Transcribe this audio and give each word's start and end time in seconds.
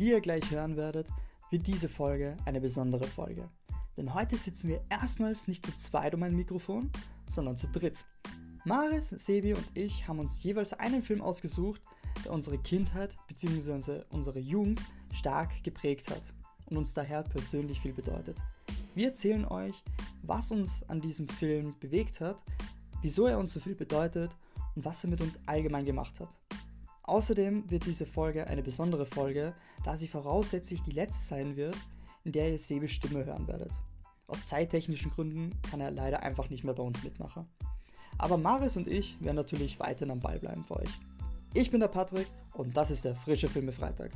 Wie 0.00 0.12
ihr 0.12 0.22
gleich 0.22 0.50
hören 0.50 0.78
werdet, 0.78 1.08
wird 1.50 1.66
diese 1.66 1.86
Folge 1.86 2.34
eine 2.46 2.58
besondere 2.58 3.06
Folge. 3.06 3.50
Denn 3.98 4.14
heute 4.14 4.38
sitzen 4.38 4.70
wir 4.70 4.80
erstmals 4.88 5.46
nicht 5.46 5.66
zu 5.66 5.76
zweit 5.76 6.14
um 6.14 6.22
ein 6.22 6.34
Mikrofon, 6.34 6.90
sondern 7.28 7.58
zu 7.58 7.66
dritt. 7.66 8.06
Maris, 8.64 9.10
Sebi 9.10 9.52
und 9.52 9.66
ich 9.74 10.08
haben 10.08 10.18
uns 10.18 10.42
jeweils 10.42 10.72
einen 10.72 11.02
Film 11.02 11.20
ausgesucht, 11.20 11.82
der 12.24 12.32
unsere 12.32 12.56
Kindheit 12.56 13.14
bzw. 13.28 14.04
unsere 14.08 14.38
Jugend 14.38 14.80
stark 15.12 15.62
geprägt 15.64 16.08
hat 16.08 16.32
und 16.70 16.78
uns 16.78 16.94
daher 16.94 17.22
persönlich 17.22 17.78
viel 17.78 17.92
bedeutet. 17.92 18.38
Wir 18.94 19.08
erzählen 19.08 19.44
euch, 19.44 19.84
was 20.22 20.50
uns 20.50 20.82
an 20.84 21.02
diesem 21.02 21.28
Film 21.28 21.74
bewegt 21.78 22.22
hat, 22.22 22.42
wieso 23.02 23.26
er 23.26 23.38
uns 23.38 23.52
so 23.52 23.60
viel 23.60 23.74
bedeutet 23.74 24.34
und 24.74 24.82
was 24.82 25.04
er 25.04 25.10
mit 25.10 25.20
uns 25.20 25.38
allgemein 25.44 25.84
gemacht 25.84 26.20
hat. 26.20 26.30
Außerdem 27.10 27.68
wird 27.68 27.86
diese 27.86 28.06
Folge 28.06 28.46
eine 28.46 28.62
besondere 28.62 29.04
Folge, 29.04 29.52
da 29.82 29.96
sie 29.96 30.06
voraussichtlich 30.06 30.80
die 30.82 30.92
letzte 30.92 31.24
sein 31.24 31.56
wird, 31.56 31.76
in 32.22 32.30
der 32.30 32.52
ihr 32.52 32.58
Sebes 32.60 32.92
Stimme 32.92 33.24
hören 33.24 33.48
werdet. 33.48 33.72
Aus 34.28 34.46
zeittechnischen 34.46 35.10
Gründen 35.10 35.60
kann 35.68 35.80
er 35.80 35.90
leider 35.90 36.22
einfach 36.22 36.50
nicht 36.50 36.62
mehr 36.62 36.72
bei 36.72 36.84
uns 36.84 37.02
mitmachen. 37.02 37.48
Aber 38.16 38.36
Maris 38.36 38.76
und 38.76 38.86
ich 38.86 39.20
werden 39.20 39.34
natürlich 39.34 39.80
weiterhin 39.80 40.12
am 40.12 40.20
Ball 40.20 40.38
bleiben 40.38 40.62
für 40.64 40.76
euch. 40.76 40.88
Ich 41.52 41.72
bin 41.72 41.80
der 41.80 41.88
Patrick 41.88 42.28
und 42.52 42.76
das 42.76 42.92
ist 42.92 43.04
der 43.04 43.16
frische 43.16 43.48
Filme 43.48 43.72
Freitag. 43.72 44.12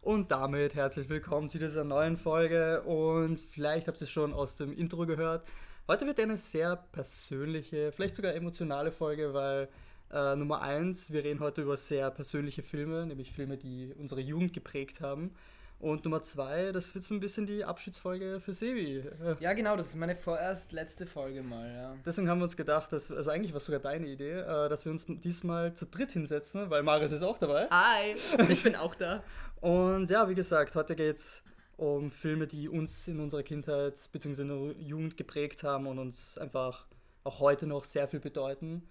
Und 0.00 0.30
damit 0.30 0.74
herzlich 0.74 1.10
willkommen 1.10 1.50
zu 1.50 1.58
dieser 1.58 1.84
neuen 1.84 2.16
Folge 2.16 2.80
und 2.84 3.40
vielleicht 3.40 3.88
habt 3.88 4.00
ihr 4.00 4.04
es 4.04 4.10
schon 4.10 4.32
aus 4.32 4.56
dem 4.56 4.72
Intro 4.72 5.04
gehört. 5.04 5.44
Heute 5.90 6.04
wird 6.04 6.20
eine 6.20 6.36
sehr 6.36 6.76
persönliche, 6.76 7.92
vielleicht 7.92 8.14
sogar 8.14 8.34
emotionale 8.34 8.92
Folge, 8.92 9.32
weil 9.32 9.70
äh, 10.12 10.36
Nummer 10.36 10.60
eins, 10.60 11.10
wir 11.10 11.24
reden 11.24 11.40
heute 11.40 11.62
über 11.62 11.78
sehr 11.78 12.10
persönliche 12.10 12.62
Filme, 12.62 13.06
nämlich 13.06 13.32
Filme, 13.32 13.56
die 13.56 13.94
unsere 13.98 14.20
Jugend 14.20 14.52
geprägt 14.52 15.00
haben. 15.00 15.34
Und 15.80 16.04
Nummer 16.04 16.22
zwei, 16.22 16.72
das 16.72 16.94
wird 16.94 17.04
so 17.04 17.14
ein 17.14 17.20
bisschen 17.20 17.46
die 17.46 17.64
Abschiedsfolge 17.64 18.38
für 18.38 18.52
Sevi. 18.52 19.02
Ja, 19.40 19.54
genau, 19.54 19.78
das 19.78 19.88
ist 19.88 19.96
meine 19.96 20.14
vorerst 20.14 20.72
letzte 20.72 21.06
Folge 21.06 21.42
mal, 21.42 21.72
ja. 21.72 21.96
Deswegen 22.04 22.28
haben 22.28 22.40
wir 22.40 22.44
uns 22.44 22.56
gedacht, 22.58 22.92
dass, 22.92 23.10
also 23.10 23.30
eigentlich 23.30 23.54
war 23.54 23.58
es 23.58 23.64
sogar 23.64 23.80
deine 23.80 24.08
Idee, 24.08 24.40
äh, 24.40 24.68
dass 24.68 24.84
wir 24.84 24.92
uns 24.92 25.06
diesmal 25.08 25.72
zu 25.72 25.86
dritt 25.86 26.10
hinsetzen, 26.10 26.68
weil 26.68 26.82
Maris 26.82 27.12
ist 27.12 27.22
auch 27.22 27.38
dabei. 27.38 27.66
Hi, 27.70 28.14
ich 28.50 28.62
bin 28.62 28.76
auch 28.76 28.94
da. 28.94 29.22
Und 29.62 30.10
ja, 30.10 30.28
wie 30.28 30.34
gesagt, 30.34 30.74
heute 30.74 30.94
geht 30.94 31.16
es 31.16 31.42
um 31.78 32.10
Filme, 32.10 32.46
die 32.46 32.68
uns 32.68 33.08
in 33.08 33.20
unserer 33.20 33.44
Kindheit 33.44 33.94
bzw. 34.12 34.42
in 34.42 34.48
der 34.48 34.82
Jugend 34.82 35.16
geprägt 35.16 35.62
haben 35.62 35.86
und 35.86 35.98
uns 35.98 36.36
einfach 36.36 36.86
auch 37.24 37.40
heute 37.40 37.66
noch 37.66 37.84
sehr 37.84 38.08
viel 38.08 38.20
bedeuten. 38.20 38.82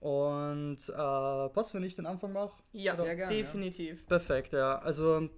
Und 0.00 0.78
äh, 0.88 1.48
passt, 1.50 1.74
wenn 1.74 1.82
ich 1.82 1.94
den 1.94 2.06
Anfang 2.06 2.32
mache? 2.32 2.56
Ja, 2.72 2.96
sehr 2.96 3.14
gerne. 3.14 3.34
Definitiv. 3.34 4.06
Perfekt, 4.06 4.54
ja. 4.54 4.78
Also 4.78 5.28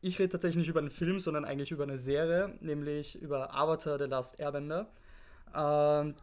ich 0.00 0.18
rede 0.20 0.30
tatsächlich 0.30 0.58
nicht 0.58 0.68
über 0.68 0.78
einen 0.78 0.90
Film, 0.90 1.18
sondern 1.18 1.44
eigentlich 1.44 1.72
über 1.72 1.82
eine 1.82 1.98
Serie, 1.98 2.56
nämlich 2.60 3.20
über 3.20 3.52
Avatar 3.52 3.98
The 3.98 4.04
Last 4.04 4.38
Airbender. 4.38 4.88
Ähm, 5.52 6.14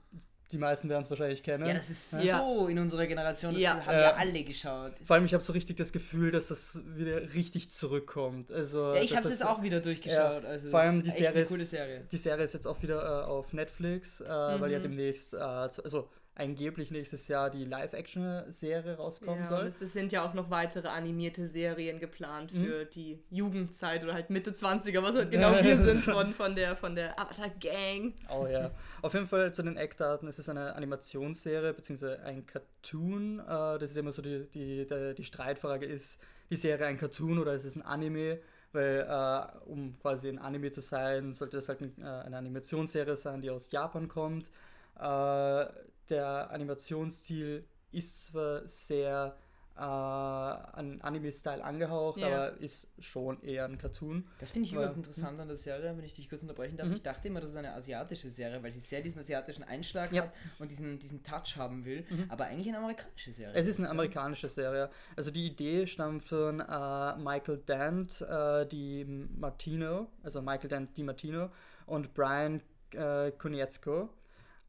die 0.51 0.57
meisten 0.57 0.89
werden 0.89 1.03
es 1.03 1.09
wahrscheinlich 1.09 1.43
kennen. 1.43 1.65
Ja, 1.65 1.73
das 1.73 1.89
ist 1.89 2.23
ja. 2.23 2.39
so 2.39 2.67
in 2.67 2.79
unserer 2.79 3.05
Generation, 3.05 3.53
das 3.53 3.61
ja. 3.61 3.85
haben 3.85 3.95
äh, 3.95 3.99
wir 3.99 4.17
alle 4.17 4.43
geschaut. 4.43 4.93
Vor 5.03 5.15
allem, 5.15 5.25
ich 5.25 5.33
habe 5.33 5.43
so 5.43 5.53
richtig 5.53 5.77
das 5.77 5.91
Gefühl, 5.91 6.31
dass 6.31 6.47
das 6.47 6.81
wieder 6.95 7.33
richtig 7.33 7.69
zurückkommt. 7.71 8.51
Also, 8.51 8.95
ja, 8.95 9.01
ich 9.01 9.15
habe 9.15 9.25
es 9.25 9.31
jetzt 9.31 9.45
auch 9.45 9.61
wieder 9.61 9.79
durchgeschaut. 9.81 10.43
Ja, 10.43 10.49
also 10.49 10.69
vor 10.69 10.79
allem 10.79 11.03
die 11.03 11.11
Serie, 11.11 11.41
ist, 11.41 11.69
Serie. 11.69 12.07
die 12.11 12.17
Serie 12.17 12.45
ist 12.45 12.53
jetzt 12.53 12.67
auch 12.67 12.81
wieder 12.81 13.01
äh, 13.01 13.25
auf 13.25 13.53
Netflix, 13.53 14.21
äh, 14.21 14.25
mhm. 14.25 14.61
weil 14.61 14.71
ja 14.71 14.79
demnächst, 14.79 15.33
äh, 15.33 15.37
also 15.37 16.09
angeblich 16.39 16.91
nächstes 16.91 17.27
Jahr 17.27 17.49
die 17.49 17.65
Live-Action-Serie 17.65 18.95
rauskommen 18.95 19.41
ja, 19.41 19.45
soll. 19.45 19.59
Und 19.61 19.67
es 19.67 19.79
sind 19.79 20.11
ja 20.11 20.27
auch 20.27 20.33
noch 20.33 20.49
weitere 20.49 20.87
animierte 20.87 21.47
Serien 21.47 21.99
geplant 21.99 22.53
mhm. 22.53 22.65
für 22.65 22.85
die 22.85 23.19
Jugendzeit 23.29 24.03
oder 24.03 24.13
halt 24.13 24.29
Mitte 24.29 24.51
20er, 24.51 25.01
was 25.01 25.15
halt 25.15 25.31
genau 25.31 25.51
wir 25.63 25.77
sind 25.77 26.01
von, 26.01 26.33
von 26.33 26.55
der, 26.55 26.75
von 26.75 26.95
der 26.95 27.19
Avatar-Gang. 27.19 28.13
Oh 28.29 28.47
ja. 28.47 28.71
Auf 29.01 29.13
jeden 29.13 29.27
Fall 29.27 29.53
zu 29.53 29.63
den 29.63 29.77
Eckdaten, 29.77 30.27
es 30.27 30.39
ist 30.39 30.49
eine 30.49 30.75
Animationsserie 30.75 31.73
beziehungsweise 31.73 32.21
ein 32.23 32.45
Cartoon. 32.45 33.39
Äh, 33.39 33.79
das 33.79 33.91
ist 33.91 33.97
immer 33.97 34.11
so 34.11 34.21
die, 34.21 34.47
die, 34.53 34.85
die, 34.85 35.15
die 35.15 35.23
Streitfrage, 35.23 35.85
ist 35.85 36.21
die 36.49 36.55
Serie 36.55 36.87
ein 36.87 36.97
Cartoon 36.97 37.39
oder 37.39 37.53
ist 37.53 37.65
es 37.65 37.75
ein 37.75 37.81
Anime? 37.81 38.39
Weil, 38.73 39.07
äh, 39.09 39.69
um 39.69 39.97
quasi 39.99 40.29
ein 40.29 40.39
Anime 40.39 40.71
zu 40.71 40.81
sein, 40.81 41.33
sollte 41.33 41.57
das 41.57 41.69
halt 41.69 41.81
ein, 41.81 41.93
äh, 41.99 42.05
eine 42.05 42.37
Animationsserie 42.37 43.15
sein, 43.15 43.41
die 43.41 43.49
aus 43.49 43.71
Japan 43.71 44.07
kommt. 44.07 44.51
Äh, 44.99 45.65
der 46.09 46.49
Animationsstil 46.51 47.65
ist 47.91 48.25
zwar 48.25 48.67
sehr 48.67 49.37
äh, 49.77 49.81
an 49.81 50.99
Anime-Style 51.01 51.63
angehaucht, 51.63 52.19
ja. 52.19 52.27
aber 52.27 52.57
ist 52.57 52.87
schon 52.99 53.41
eher 53.43 53.65
ein 53.65 53.77
Cartoon. 53.77 54.27
Das 54.39 54.51
finde 54.51 54.67
ich 54.67 54.73
überhaupt 54.73 54.97
interessant 54.97 55.39
an 55.39 55.47
der 55.47 55.57
Serie, 55.57 55.95
wenn 55.95 56.03
ich 56.03 56.13
dich 56.13 56.29
kurz 56.29 56.41
unterbrechen 56.41 56.77
darf. 56.77 56.87
Mhm. 56.87 56.95
Ich 56.95 57.03
dachte 57.03 57.27
immer, 57.27 57.39
das 57.39 57.51
ist 57.51 57.55
eine 57.55 57.73
asiatische 57.73 58.29
Serie, 58.29 58.61
weil 58.63 58.71
sie 58.71 58.79
sehr 58.79 59.01
diesen 59.01 59.19
asiatischen 59.19 59.63
Einschlag 59.63 60.11
ja. 60.11 60.23
hat 60.23 60.33
und 60.57 60.71
diesen, 60.71 60.97
diesen 60.97 61.23
Touch 61.23 61.57
haben 61.57 61.85
will, 61.85 62.05
mhm. 62.09 62.25
aber 62.29 62.45
eigentlich 62.45 62.69
eine 62.69 62.79
amerikanische 62.79 63.31
Serie. 63.31 63.53
Es 63.53 63.67
ist 63.67 63.79
eine 63.79 63.89
amerikanische 63.89 64.49
Serie. 64.49 64.89
Also 65.15 65.29
die 65.29 65.45
Idee 65.45 65.85
stammt 65.85 66.23
von 66.23 66.59
äh, 66.59 67.17
Michael 67.17 67.57
Dent, 67.67 68.21
äh, 68.21 68.65
die 68.65 69.05
Martino, 69.05 70.07
also 70.23 70.41
Michael 70.41 70.69
Dent, 70.69 70.97
die 70.97 71.03
Martino 71.03 71.51
und 71.85 72.13
Brian 72.15 72.61
äh, 72.93 73.31
Konietzko. 73.31 74.09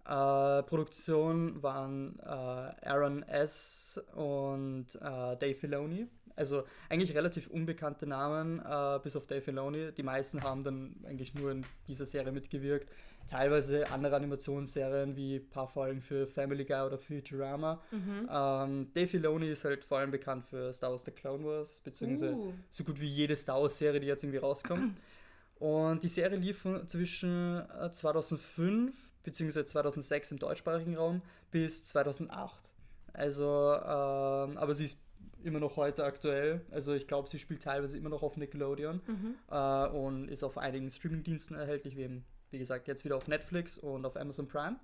Äh, 0.08 0.62
Produktion 0.62 1.62
waren 1.62 2.18
äh, 2.20 2.26
Aaron 2.26 3.22
S. 3.24 4.00
und 4.14 4.86
äh, 4.94 5.36
Dave 5.36 5.54
Filoni. 5.54 6.06
Also 6.34 6.64
eigentlich 6.88 7.14
relativ 7.14 7.48
unbekannte 7.48 8.06
Namen, 8.06 8.60
äh, 8.60 8.98
bis 9.02 9.16
auf 9.16 9.26
Dave 9.26 9.42
Filoni. 9.42 9.92
Die 9.92 10.02
meisten 10.02 10.42
haben 10.42 10.64
dann 10.64 10.96
eigentlich 11.06 11.34
nur 11.34 11.50
in 11.50 11.66
dieser 11.88 12.06
Serie 12.06 12.32
mitgewirkt. 12.32 12.88
Teilweise 13.28 13.90
andere 13.90 14.16
Animationsserien 14.16 15.14
wie 15.14 15.36
ein 15.36 15.50
paar 15.50 15.68
Folgen 15.68 16.00
für 16.00 16.26
Family 16.26 16.64
Guy 16.64 16.80
oder 16.80 16.96
Futurama. 16.96 17.82
Mhm. 17.90 18.28
Ähm, 18.32 18.90
Dave 18.94 19.08
Filoni 19.08 19.50
ist 19.50 19.66
halt 19.66 19.84
vor 19.84 19.98
allem 19.98 20.10
bekannt 20.10 20.46
für 20.46 20.72
Star 20.72 20.90
Wars 20.90 21.04
The 21.04 21.10
Clone 21.10 21.44
Wars, 21.44 21.80
beziehungsweise 21.80 22.32
uh. 22.32 22.54
so 22.70 22.84
gut 22.84 22.98
wie 22.98 23.08
jede 23.08 23.36
Star 23.36 23.60
Wars 23.60 23.76
Serie, 23.76 24.00
die 24.00 24.06
jetzt 24.06 24.24
irgendwie 24.24 24.38
rauskommt. 24.38 24.96
Und 25.58 26.02
die 26.02 26.08
Serie 26.08 26.38
lief 26.38 26.64
zwischen 26.86 27.62
2005 27.92 28.90
äh, 28.94 29.07
beziehungsweise 29.22 29.66
2006 29.66 30.32
im 30.32 30.38
deutschsprachigen 30.38 30.96
Raum 30.96 31.22
bis 31.50 31.84
2008. 31.84 32.72
Also, 33.12 33.44
ähm, 33.44 34.56
aber 34.56 34.74
sie 34.74 34.86
ist 34.86 34.98
immer 35.42 35.60
noch 35.60 35.76
heute 35.76 36.04
aktuell. 36.04 36.62
Also 36.70 36.94
ich 36.94 37.06
glaube, 37.06 37.28
sie 37.28 37.38
spielt 37.38 37.62
teilweise 37.62 37.96
immer 37.96 38.08
noch 38.08 38.22
auf 38.22 38.36
Nickelodeon 38.36 39.00
mhm. 39.06 39.34
äh, 39.50 39.86
und 39.88 40.28
ist 40.28 40.42
auf 40.42 40.58
einigen 40.58 40.90
Streamingdiensten 40.90 41.56
erhältlich, 41.56 41.96
wie, 41.96 42.02
eben, 42.02 42.24
wie 42.50 42.58
gesagt 42.58 42.88
jetzt 42.88 43.04
wieder 43.04 43.16
auf 43.16 43.28
Netflix 43.28 43.78
und 43.78 44.04
auf 44.04 44.16
Amazon 44.16 44.48
Prime. 44.48 44.76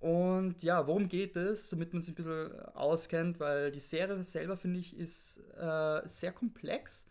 Und 0.00 0.62
ja, 0.62 0.86
worum 0.86 1.08
geht 1.08 1.36
es, 1.36 1.70
damit 1.70 1.92
man 1.92 2.02
sich 2.02 2.12
ein 2.12 2.16
bisschen 2.16 2.60
auskennt, 2.74 3.40
weil 3.40 3.72
die 3.72 3.80
Serie 3.80 4.22
selber, 4.22 4.56
finde 4.56 4.80
ich, 4.80 4.96
ist 4.96 5.38
äh, 5.56 6.02
sehr 6.04 6.32
komplex 6.32 7.08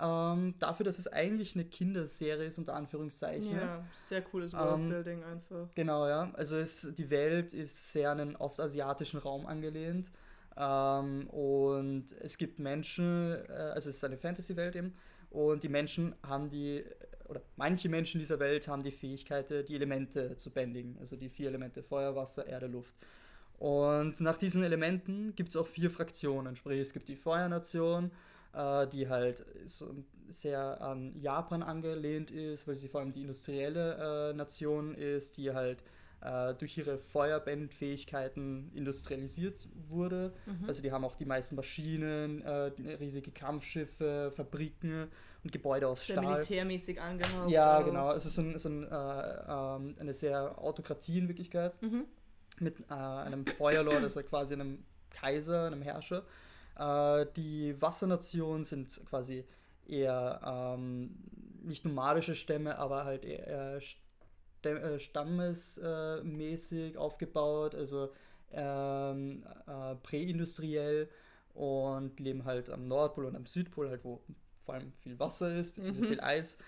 ähm, 0.00 0.54
dafür, 0.58 0.84
dass 0.84 0.98
es 0.98 1.08
eigentlich 1.08 1.54
eine 1.54 1.64
Kinderserie 1.64 2.46
ist, 2.46 2.58
unter 2.58 2.74
Anführungszeichen. 2.74 3.56
Ja, 3.56 3.84
sehr 4.08 4.22
cooles 4.22 4.52
ähm, 4.52 4.58
Worldbuilding 4.60 5.18
ähm, 5.18 5.32
einfach. 5.32 5.74
Genau, 5.74 6.08
ja. 6.08 6.30
Also 6.34 6.56
es, 6.56 6.88
die 6.96 7.10
Welt 7.10 7.52
ist 7.52 7.92
sehr 7.92 8.10
an 8.10 8.18
den 8.18 8.36
ostasiatischen 8.36 9.20
Raum 9.20 9.46
angelehnt. 9.46 10.10
Ähm, 10.56 11.28
und 11.28 12.06
es 12.20 12.38
gibt 12.38 12.58
Menschen, 12.58 13.34
äh, 13.48 13.52
also 13.52 13.90
es 13.90 13.96
ist 13.96 14.04
eine 14.04 14.16
Fantasy-Welt 14.16 14.76
eben, 14.76 14.94
und 15.30 15.62
die 15.62 15.68
Menschen 15.68 16.14
haben 16.26 16.50
die, 16.50 16.84
oder 17.28 17.40
manche 17.56 17.88
Menschen 17.88 18.18
dieser 18.18 18.40
Welt 18.40 18.66
haben 18.66 18.82
die 18.82 18.90
Fähigkeit, 18.90 19.68
die 19.68 19.74
Elemente 19.76 20.36
zu 20.36 20.50
bändigen. 20.50 20.96
Also 20.98 21.16
die 21.16 21.28
vier 21.28 21.48
Elemente, 21.48 21.82
Feuer, 21.82 22.16
Wasser, 22.16 22.46
Erde, 22.46 22.66
Luft. 22.66 22.94
Und 23.58 24.20
nach 24.20 24.38
diesen 24.38 24.64
Elementen 24.64 25.34
gibt 25.36 25.50
es 25.50 25.56
auch 25.56 25.66
vier 25.66 25.90
Fraktionen. 25.90 26.56
Sprich, 26.56 26.80
es 26.80 26.92
gibt 26.92 27.08
die 27.08 27.14
Feuernation, 27.14 28.10
äh, 28.52 28.86
die 28.88 29.08
halt 29.08 29.44
so 29.66 29.94
sehr 30.28 30.80
an 30.80 31.14
Japan 31.20 31.62
angelehnt 31.62 32.30
ist, 32.30 32.68
weil 32.68 32.74
sie 32.74 32.88
vor 32.88 33.00
allem 33.00 33.12
die 33.12 33.22
industrielle 33.22 34.30
äh, 34.30 34.34
Nation 34.34 34.94
ist, 34.94 35.36
die 35.36 35.52
halt 35.52 35.82
äh, 36.20 36.54
durch 36.54 36.76
ihre 36.76 36.98
Feuerbandfähigkeiten 36.98 38.70
industrialisiert 38.74 39.68
wurde. 39.88 40.32
Mhm. 40.46 40.66
Also 40.66 40.82
die 40.82 40.92
haben 40.92 41.04
auch 41.04 41.16
die 41.16 41.24
meisten 41.24 41.56
Maschinen, 41.56 42.42
äh, 42.42 42.72
riesige 43.00 43.30
Kampfschiffe, 43.30 44.30
Fabriken 44.34 45.08
und 45.42 45.52
Gebäude 45.52 45.88
aus 45.88 46.06
sehr 46.06 46.18
Stahl. 46.18 46.34
militärmäßig 46.34 47.00
angehaucht. 47.00 47.50
Ja, 47.50 47.78
auch. 47.78 47.84
genau. 47.84 48.12
Es 48.12 48.26
ist 48.26 48.34
so, 48.34 48.42
ein, 48.42 48.58
so 48.58 48.68
ein, 48.68 48.84
äh, 48.84 48.86
ähm, 48.88 49.94
eine 49.98 50.14
sehr 50.14 50.58
Autokratie 50.58 51.18
in 51.18 51.28
Wirklichkeit. 51.28 51.80
Mhm. 51.82 52.04
Mit 52.58 52.80
äh, 52.90 52.92
einem 52.92 53.46
Feuerlord, 53.46 54.02
also 54.02 54.22
quasi 54.22 54.52
einem 54.52 54.84
Kaiser, 55.08 55.66
einem 55.66 55.80
Herrscher. 55.80 56.24
Äh, 56.76 57.26
die 57.36 57.80
Wassernationen 57.80 58.64
sind 58.64 59.00
quasi 59.08 59.44
eher 59.86 60.40
ähm, 60.78 61.16
nicht 61.62 61.84
nomadische 61.84 62.34
Stämme, 62.34 62.78
aber 62.78 63.04
halt 63.04 63.24
eher 63.24 63.80
äh, 64.62 64.98
stammesmäßig 64.98 66.96
aufgebaut, 66.96 67.74
also 67.74 68.10
ähm, 68.52 69.44
äh, 69.66 69.94
präindustriell. 69.96 71.08
und 71.52 72.20
leben 72.20 72.44
halt 72.44 72.70
am 72.70 72.84
Nordpol 72.84 73.24
und 73.26 73.34
am 73.36 73.44
Südpol, 73.46 73.90
halt 73.90 74.04
wo 74.04 74.22
vor 74.64 74.74
allem 74.74 74.92
viel 74.92 75.18
Wasser 75.18 75.52
ist, 75.54 75.74
beziehungsweise 75.74 76.06
Mhm. 76.06 76.08
viel 76.08 76.20
Eis. 76.20 76.58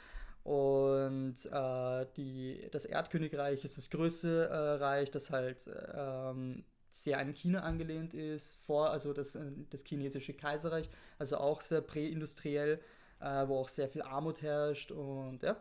Und 0.44 1.36
äh, 1.52 2.06
die, 2.16 2.66
das 2.72 2.84
Erdkönigreich 2.84 3.64
ist 3.64 3.78
das 3.78 3.90
größte 3.90 4.48
äh, 4.48 4.56
Reich, 4.82 5.10
das 5.12 5.30
halt 5.30 5.70
ähm, 5.94 6.64
sehr 6.92 7.18
an 7.18 7.34
China 7.34 7.60
angelehnt 7.60 8.14
ist, 8.14 8.54
vor, 8.54 8.90
also 8.90 9.12
das, 9.12 9.34
äh, 9.34 9.50
das 9.70 9.82
chinesische 9.84 10.34
Kaiserreich, 10.34 10.88
also 11.18 11.38
auch 11.38 11.60
sehr 11.60 11.80
präindustriell, 11.80 12.80
äh, 13.20 13.48
wo 13.48 13.58
auch 13.58 13.68
sehr 13.68 13.88
viel 13.88 14.02
Armut 14.02 14.42
herrscht 14.42 14.92
und 14.92 15.42
ja. 15.42 15.56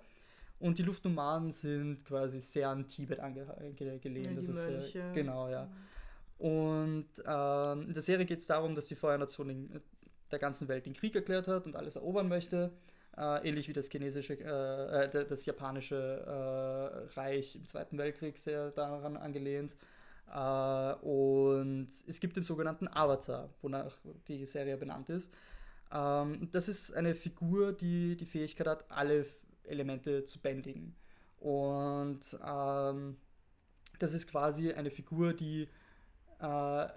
Und 0.60 0.78
die 0.78 0.84
Luftnomaden 0.84 1.52
sind 1.52 2.06
quasi 2.06 2.40
sehr 2.40 2.70
an 2.70 2.88
Tibet 2.88 3.20
angelehnt. 3.20 4.26
Ja, 4.26 4.32
das 4.34 4.48
ist, 4.48 4.96
äh, 4.96 5.12
genau, 5.12 5.50
ja. 5.50 5.68
Und 6.38 7.08
ähm, 7.26 7.88
in 7.88 7.94
der 7.94 8.04
Serie 8.04 8.26
geht 8.26 8.40
es 8.40 8.46
darum, 8.46 8.76
dass 8.76 8.86
die 8.86 8.96
Feuernation 8.96 9.50
in 9.50 9.82
der 10.32 10.40
ganzen 10.40 10.68
Welt 10.68 10.86
den 10.86 10.94
Krieg 10.94 11.16
erklärt 11.16 11.48
hat 11.48 11.66
und 11.66 11.76
alles 11.76 11.96
erobern 11.96 12.28
möchte. 12.28 12.72
Äh, 13.18 13.50
ähnlich 13.50 13.68
wie 13.68 13.74
das 13.74 13.90
chinesische, 13.90 14.40
äh, 14.40 15.06
äh, 15.06 15.26
das 15.26 15.46
japanische 15.46 15.96
äh, 15.96 17.20
Reich 17.20 17.56
im 17.56 17.66
Zweiten 17.66 17.98
Weltkrieg 17.98 18.38
sehr 18.38 18.72
daran 18.72 19.18
angelehnt. 19.18 19.76
Äh, 20.28 20.94
und 21.06 21.88
es 22.08 22.20
gibt 22.20 22.36
den 22.36 22.44
sogenannten 22.44 22.88
Avatar, 22.88 23.50
wonach 23.62 23.98
die 24.28 24.46
Serie 24.46 24.78
benannt 24.78 25.10
ist. 25.10 25.32
Ähm, 25.92 26.50
das 26.52 26.68
ist 26.68 26.94
eine 26.94 27.16
Figur, 27.16 27.74
die 27.74 28.16
die 28.16 28.26
Fähigkeit 28.26 28.68
hat, 28.68 28.92
alle 28.92 29.26
Elemente 29.64 30.24
zu 30.24 30.40
bändigen. 30.40 30.96
Und 31.40 32.22
ähm, 32.46 33.18
das 34.00 34.14
ist 34.14 34.28
quasi 34.28 34.72
eine 34.74 34.92
Figur, 34.92 35.34
die 35.34 35.68
äh, 36.40 36.88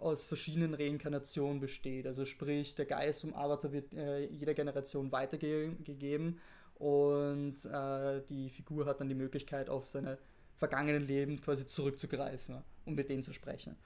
aus 0.00 0.26
verschiedenen 0.26 0.74
Reinkarnationen 0.74 1.60
besteht. 1.60 2.06
Also 2.06 2.24
sprich, 2.24 2.74
der 2.74 2.86
Geist 2.86 3.20
vom 3.20 3.34
Avatar 3.34 3.72
wird 3.72 3.92
äh, 3.94 4.26
jeder 4.26 4.54
Generation 4.54 5.12
weitergegeben 5.12 6.40
und 6.74 7.64
äh, 7.66 8.22
die 8.28 8.48
Figur 8.48 8.86
hat 8.86 9.00
dann 9.00 9.08
die 9.08 9.14
Möglichkeit, 9.14 9.68
auf 9.68 9.84
seine 9.84 10.18
vergangenen 10.60 11.06
Leben 11.06 11.40
quasi 11.40 11.66
zurückzugreifen, 11.66 12.62
um 12.84 12.94
mit 12.94 13.08
denen 13.08 13.22
zu 13.24 13.32
sprechen. 13.32 13.76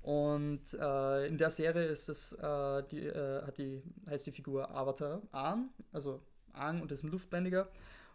Und 0.00 0.62
äh, 0.78 1.26
in 1.26 1.38
der 1.38 1.50
Serie 1.50 1.86
ist 1.86 2.08
das, 2.08 2.32
äh, 2.32 2.82
die, 2.90 3.06
äh, 3.06 3.42
hat 3.42 3.58
die, 3.58 3.82
heißt 4.08 4.26
die 4.26 4.32
Figur 4.32 4.70
Avatar 4.70 5.22
Aang, 5.32 5.70
also 5.92 6.20
Aang 6.52 6.82
und 6.82 6.92
ist 6.92 7.02
ein 7.04 7.10
Luftbändiger. 7.10 7.68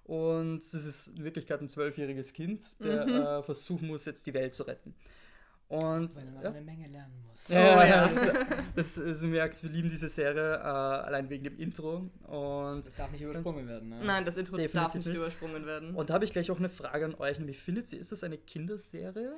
Und 0.06 0.60
das 0.60 0.86
ist 0.86 1.08
in 1.10 1.24
Wirklichkeit 1.24 1.62
ein 1.62 1.70
zwölfjähriges 1.70 2.34
Kind, 2.34 2.64
der 2.80 3.06
Mhm. 3.06 3.14
äh, 3.14 3.44
versuchen 3.44 3.88
muss, 3.88 4.06
jetzt 4.06 4.26
die 4.28 4.34
Welt 4.34 4.54
zu 4.54 4.64
retten. 4.64 4.96
Und 5.70 6.16
Weil 6.16 6.26
noch 6.26 6.44
ja. 6.44 6.50
eine 6.50 6.62
Menge 6.62 6.88
lernen 6.88 7.14
muss. 7.32 7.48
Ja, 7.48 7.78
Oh, 7.78 7.82
ja. 7.84 8.10
Das, 8.76 9.00
also, 9.00 9.28
du 9.28 9.32
merkst, 9.34 9.64
wir 9.64 9.70
lieben 9.70 9.90
diese 9.90 10.10
Serie 10.10 10.56
äh, 10.56 10.58
allein 10.62 11.30
wegen 11.30 11.44
dem 11.44 11.58
Intro. 11.58 12.10
Und, 12.28 12.86
Das 12.86 12.96
darf 12.96 13.12
nicht 13.12 13.22
übersprungen 13.22 13.68
werden. 13.68 13.90
Ne? 13.90 14.00
Nein, 14.04 14.26
das 14.26 14.36
Intro 14.38 14.58
Definitiv 14.58 14.82
darf 14.82 14.96
nicht 14.96 15.08
nicht. 15.08 15.16
übersprungen 15.16 15.66
werden. 15.66 15.96
und 15.96 16.10
da 16.10 16.16
habe 16.16 16.26
ich 16.26 16.32
gleich 16.34 16.50
auch 16.52 16.58
eine 16.60 16.70
Frage 16.70 17.06
an 17.06 17.16
euch, 17.16 17.38
nämlich 17.40 17.60
findet 17.60 17.92
ihr, 17.94 18.00
ist 18.00 18.12
das 18.12 18.24
eine 18.24 18.38
Kinderserie? 18.38 19.32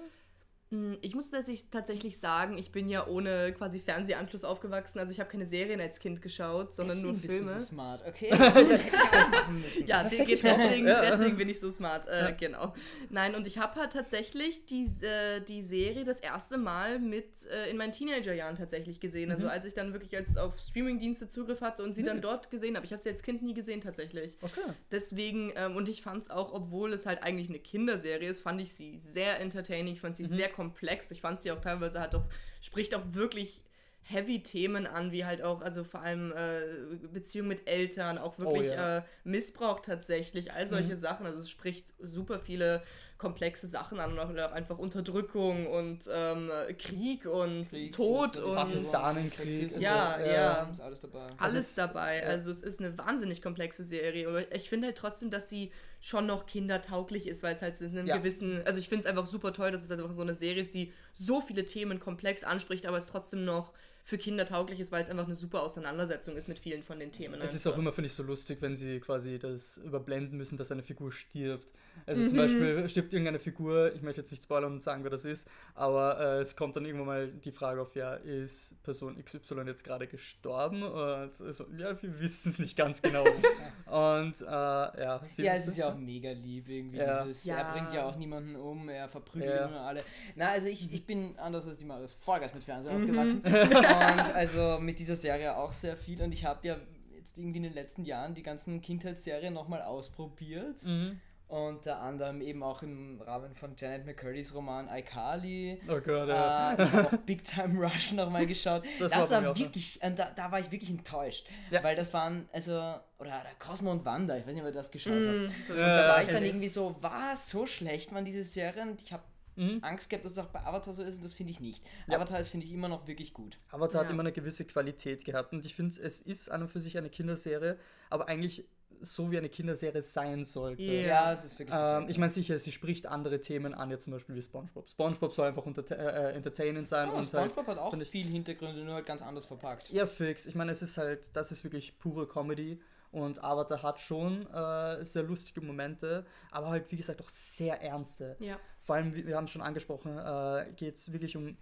Mm, 0.71 0.93
Ich 1.01 1.13
muss 1.15 1.29
tatsächlich, 1.29 1.69
tatsächlich 1.69 2.17
sagen, 2.17 2.57
ich 2.57 2.71
bin 2.71 2.87
ja 2.89 3.05
ohne 3.05 3.51
quasi 3.53 3.79
Fernsehanschluss 3.79 4.43
aufgewachsen. 4.45 4.99
Also 4.99 5.11
ich 5.11 5.19
habe 5.19 5.29
keine 5.29 5.45
Serien 5.45 5.79
als 5.81 5.99
Kind 5.99 6.21
geschaut, 6.21 6.73
sondern 6.73 7.01
nur 7.01 7.11
Deswegen 7.13 7.27
bist 7.27 7.37
Filme. 7.39 7.53
du 7.53 7.59
so 7.59 7.65
smart, 7.65 8.01
okay? 8.07 8.29
Ja, 9.85 10.03
deswegen, 10.03 10.85
deswegen 10.85 11.37
bin 11.37 11.49
ich 11.49 11.59
so 11.59 11.69
smart. 11.69 12.07
Äh, 12.07 12.21
Ja. 12.21 12.31
Genau. 12.31 12.73
Nein, 13.09 13.35
und 13.35 13.45
ich 13.47 13.57
habe 13.57 13.79
halt 13.79 13.93
tatsächlich 13.93 14.65
die, 14.65 14.85
äh, 15.01 15.41
die 15.41 15.61
Serie 15.61 16.05
das 16.05 16.19
erste 16.19 16.57
Mal 16.57 16.99
mit 16.99 17.27
äh, 17.51 17.69
in 17.69 17.77
meinen 17.77 17.91
Teenagerjahren 17.91 18.55
tatsächlich 18.55 18.99
gesehen. 18.99 19.31
Also 19.31 19.43
Mhm. 19.45 19.49
als 19.51 19.65
ich 19.65 19.73
dann 19.73 19.93
wirklich 19.93 20.15
als 20.15 20.37
auf 20.37 20.59
Streamingdienste 20.59 21.27
Zugriff 21.27 21.61
hatte 21.61 21.83
und 21.83 21.93
sie 21.93 22.03
dann 22.03 22.17
Wirklich? 22.17 22.31
dort 22.31 22.49
gesehen 22.51 22.75
habe. 22.75 22.85
Ich 22.85 22.91
habe 22.93 23.01
sie 23.01 23.09
als 23.09 23.23
Kind 23.23 23.41
nie 23.43 23.53
gesehen 23.53 23.81
tatsächlich. 23.81 24.37
Okay. 24.41 24.61
Deswegen, 24.91 25.51
ähm, 25.55 25.75
und 25.75 25.89
ich 25.89 26.01
fand 26.01 26.23
es 26.23 26.29
auch, 26.29 26.53
obwohl 26.53 26.93
es 26.93 27.05
halt 27.05 27.23
eigentlich 27.23 27.49
eine 27.49 27.59
Kinderserie 27.59 28.29
ist, 28.29 28.41
fand 28.41 28.61
ich 28.61 28.73
sie 28.73 28.97
sehr 28.99 29.39
entertaining, 29.39 29.93
ich 29.93 30.01
fand 30.01 30.15
sie 30.15 30.23
Mhm. 30.23 30.27
sehr 30.27 30.49
komplex. 30.61 31.11
Ich 31.11 31.21
fand 31.21 31.41
sie 31.41 31.51
auch 31.51 31.61
teilweise 31.61 31.99
halt 31.99 32.13
auch, 32.15 32.25
spricht 32.61 32.93
auch 32.95 33.05
wirklich 33.13 33.63
heavy 34.03 34.41
Themen 34.43 34.87
an, 34.87 35.11
wie 35.11 35.25
halt 35.25 35.41
auch, 35.41 35.61
also 35.61 35.83
vor 35.83 36.01
allem 36.01 36.33
äh, 36.33 36.97
Beziehung 37.13 37.47
mit 37.47 37.67
Eltern, 37.67 38.17
auch 38.17 38.39
wirklich 38.39 38.69
Oh 38.69 38.73
ja. 38.75 38.97
äh, 38.97 39.03
Missbrauch 39.23 39.79
tatsächlich, 39.79 40.51
all 40.51 40.67
solche 40.67 40.95
Mhm. 40.95 40.99
Sachen. 40.99 41.25
Also 41.25 41.39
es 41.39 41.49
spricht 41.49 41.93
super 41.99 42.39
viele 42.39 42.81
komplexe 43.21 43.67
Sachen 43.67 43.99
an 43.99 44.11
und 44.13 44.19
auch, 44.19 44.29
auch 44.29 44.51
einfach 44.51 44.79
Unterdrückung 44.79 45.67
und 45.67 46.09
ähm, 46.11 46.51
Krieg 46.79 47.27
und 47.27 47.69
Krieg, 47.69 47.91
Tod 47.91 48.39
und 48.39 48.55
Partisanenkrieg, 48.55 49.79
Ja, 49.79 50.17
ja. 50.19 50.33
ja. 50.33 50.69
Ist 50.71 50.81
alles 50.81 51.01
dabei. 51.01 51.27
alles 51.37 51.67
ist- 51.69 51.77
dabei. 51.77 52.25
Also 52.25 52.49
es 52.51 52.61
ist 52.63 52.79
eine 52.79 52.97
wahnsinnig 52.97 53.41
komplexe 53.41 53.83
Serie. 53.83 54.27
Aber 54.27 54.53
ich 54.55 54.69
finde 54.69 54.87
halt 54.87 54.97
trotzdem, 54.97 55.29
dass 55.29 55.49
sie 55.49 55.71
schon 55.99 56.25
noch 56.25 56.47
kindertauglich 56.47 57.27
ist, 57.27 57.43
weil 57.43 57.53
es 57.53 57.61
halt 57.61 57.79
in 57.79 57.97
einem 57.97 58.07
Ja. 58.07 58.17
gewissen, 58.17 58.63
also 58.65 58.79
ich 58.79 58.89
finde 58.89 59.01
es 59.01 59.05
einfach 59.05 59.27
super 59.27 59.53
toll, 59.53 59.71
dass 59.71 59.83
es 59.83 59.91
einfach 59.91 60.11
so 60.11 60.23
eine 60.23 60.33
Serie 60.33 60.61
ist, 60.63 60.73
die 60.73 60.91
so 61.13 61.41
viele 61.41 61.65
Themen 61.65 61.99
komplex 61.99 62.43
anspricht, 62.43 62.87
aber 62.87 62.97
es 62.97 63.05
trotzdem 63.05 63.45
noch 63.45 63.71
für 64.03 64.17
Kinder 64.17 64.47
tauglich 64.47 64.79
ist, 64.79 64.91
weil 64.91 65.03
es 65.03 65.09
einfach 65.09 65.25
eine 65.27 65.35
super 65.35 65.61
Auseinandersetzung 65.61 66.35
ist 66.35 66.47
mit 66.47 66.57
vielen 66.57 66.81
von 66.81 66.99
den 66.99 67.11
Themen. 67.11 67.39
Es 67.39 67.53
ist 67.53 67.67
einfach. 67.67 67.77
auch 67.77 67.81
immer, 67.81 67.93
finde 67.93 68.07
ich, 68.07 68.13
so 68.13 68.23
lustig, 68.23 68.57
wenn 68.61 68.75
sie 68.75 68.99
quasi 68.99 69.37
das 69.37 69.77
überblenden 69.77 70.39
müssen, 70.39 70.57
dass 70.57 70.71
eine 70.71 70.81
Figur 70.81 71.11
stirbt. 71.11 71.71
Also 72.05 72.23
Mhm. 72.23 72.27
zum 72.27 72.37
Beispiel 72.37 72.89
stirbt 72.89 73.13
irgendeine 73.13 73.39
Figur, 73.39 73.93
ich 73.93 74.01
möchte 74.01 74.21
jetzt 74.21 74.31
nicht 74.31 74.43
spoilern 74.43 74.73
und 74.73 74.83
sagen, 74.83 75.03
wer 75.03 75.11
das 75.11 75.25
ist, 75.25 75.47
aber 75.75 76.19
äh, 76.19 76.41
es 76.41 76.55
kommt 76.55 76.75
dann 76.75 76.85
irgendwann 76.85 77.07
mal 77.07 77.27
die 77.27 77.51
Frage 77.51 77.81
auf, 77.81 77.95
ja, 77.95 78.13
ist 78.15 78.81
Person 78.83 79.23
XY 79.23 79.61
jetzt 79.67 79.83
gerade 79.83 80.07
gestorben? 80.07 80.83
Und 80.83 80.93
also, 81.41 81.65
ja, 81.77 82.01
wir 82.01 82.19
wissen 82.19 82.51
es 82.51 82.59
nicht 82.59 82.77
ganz 82.77 83.01
genau. 83.01 83.23
und 83.85 84.41
äh, 84.41 84.45
ja, 84.45 85.21
sie- 85.29 85.43
Ja, 85.43 85.53
es 85.55 85.67
ist 85.67 85.77
ja 85.77 85.91
auch 85.91 85.97
mega 85.97 86.31
lieb 86.31 86.67
irgendwie. 86.69 86.97
Ja. 86.97 87.23
Dieses, 87.23 87.43
Ja. 87.45 87.57
Er 87.57 87.73
bringt 87.73 87.93
ja 87.93 88.05
auch 88.05 88.15
niemanden 88.17 88.55
um, 88.55 88.89
er 88.89 89.07
verprügelt 89.09 89.49
Ja. 89.53 89.65
immer 89.67 89.81
alle. 89.81 90.03
Na, 90.35 90.49
also 90.51 90.67
ich, 90.67 90.91
ich 90.91 91.05
bin 91.05 91.37
anders 91.37 91.65
als 91.67 91.77
die 91.77 91.85
Marius 91.85 92.13
Vollgas 92.13 92.53
mit 92.53 92.63
Fernsehen 92.63 92.95
Mhm. 92.97 93.01
aufgewachsen. 93.19 93.41
Und 93.45 94.35
also 94.35 94.79
mit 94.79 94.99
dieser 94.99 95.15
Serie 95.15 95.55
auch 95.57 95.71
sehr 95.73 95.95
viel. 95.97 96.21
Und 96.21 96.33
ich 96.33 96.45
habe 96.45 96.67
ja 96.67 96.77
jetzt 97.15 97.37
irgendwie 97.37 97.57
in 97.57 97.63
den 97.63 97.73
letzten 97.73 98.03
Jahren 98.03 98.33
die 98.33 98.43
ganzen 98.43 98.81
Kindheitsserien 98.81 99.53
nochmal 99.53 99.81
ausprobiert. 99.81 100.83
Mhm. 100.83 101.19
Unter 101.51 101.99
anderem 101.99 102.39
eben 102.41 102.63
auch 102.63 102.81
im 102.81 103.19
Rahmen 103.21 103.53
von 103.55 103.75
Janet 103.75 104.05
McCurdy's 104.05 104.55
Roman 104.55 104.87
iCarly. 104.87 105.81
Oh 105.89 105.99
Gott, 105.99 106.29
ja. 106.29 106.71
Äh, 106.73 106.83
ich 106.83 106.91
habe 106.93 107.07
auch 107.07 107.17
Big 107.25 107.43
Time 107.43 107.77
Rush 107.85 108.13
nochmal 108.13 108.45
geschaut. 108.45 108.83
Das 108.99 109.11
Das, 109.11 109.31
war 109.31 109.43
war 109.43 109.57
wirklich, 109.57 109.99
da, 110.01 110.31
da 110.33 110.49
war 110.51 110.59
ich 110.61 110.71
wirklich 110.71 110.89
enttäuscht. 110.89 111.45
Ja. 111.69 111.83
Weil 111.83 111.97
das 111.97 112.13
waren, 112.13 112.47
also, 112.53 112.71
oder 113.19 113.29
der 113.43 113.53
Cosmo 113.59 113.91
und 113.91 114.05
Wanda, 114.05 114.37
ich 114.37 114.47
weiß 114.47 114.53
nicht, 114.53 114.61
ob 114.63 114.69
ihr 114.69 114.73
das 114.73 114.89
geschaut 114.91 115.13
Mm, 115.13 115.27
habt. 115.27 115.41
so- 115.67 115.73
Und 115.73 115.79
Ja, 115.79 116.01
da 116.01 116.07
war 116.13 116.23
ich 116.23 116.29
dann 116.29 116.43
irgendwie 116.43 116.69
so, 116.69 116.95
was, 117.01 117.49
so 117.49 117.65
schlecht 117.65 118.13
waren 118.13 118.23
diese 118.23 118.43
Serien? 118.45 118.91
Und 118.91 119.01
ich 119.01 119.11
habe 119.11 119.23
Mhm. 119.57 119.79
Angst 119.81 120.09
gehabt, 120.09 120.23
dass 120.23 120.31
es 120.31 120.37
auch 120.39 120.45
bei 120.47 120.61
Avatar 120.63 120.93
so 120.93 121.03
ist 121.03 121.17
und 121.17 121.25
das 121.25 121.33
finde 121.33 121.51
ich 121.51 121.59
nicht. 121.59 121.83
Ja. 122.07 122.15
Avatar 122.15 122.39
ist, 122.39 122.47
finde 122.47 122.65
ich, 122.65 122.71
immer 122.71 122.87
noch 122.87 123.05
wirklich 123.05 123.33
gut. 123.33 123.57
Avatar 123.69 123.99
hat 124.01 124.07
Ja. 124.07 124.13
immer 124.13 124.21
eine 124.23 124.31
gewisse 124.31 124.63
Qualität 124.63 125.25
gehabt 125.25 125.51
und 125.51 125.65
ich 125.65 125.75
finde, 125.75 126.01
es 126.01 126.21
ist 126.21 126.49
an 126.49 126.61
und 126.61 126.69
für 126.69 126.79
sich 126.79 126.97
eine 126.97 127.09
Kinderserie, 127.09 127.77
aber 128.09 128.29
eigentlich 128.29 128.63
so 129.01 129.31
wie 129.31 129.37
eine 129.37 129.49
Kinderserie 129.49 130.01
sein 130.03 130.43
sollte. 130.45 130.83
Ja. 130.83 131.31
es 131.31 131.43
ist 131.43 131.57
wirklich 131.57 131.77
Ähm, 131.79 132.05
ich 132.09 132.17
meine 132.17 132.31
sicher, 132.31 132.59
sie 132.59 132.71
spricht 132.71 133.07
andere 133.07 133.39
Themen 133.39 133.73
an, 133.73 133.89
jetzt 133.89 134.03
zum 134.03 134.13
Beispiel 134.13 134.35
wie 134.35 134.41
SpongeBob. 134.41 134.89
SpongeBob 134.89 135.33
soll 135.33 135.47
einfach 135.47 135.65
unter, 135.65 135.89
äh, 135.91 136.33
entertainend 136.33 136.87
sein 136.87 137.09
oh, 137.09 137.17
und 137.17 137.25
Spongebob 137.25 137.67
hat 137.67 137.77
auch 137.77 137.95
viel 138.03 138.27
Hintergründe, 138.27 138.83
nur 138.83 138.95
halt 138.95 139.05
ganz 139.05 139.21
anders 139.21 139.45
verpackt. 139.45 139.89
Ja, 139.89 140.05
fix. 140.05 140.45
Ich 140.45 140.55
meine, 140.55 140.71
es 140.71 140.81
ist 140.81 140.97
halt, 140.97 141.35
das 141.35 141.51
ist 141.51 141.63
wirklich 141.63 141.97
pure 141.97 142.27
Comedy 142.27 142.79
und 143.11 143.43
Avatar 143.43 143.83
hat 143.83 143.99
schon 143.99 144.47
äh, 144.51 145.03
sehr 145.05 145.23
lustige 145.23 145.61
Momente, 145.61 146.25
aber 146.51 146.69
halt, 146.69 146.91
wie 146.91 146.97
gesagt, 146.97 147.21
auch 147.21 147.29
sehr 147.29 147.81
ernste. 147.81 148.37
Ja. 148.39 148.57
Vor 148.81 148.95
allem, 148.95 149.13
wir 149.13 149.35
haben 149.35 149.45
es 149.45 149.51
schon 149.51 149.61
angesprochen, 149.61 150.17
äh, 150.17 150.71
geht 150.75 150.95
es 150.95 151.11
wirklich 151.11 151.35
um 151.37 151.57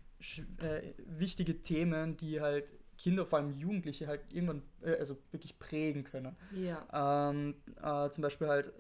äh, 0.59 0.93
wichtige 1.05 1.62
Themen, 1.62 2.17
die 2.17 2.41
halt 2.41 2.74
Kinder, 3.00 3.25
vor 3.25 3.39
allem 3.39 3.51
Jugendliche, 3.51 4.08
halt 4.08 4.22
irgendwann, 4.32 4.62
äh, 4.82 4.98
also 4.98 5.18
wirklich 5.32 5.58
prägen 5.58 6.03
können. 6.03 6.36
Ja. 6.53 7.29
Ähm, 7.32 7.56
äh, 7.82 8.10
zum 8.10 8.22
Beispiel 8.22 8.48
halt, 8.48 8.68
äh, 8.68 8.72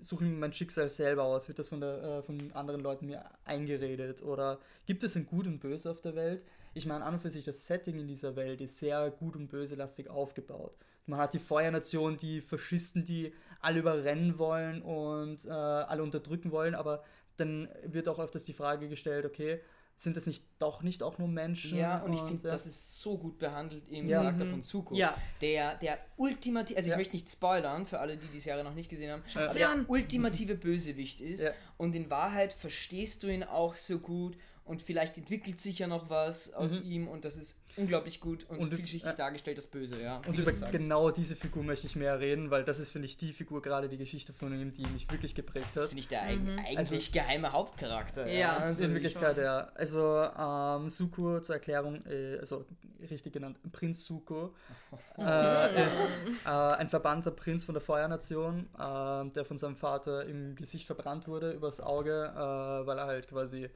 suche 0.00 0.24
ich 0.24 0.30
mir 0.30 0.36
mein 0.36 0.52
Schicksal 0.52 0.88
selber 0.88 1.24
aus, 1.24 1.48
wird 1.48 1.58
das 1.58 1.70
von, 1.70 1.80
der, 1.80 2.02
äh, 2.02 2.22
von 2.22 2.52
anderen 2.52 2.82
Leuten 2.82 3.06
mir 3.06 3.24
eingeredet 3.44 4.22
oder 4.22 4.60
gibt 4.86 5.02
es 5.02 5.16
ein 5.16 5.26
Gut 5.26 5.46
und 5.46 5.58
Böse 5.58 5.90
auf 5.90 6.02
der 6.02 6.14
Welt? 6.14 6.44
Ich 6.74 6.86
meine, 6.86 7.04
an 7.04 7.14
und 7.14 7.20
für 7.20 7.30
sich, 7.30 7.44
das 7.44 7.66
Setting 7.66 7.98
in 7.98 8.08
dieser 8.08 8.36
Welt 8.36 8.60
ist 8.60 8.78
sehr 8.78 9.10
gut 9.10 9.36
und 9.36 9.48
böselastig 9.48 10.08
aufgebaut. 10.08 10.74
Man 11.06 11.18
hat 11.18 11.34
die 11.34 11.38
Feuernation, 11.38 12.16
die 12.16 12.40
Faschisten, 12.40 13.04
die 13.04 13.32
alle 13.60 13.80
überrennen 13.80 14.38
wollen 14.38 14.82
und 14.82 15.44
äh, 15.44 15.50
alle 15.50 16.02
unterdrücken 16.02 16.52
wollen, 16.52 16.74
aber 16.74 17.04
dann 17.36 17.68
wird 17.84 18.08
auch 18.08 18.18
öfters 18.18 18.44
die 18.44 18.52
Frage 18.52 18.88
gestellt, 18.88 19.24
okay, 19.24 19.60
sind 19.96 20.16
das 20.16 20.26
nicht 20.26 20.44
doch 20.58 20.82
nicht 20.82 21.02
auch 21.02 21.18
nur 21.18 21.28
Menschen? 21.28 21.78
Ja, 21.78 21.98
und 22.02 22.12
ich 22.12 22.20
finde, 22.20 22.44
ja. 22.44 22.50
das 22.52 22.66
ist 22.66 23.00
so 23.00 23.16
gut 23.18 23.38
behandelt 23.38 23.88
im 23.88 24.06
Ja. 24.08 24.18
Charakter 24.20 24.44
Mhm. 24.44 24.50
von 24.50 24.62
Zuko. 24.62 24.94
Ja. 24.94 25.16
Der, 25.40 25.76
der 25.76 25.98
ultimative, 26.16 26.76
also 26.76 26.88
Ja. 26.88 26.94
ich 26.94 26.98
möchte 26.98 27.14
nicht 27.16 27.30
spoilern 27.30 27.86
für 27.86 28.00
alle, 28.00 28.16
die 28.16 28.26
die 28.28 28.40
Serie 28.40 28.64
noch 28.64 28.74
nicht 28.74 28.88
gesehen 28.90 29.12
haben, 29.12 29.22
aber 29.34 29.52
der 29.54 29.84
ultimative 29.88 30.54
Bösewicht 30.56 31.20
ist 31.20 31.44
Ja. 31.44 31.52
und 31.76 31.94
in 31.94 32.10
Wahrheit 32.10 32.52
verstehst 32.52 33.22
du 33.22 33.28
ihn 33.28 33.44
auch 33.44 33.74
so 33.76 33.98
gut 33.98 34.36
und 34.64 34.80
vielleicht 34.80 35.18
entwickelt 35.18 35.58
sich 35.58 35.80
ja 35.80 35.86
noch 35.86 36.08
was 36.08 36.52
aus 36.54 36.82
mhm. 36.82 36.90
ihm 36.90 37.08
und 37.08 37.24
das 37.24 37.36
ist 37.36 37.58
unglaublich 37.76 38.20
gut 38.20 38.44
und, 38.48 38.58
und 38.58 38.74
vielschichtig 38.74 39.10
äh, 39.10 39.16
dargestellt, 39.16 39.58
das 39.58 39.66
Böse, 39.66 40.00
ja. 40.00 40.20
Und 40.26 40.38
über 40.38 40.52
genau 40.70 41.10
diese 41.10 41.36
Figur 41.36 41.62
möchte 41.64 41.86
ich 41.86 41.96
mehr 41.96 42.20
reden, 42.20 42.50
weil 42.50 42.64
das 42.64 42.78
ist, 42.78 42.90
finde 42.90 43.06
ich, 43.06 43.16
die 43.16 43.32
Figur, 43.32 43.62
gerade 43.62 43.88
die 43.88 43.96
Geschichte 43.96 44.32
von 44.32 44.52
ihm, 44.52 44.72
die 44.72 44.86
mich 44.86 45.10
wirklich 45.10 45.34
geprägt 45.34 45.68
hat. 45.68 45.76
Das 45.76 45.86
finde 45.86 46.00
ich 46.00 46.08
der 46.08 46.22
mhm. 46.24 46.58
eigentlich 46.58 46.78
also, 46.78 46.96
geheime 47.12 47.52
Hauptcharakter. 47.52 48.26
Ja, 48.26 48.32
ja 48.32 48.56
also 48.58 48.84
in 48.84 48.92
Wirklichkeit, 48.92 49.36
ja. 49.38 49.70
Also, 49.74 50.28
ähm, 50.38 50.90
Suko 50.90 51.40
zur 51.40 51.56
Erklärung, 51.56 52.00
äh, 52.06 52.38
also 52.38 52.66
richtig 53.10 53.32
genannt, 53.32 53.58
Prinz 53.72 54.04
Suko, 54.04 54.54
äh, 55.18 55.86
ist 55.86 56.06
äh, 56.44 56.48
ein 56.48 56.88
verbannter 56.88 57.30
Prinz 57.30 57.64
von 57.64 57.74
der 57.74 57.82
Feuernation, 57.82 58.68
äh, 58.78 59.30
der 59.30 59.44
von 59.44 59.58
seinem 59.58 59.76
Vater 59.76 60.26
im 60.26 60.54
Gesicht 60.56 60.86
verbrannt 60.86 61.26
wurde, 61.26 61.52
übers 61.52 61.80
Auge, 61.80 62.32
äh, 62.34 62.86
weil 62.86 62.98
er 62.98 63.06
halt 63.06 63.28
quasi 63.28 63.70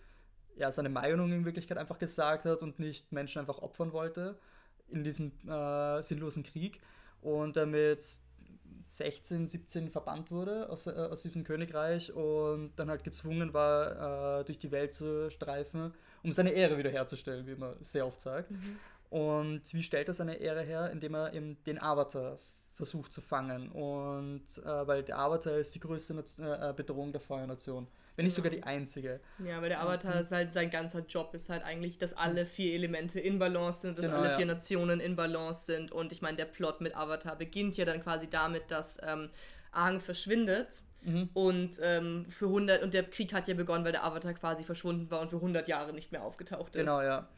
ja, 0.57 0.73
seine 0.73 0.89
Meinung 0.89 1.33
in 1.33 1.45
Wirklichkeit 1.45 1.79
einfach 1.79 1.99
gesagt 1.99 2.45
hat 2.45 2.63
und 2.63 2.79
nicht 2.79 3.13
Menschen 3.13 3.39
einfach 3.41 3.59
opfern 3.59 3.93
wollte 3.93 4.39
in 4.89 5.05
diesem 5.05 5.33
äh, 5.49 6.03
sinnlosen 6.03 6.43
Krieg 6.43 6.81
und 7.21 7.57
damit 7.57 8.05
16, 8.85 9.49
17 9.49 9.91
verbannt 9.91 10.31
wurde 10.31 10.69
aus, 10.71 10.87
äh, 10.87 10.91
aus 10.91 11.23
diesem 11.23 11.45
Königreich 11.45 12.13
und 12.13 12.73
dann 12.77 12.89
halt 12.89 13.05
gezwungen 13.05 13.53
war, 13.53 14.41
äh, 14.41 14.45
durch 14.45 14.59
die 14.59 14.71
Welt 14.71 14.95
zu 14.95 15.31
streifen, 15.31 15.93
um 16.23 16.33
seine 16.33 16.51
Ehre 16.51 16.79
wiederherzustellen, 16.79 17.47
wie 17.47 17.57
man 17.57 17.75
sehr 17.81 18.07
oft 18.07 18.21
sagt. 18.21 18.51
Mhm. 18.51 18.79
Und 19.11 19.75
wie 19.75 19.83
stellt 19.83 20.09
er 20.09 20.15
seine 20.15 20.37
Ehre 20.37 20.63
her? 20.63 20.91
Indem 20.91 21.15
er 21.15 21.33
eben 21.33 21.63
den 21.65 21.81
Avatar 21.81 22.39
versucht 22.73 23.13
zu 23.13 23.21
fangen. 23.21 23.71
Und 23.71 24.45
äh, 24.59 24.87
weil 24.87 25.03
der 25.03 25.19
Avatar 25.19 25.57
ist 25.57 25.75
die 25.75 25.81
größte 25.81 26.15
äh, 26.15 26.73
Bedrohung 26.75 27.13
der 27.13 27.21
Feuernation 27.21 27.87
wenn 28.17 28.25
nicht 28.25 28.35
sogar 28.35 28.51
die 28.51 28.63
einzige. 28.63 29.21
Ja, 29.45 29.61
weil 29.61 29.69
der 29.69 29.83
Avatar 29.83 30.21
ist 30.21 30.33
halt, 30.33 30.53
sein 30.53 30.71
ganzer 30.71 31.01
Job 31.07 31.35
ist 31.35 31.51
halt 31.51 31.63
eigentlich, 31.63 31.99
dass 31.99 32.15
alle 32.15 32.47
vier 32.47 32.75
Elemente 32.75 33.21
in 33.21 33.39
Balance 33.39 33.81
sind, 33.81 33.99
dass 33.99 34.07
genau, 34.07 34.19
alle 34.19 34.31
vier 34.37 34.47
ja. 34.47 34.55
Nationen 34.55 35.01
in 35.01 35.17
Balance 35.17 35.67
sind. 35.67 35.93
Und 35.93 36.13
ich 36.13 36.23
meine, 36.23 36.39
der 36.39 36.47
Plot 36.47 36.81
mit 36.81 36.97
Avatar 36.97 37.37
beginnt 37.37 37.77
ja 37.77 37.85
dann 37.85 38.03
quasi 38.03 38.29
damit, 38.29 38.71
dass 38.71 38.99
ähm, 39.03 39.29
Aang 39.71 40.01
verschwindet. 40.01 40.83
Mhm. 41.03 41.29
Und 41.35 41.79
ähm, 41.83 42.27
für 42.31 42.47
100 42.47 42.83
und 42.83 42.95
der 42.95 43.05
Krieg 43.05 43.33
hat 43.33 43.47
ja 43.49 43.55
begonnen, 43.55 43.85
weil 43.85 43.93
der 43.93 44.05
Avatar 44.05 44.33
quasi 44.35 44.65
verschwunden 44.65 45.11
war 45.11 45.21
und 45.21 45.29
für 45.29 45.37
100 45.37 45.69
Jahre 45.69 45.93
nicht 45.93 46.11
mehr 46.11 46.23
aufgetaucht 46.23 46.75
ist. 46.75 46.81
Genau, 46.81 47.03
ja. 47.03 47.29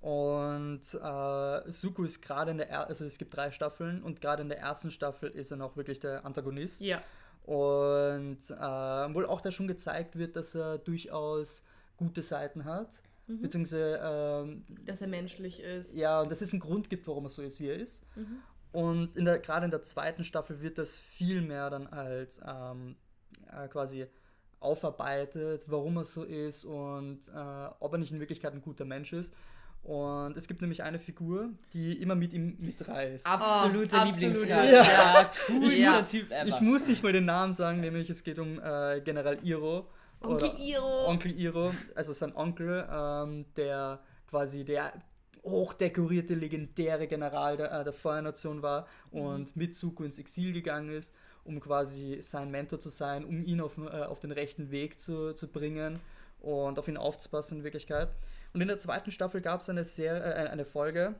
Und 0.00 0.80
äh, 0.94 1.72
Suku 1.72 2.04
ist 2.04 2.22
gerade 2.22 2.52
in 2.52 2.58
der, 2.58 2.70
er 2.70 2.86
also 2.86 3.04
es 3.04 3.18
gibt 3.18 3.36
drei 3.36 3.50
Staffeln 3.50 4.02
und 4.02 4.20
gerade 4.20 4.42
in 4.42 4.48
der 4.48 4.58
ersten 4.58 4.92
Staffel 4.92 5.30
ist 5.30 5.50
er 5.50 5.56
noch 5.56 5.76
wirklich 5.76 5.98
der 5.98 6.24
Antagonist. 6.24 6.80
Ja. 6.80 7.02
Und 7.48 8.50
äh, 8.50 9.14
wohl 9.14 9.24
auch 9.24 9.40
da 9.40 9.50
schon 9.50 9.68
gezeigt 9.68 10.18
wird, 10.18 10.36
dass 10.36 10.54
er 10.54 10.76
durchaus 10.76 11.64
gute 11.96 12.20
Seiten 12.20 12.66
hat. 12.66 13.00
Mhm. 13.26 13.40
Beziehungsweise. 13.40 13.98
Ähm, 14.02 14.66
dass 14.84 15.00
er 15.00 15.06
menschlich 15.06 15.60
ist. 15.60 15.94
Ja, 15.94 16.20
und 16.20 16.30
dass 16.30 16.42
es 16.42 16.52
einen 16.52 16.60
Grund 16.60 16.90
gibt, 16.90 17.08
warum 17.08 17.24
er 17.24 17.30
so 17.30 17.40
ist, 17.40 17.58
wie 17.58 17.68
er 17.68 17.76
ist. 17.76 18.04
Mhm. 18.16 18.42
Und 18.72 19.16
in 19.16 19.24
der, 19.24 19.38
gerade 19.38 19.64
in 19.64 19.70
der 19.70 19.80
zweiten 19.80 20.24
Staffel 20.24 20.60
wird 20.60 20.76
das 20.76 20.98
viel 20.98 21.40
mehr 21.40 21.70
dann 21.70 21.86
als 21.86 22.38
ähm, 22.46 22.96
äh, 23.50 23.66
quasi 23.68 24.06
aufarbeitet, 24.60 25.64
warum 25.68 25.96
er 25.96 26.04
so 26.04 26.24
ist 26.24 26.66
und 26.66 27.28
äh, 27.28 27.68
ob 27.80 27.92
er 27.92 27.98
nicht 27.98 28.12
in 28.12 28.20
Wirklichkeit 28.20 28.52
ein 28.52 28.60
guter 28.60 28.84
Mensch 28.84 29.14
ist. 29.14 29.32
Und 29.88 30.36
es 30.36 30.46
gibt 30.46 30.60
nämlich 30.60 30.82
eine 30.82 30.98
Figur, 30.98 31.48
die 31.72 31.94
immer 32.02 32.14
mit 32.14 32.34
ihm 32.34 32.58
mitreist. 32.60 33.26
Absoluter 33.26 34.02
oh, 34.02 34.06
Lieblingscharakter. 34.06 34.70
Ja, 34.70 34.82
ja, 34.82 35.32
cool. 35.48 35.64
Ich, 35.64 35.78
ja. 35.78 35.92
muss, 35.92 36.10
Typ 36.10 36.30
ever. 36.30 36.46
ich 36.46 36.60
muss 36.60 36.88
nicht 36.88 37.02
mal 37.02 37.12
den 37.14 37.24
Namen 37.24 37.54
sagen, 37.54 37.80
nämlich 37.80 38.10
es 38.10 38.22
geht 38.22 38.38
um 38.38 38.60
äh, 38.60 39.00
General 39.00 39.38
Iro. 39.42 39.86
Onkel 40.20 40.50
Iro. 40.60 41.06
Onkel 41.06 41.40
Iro, 41.40 41.72
also 41.94 42.12
sein 42.12 42.36
Onkel, 42.36 42.86
ähm, 42.92 43.46
der 43.56 44.00
quasi 44.28 44.62
der 44.62 44.92
hochdekorierte, 45.42 46.34
legendäre 46.34 47.06
General 47.06 47.56
der, 47.56 47.72
äh, 47.72 47.84
der 47.84 47.94
Feuernation 47.94 48.60
war 48.60 48.86
und 49.10 49.56
mhm. 49.56 49.62
mit 49.62 49.74
Suko 49.74 50.04
ins 50.04 50.18
Exil 50.18 50.52
gegangen 50.52 50.90
ist, 50.90 51.14
um 51.44 51.60
quasi 51.60 52.18
sein 52.20 52.50
Mentor 52.50 52.78
zu 52.78 52.90
sein, 52.90 53.24
um 53.24 53.42
ihn 53.42 53.62
auf, 53.62 53.78
äh, 53.78 54.02
auf 54.02 54.20
den 54.20 54.32
rechten 54.32 54.70
Weg 54.70 54.98
zu, 54.98 55.32
zu 55.32 55.48
bringen 55.48 55.98
und 56.40 56.78
auf 56.78 56.88
ihn 56.88 56.98
aufzupassen 56.98 57.58
in 57.58 57.64
Wirklichkeit. 57.64 58.10
Und 58.52 58.60
in 58.60 58.68
der 58.68 58.78
zweiten 58.78 59.10
Staffel 59.10 59.40
gab 59.40 59.60
es 59.60 59.68
eine, 59.68 59.82
äh, 59.82 60.48
eine 60.48 60.64
Folge, 60.64 61.14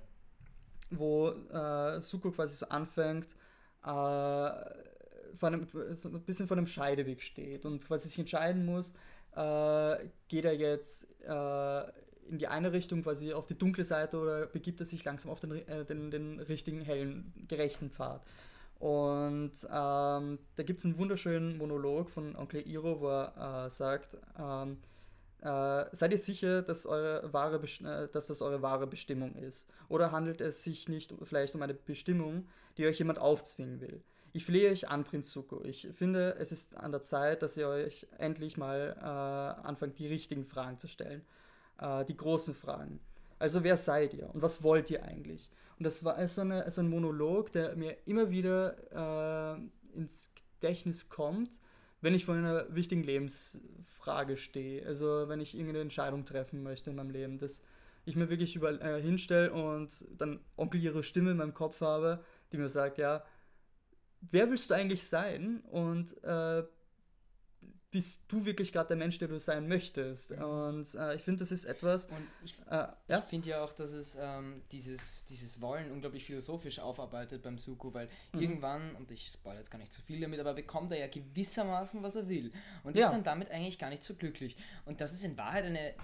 wo 0.90 1.30
äh, 1.30 2.00
Suko 2.00 2.30
quasi 2.30 2.56
so 2.56 2.68
anfängt, 2.68 3.34
äh, 3.84 3.86
vor 5.34 5.48
einem, 5.48 5.66
so 5.94 6.08
ein 6.08 6.22
bisschen 6.22 6.46
vor 6.46 6.56
einem 6.56 6.66
Scheideweg 6.66 7.22
steht 7.22 7.64
und 7.64 7.86
quasi 7.86 8.08
sich 8.08 8.18
entscheiden 8.18 8.64
muss, 8.64 8.94
äh, 9.36 10.08
geht 10.28 10.44
er 10.44 10.54
jetzt 10.54 11.06
äh, 11.22 11.82
in 12.28 12.38
die 12.38 12.48
eine 12.48 12.72
Richtung, 12.72 13.02
quasi 13.02 13.32
auf 13.32 13.46
die 13.46 13.58
dunkle 13.58 13.84
Seite, 13.84 14.18
oder 14.18 14.46
begibt 14.46 14.80
er 14.80 14.86
sich 14.86 15.04
langsam 15.04 15.30
auf 15.30 15.40
den, 15.40 15.66
äh, 15.68 15.84
den, 15.84 16.10
den 16.10 16.40
richtigen, 16.40 16.80
hellen, 16.80 17.32
gerechten 17.48 17.90
Pfad. 17.90 18.22
Und 18.78 19.52
ähm, 19.64 20.38
da 20.54 20.62
gibt 20.62 20.78
es 20.78 20.84
einen 20.84 20.98
wunderschönen 20.98 21.58
Monolog 21.58 22.10
von 22.10 22.36
Onkel 22.36 22.66
Iro, 22.68 23.00
wo 23.00 23.08
er 23.08 23.70
sagt, 23.70 24.16
ähm, 24.38 24.78
äh, 25.40 25.84
seid 25.92 26.10
ihr 26.10 26.18
sicher, 26.18 26.62
dass, 26.62 26.86
eure 26.86 27.32
wahre 27.32 27.62
äh, 27.62 28.08
dass 28.08 28.26
das 28.26 28.42
eure 28.42 28.62
wahre 28.62 28.86
Bestimmung 28.86 29.34
ist? 29.36 29.68
Oder 29.88 30.12
handelt 30.12 30.40
es 30.40 30.64
sich 30.64 30.88
nicht 30.88 31.14
vielleicht 31.22 31.54
um 31.54 31.62
eine 31.62 31.74
Bestimmung, 31.74 32.46
die 32.76 32.86
euch 32.86 32.98
jemand 32.98 33.18
aufzwingen 33.18 33.80
will? 33.80 34.02
Ich 34.32 34.44
flehe 34.44 34.70
euch 34.70 34.88
an, 34.88 35.04
Prinz 35.04 35.30
Zuko. 35.30 35.64
Ich 35.64 35.88
finde, 35.92 36.36
es 36.38 36.52
ist 36.52 36.76
an 36.76 36.92
der 36.92 37.00
Zeit, 37.00 37.42
dass 37.42 37.56
ihr 37.56 37.68
euch 37.68 38.06
endlich 38.18 38.56
mal 38.56 38.96
äh, 38.98 39.66
anfangt, 39.66 39.98
die 39.98 40.06
richtigen 40.06 40.44
Fragen 40.44 40.78
zu 40.78 40.86
stellen. 40.86 41.22
Äh, 41.80 42.04
die 42.04 42.16
großen 42.16 42.54
Fragen. 42.54 43.00
Also, 43.38 43.62
wer 43.62 43.76
seid 43.76 44.14
ihr 44.14 44.28
und 44.34 44.42
was 44.42 44.62
wollt 44.62 44.90
ihr 44.90 45.04
eigentlich? 45.04 45.50
Und 45.78 45.84
das 45.84 46.04
war 46.04 46.26
so, 46.26 46.40
eine, 46.40 46.68
so 46.70 46.80
ein 46.80 46.88
Monolog, 46.88 47.52
der 47.52 47.76
mir 47.76 47.96
immer 48.06 48.30
wieder 48.30 49.56
äh, 49.56 49.96
ins 49.96 50.32
Gedächtnis 50.60 51.08
kommt, 51.08 51.60
wenn 52.00 52.14
ich 52.14 52.24
vor 52.24 52.34
einer 52.34 52.74
wichtigen 52.74 53.02
Lebensfrage 53.02 54.36
stehe, 54.36 54.86
also 54.86 55.28
wenn 55.28 55.40
ich 55.40 55.54
irgendeine 55.54 55.80
Entscheidung 55.80 56.24
treffen 56.24 56.62
möchte 56.62 56.90
in 56.90 56.96
meinem 56.96 57.10
Leben, 57.10 57.38
dass 57.38 57.62
ich 58.04 58.16
mir 58.16 58.30
wirklich 58.30 58.56
über, 58.56 58.80
äh, 58.80 59.02
hinstelle 59.02 59.52
und 59.52 60.04
dann 60.16 60.40
Onkel 60.56 60.80
ihre 60.80 61.02
Stimme 61.02 61.32
in 61.32 61.36
meinem 61.36 61.54
Kopf 61.54 61.80
habe, 61.80 62.24
die 62.52 62.56
mir 62.56 62.68
sagt, 62.68 62.98
ja, 62.98 63.24
wer 64.20 64.50
willst 64.50 64.70
du 64.70 64.74
eigentlich 64.74 65.04
sein? 65.04 65.60
Und 65.70 66.22
äh, 66.24 66.62
bist 67.98 68.22
du 68.28 68.44
wirklich 68.44 68.72
gerade 68.72 68.86
der 68.86 68.96
Mensch, 68.96 69.18
der 69.18 69.26
du 69.26 69.40
sein 69.40 69.66
möchtest. 69.66 70.30
Und 70.30 70.94
äh, 70.94 71.16
ich 71.16 71.22
finde, 71.22 71.40
das 71.40 71.50
ist 71.50 71.64
etwas. 71.64 72.06
Und 72.06 72.28
ich, 72.44 72.56
äh, 72.70 72.86
ja? 73.08 73.18
ich 73.18 73.24
finde 73.24 73.48
ja 73.48 73.64
auch, 73.64 73.72
dass 73.72 73.90
es 73.90 74.16
ähm, 74.20 74.62
dieses, 74.70 75.24
dieses 75.24 75.60
Wollen 75.60 75.90
unglaublich 75.90 76.24
philosophisch 76.24 76.78
aufarbeitet 76.78 77.42
beim 77.42 77.58
Suku, 77.58 77.92
weil 77.92 78.08
mhm. 78.32 78.40
irgendwann, 78.40 78.94
und 78.94 79.10
ich 79.10 79.26
spoilere 79.26 79.62
jetzt 79.62 79.72
gar 79.72 79.80
nicht 79.80 79.92
zu 79.92 80.00
viel 80.00 80.20
damit, 80.20 80.38
aber 80.38 80.54
bekommt 80.54 80.92
er 80.92 80.98
ja 80.98 81.08
gewissermaßen, 81.08 82.00
was 82.00 82.14
er 82.14 82.28
will. 82.28 82.52
Und 82.84 82.94
ja. 82.94 83.06
ist 83.06 83.12
dann 83.12 83.24
damit 83.24 83.50
eigentlich 83.50 83.80
gar 83.80 83.90
nicht 83.90 84.04
so 84.04 84.14
glücklich. 84.14 84.56
Und 84.84 85.00
das 85.00 85.12
ist 85.12 85.24
in 85.24 85.36
Wahrheit 85.36 85.64
eine 85.64 85.94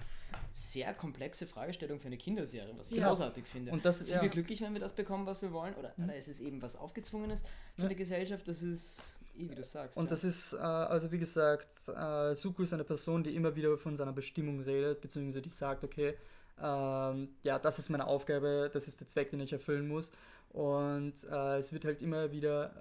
sehr 0.51 0.93
komplexe 0.93 1.47
Fragestellung 1.47 2.01
für 2.01 2.07
eine 2.07 2.17
Kinderserie, 2.17 2.73
was 2.77 2.89
ich 2.89 2.97
ja. 2.97 3.07
großartig 3.07 3.45
finde. 3.45 3.71
Und 3.71 3.85
das, 3.85 3.99
Sind 3.99 4.17
ja. 4.17 4.21
wir 4.21 4.27
glücklich, 4.27 4.59
wenn 4.59 4.73
wir 4.73 4.81
das 4.81 4.91
bekommen, 4.91 5.25
was 5.25 5.41
wir 5.41 5.53
wollen? 5.53 5.75
Oder, 5.75 5.93
mhm. 5.95 6.03
oder 6.03 6.15
ist 6.17 6.27
es 6.27 6.41
eben 6.41 6.61
was 6.61 6.75
Aufgezwungenes 6.75 7.45
von 7.77 7.87
der 7.87 7.95
Gesellschaft? 7.95 8.45
Das 8.49 8.61
ist 8.61 9.17
Eh, 9.37 9.49
wie 9.49 9.55
du 9.55 9.63
sagst. 9.63 9.97
Und 9.97 10.05
ja. 10.05 10.09
das 10.09 10.23
ist, 10.23 10.53
äh, 10.53 10.57
also 10.57 11.11
wie 11.11 11.19
gesagt, 11.19 11.67
äh, 11.87 12.35
Suku 12.35 12.63
ist 12.63 12.73
eine 12.73 12.83
Person, 12.83 13.23
die 13.23 13.35
immer 13.35 13.55
wieder 13.55 13.77
von 13.77 13.95
seiner 13.97 14.13
Bestimmung 14.13 14.61
redet, 14.61 15.01
beziehungsweise 15.01 15.41
die 15.41 15.49
sagt, 15.49 15.83
okay, 15.83 16.15
ähm, 16.61 17.29
ja, 17.43 17.59
das 17.59 17.79
ist 17.79 17.89
meine 17.89 18.07
Aufgabe, 18.07 18.69
das 18.71 18.87
ist 18.87 18.99
der 18.99 19.07
Zweck, 19.07 19.31
den 19.31 19.41
ich 19.41 19.53
erfüllen 19.53 19.87
muss. 19.87 20.11
Und 20.49 21.23
äh, 21.29 21.57
es 21.57 21.73
wird 21.73 21.83
halt 21.83 22.01
immer 22.01 22.31
wieder 22.31 22.71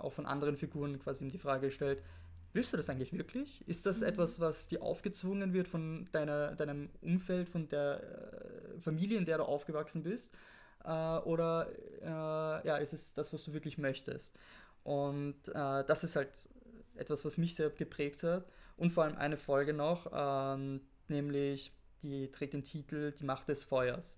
äh, 0.00 0.04
auch 0.04 0.12
von 0.12 0.24
anderen 0.24 0.56
Figuren 0.56 0.98
quasi 0.98 1.28
die 1.28 1.38
Frage 1.38 1.66
gestellt, 1.66 2.02
willst 2.54 2.72
du 2.72 2.78
das 2.78 2.88
eigentlich 2.88 3.12
wirklich? 3.12 3.62
Ist 3.68 3.84
das 3.84 4.00
mhm. 4.00 4.06
etwas, 4.06 4.40
was 4.40 4.68
dir 4.68 4.82
aufgezwungen 4.82 5.52
wird 5.52 5.68
von 5.68 6.08
deiner, 6.12 6.54
deinem 6.54 6.88
Umfeld, 7.02 7.50
von 7.50 7.68
der 7.68 8.02
äh, 8.02 8.80
Familie, 8.80 9.18
in 9.18 9.26
der 9.26 9.38
du 9.38 9.44
aufgewachsen 9.44 10.02
bist? 10.02 10.34
Äh, 10.84 10.90
oder 10.90 11.68
ja, 12.00 12.76
ist 12.76 12.92
es 12.92 13.12
das, 13.12 13.32
was 13.32 13.44
du 13.44 13.52
wirklich 13.52 13.76
möchtest? 13.76 14.32
Und 14.88 15.36
äh, 15.48 15.84
das 15.84 16.02
ist 16.02 16.16
halt 16.16 16.30
etwas, 16.96 17.22
was 17.26 17.36
mich 17.36 17.54
sehr 17.54 17.68
geprägt 17.68 18.22
hat. 18.22 18.46
Und 18.78 18.90
vor 18.90 19.04
allem 19.04 19.18
eine 19.18 19.36
Folge 19.36 19.74
noch, 19.74 20.10
ähm, 20.14 20.80
nämlich 21.08 21.74
die 22.00 22.30
trägt 22.30 22.54
den 22.54 22.64
Titel 22.64 23.12
Die 23.12 23.24
Macht 23.24 23.48
des 23.48 23.64
Feuers. 23.64 24.16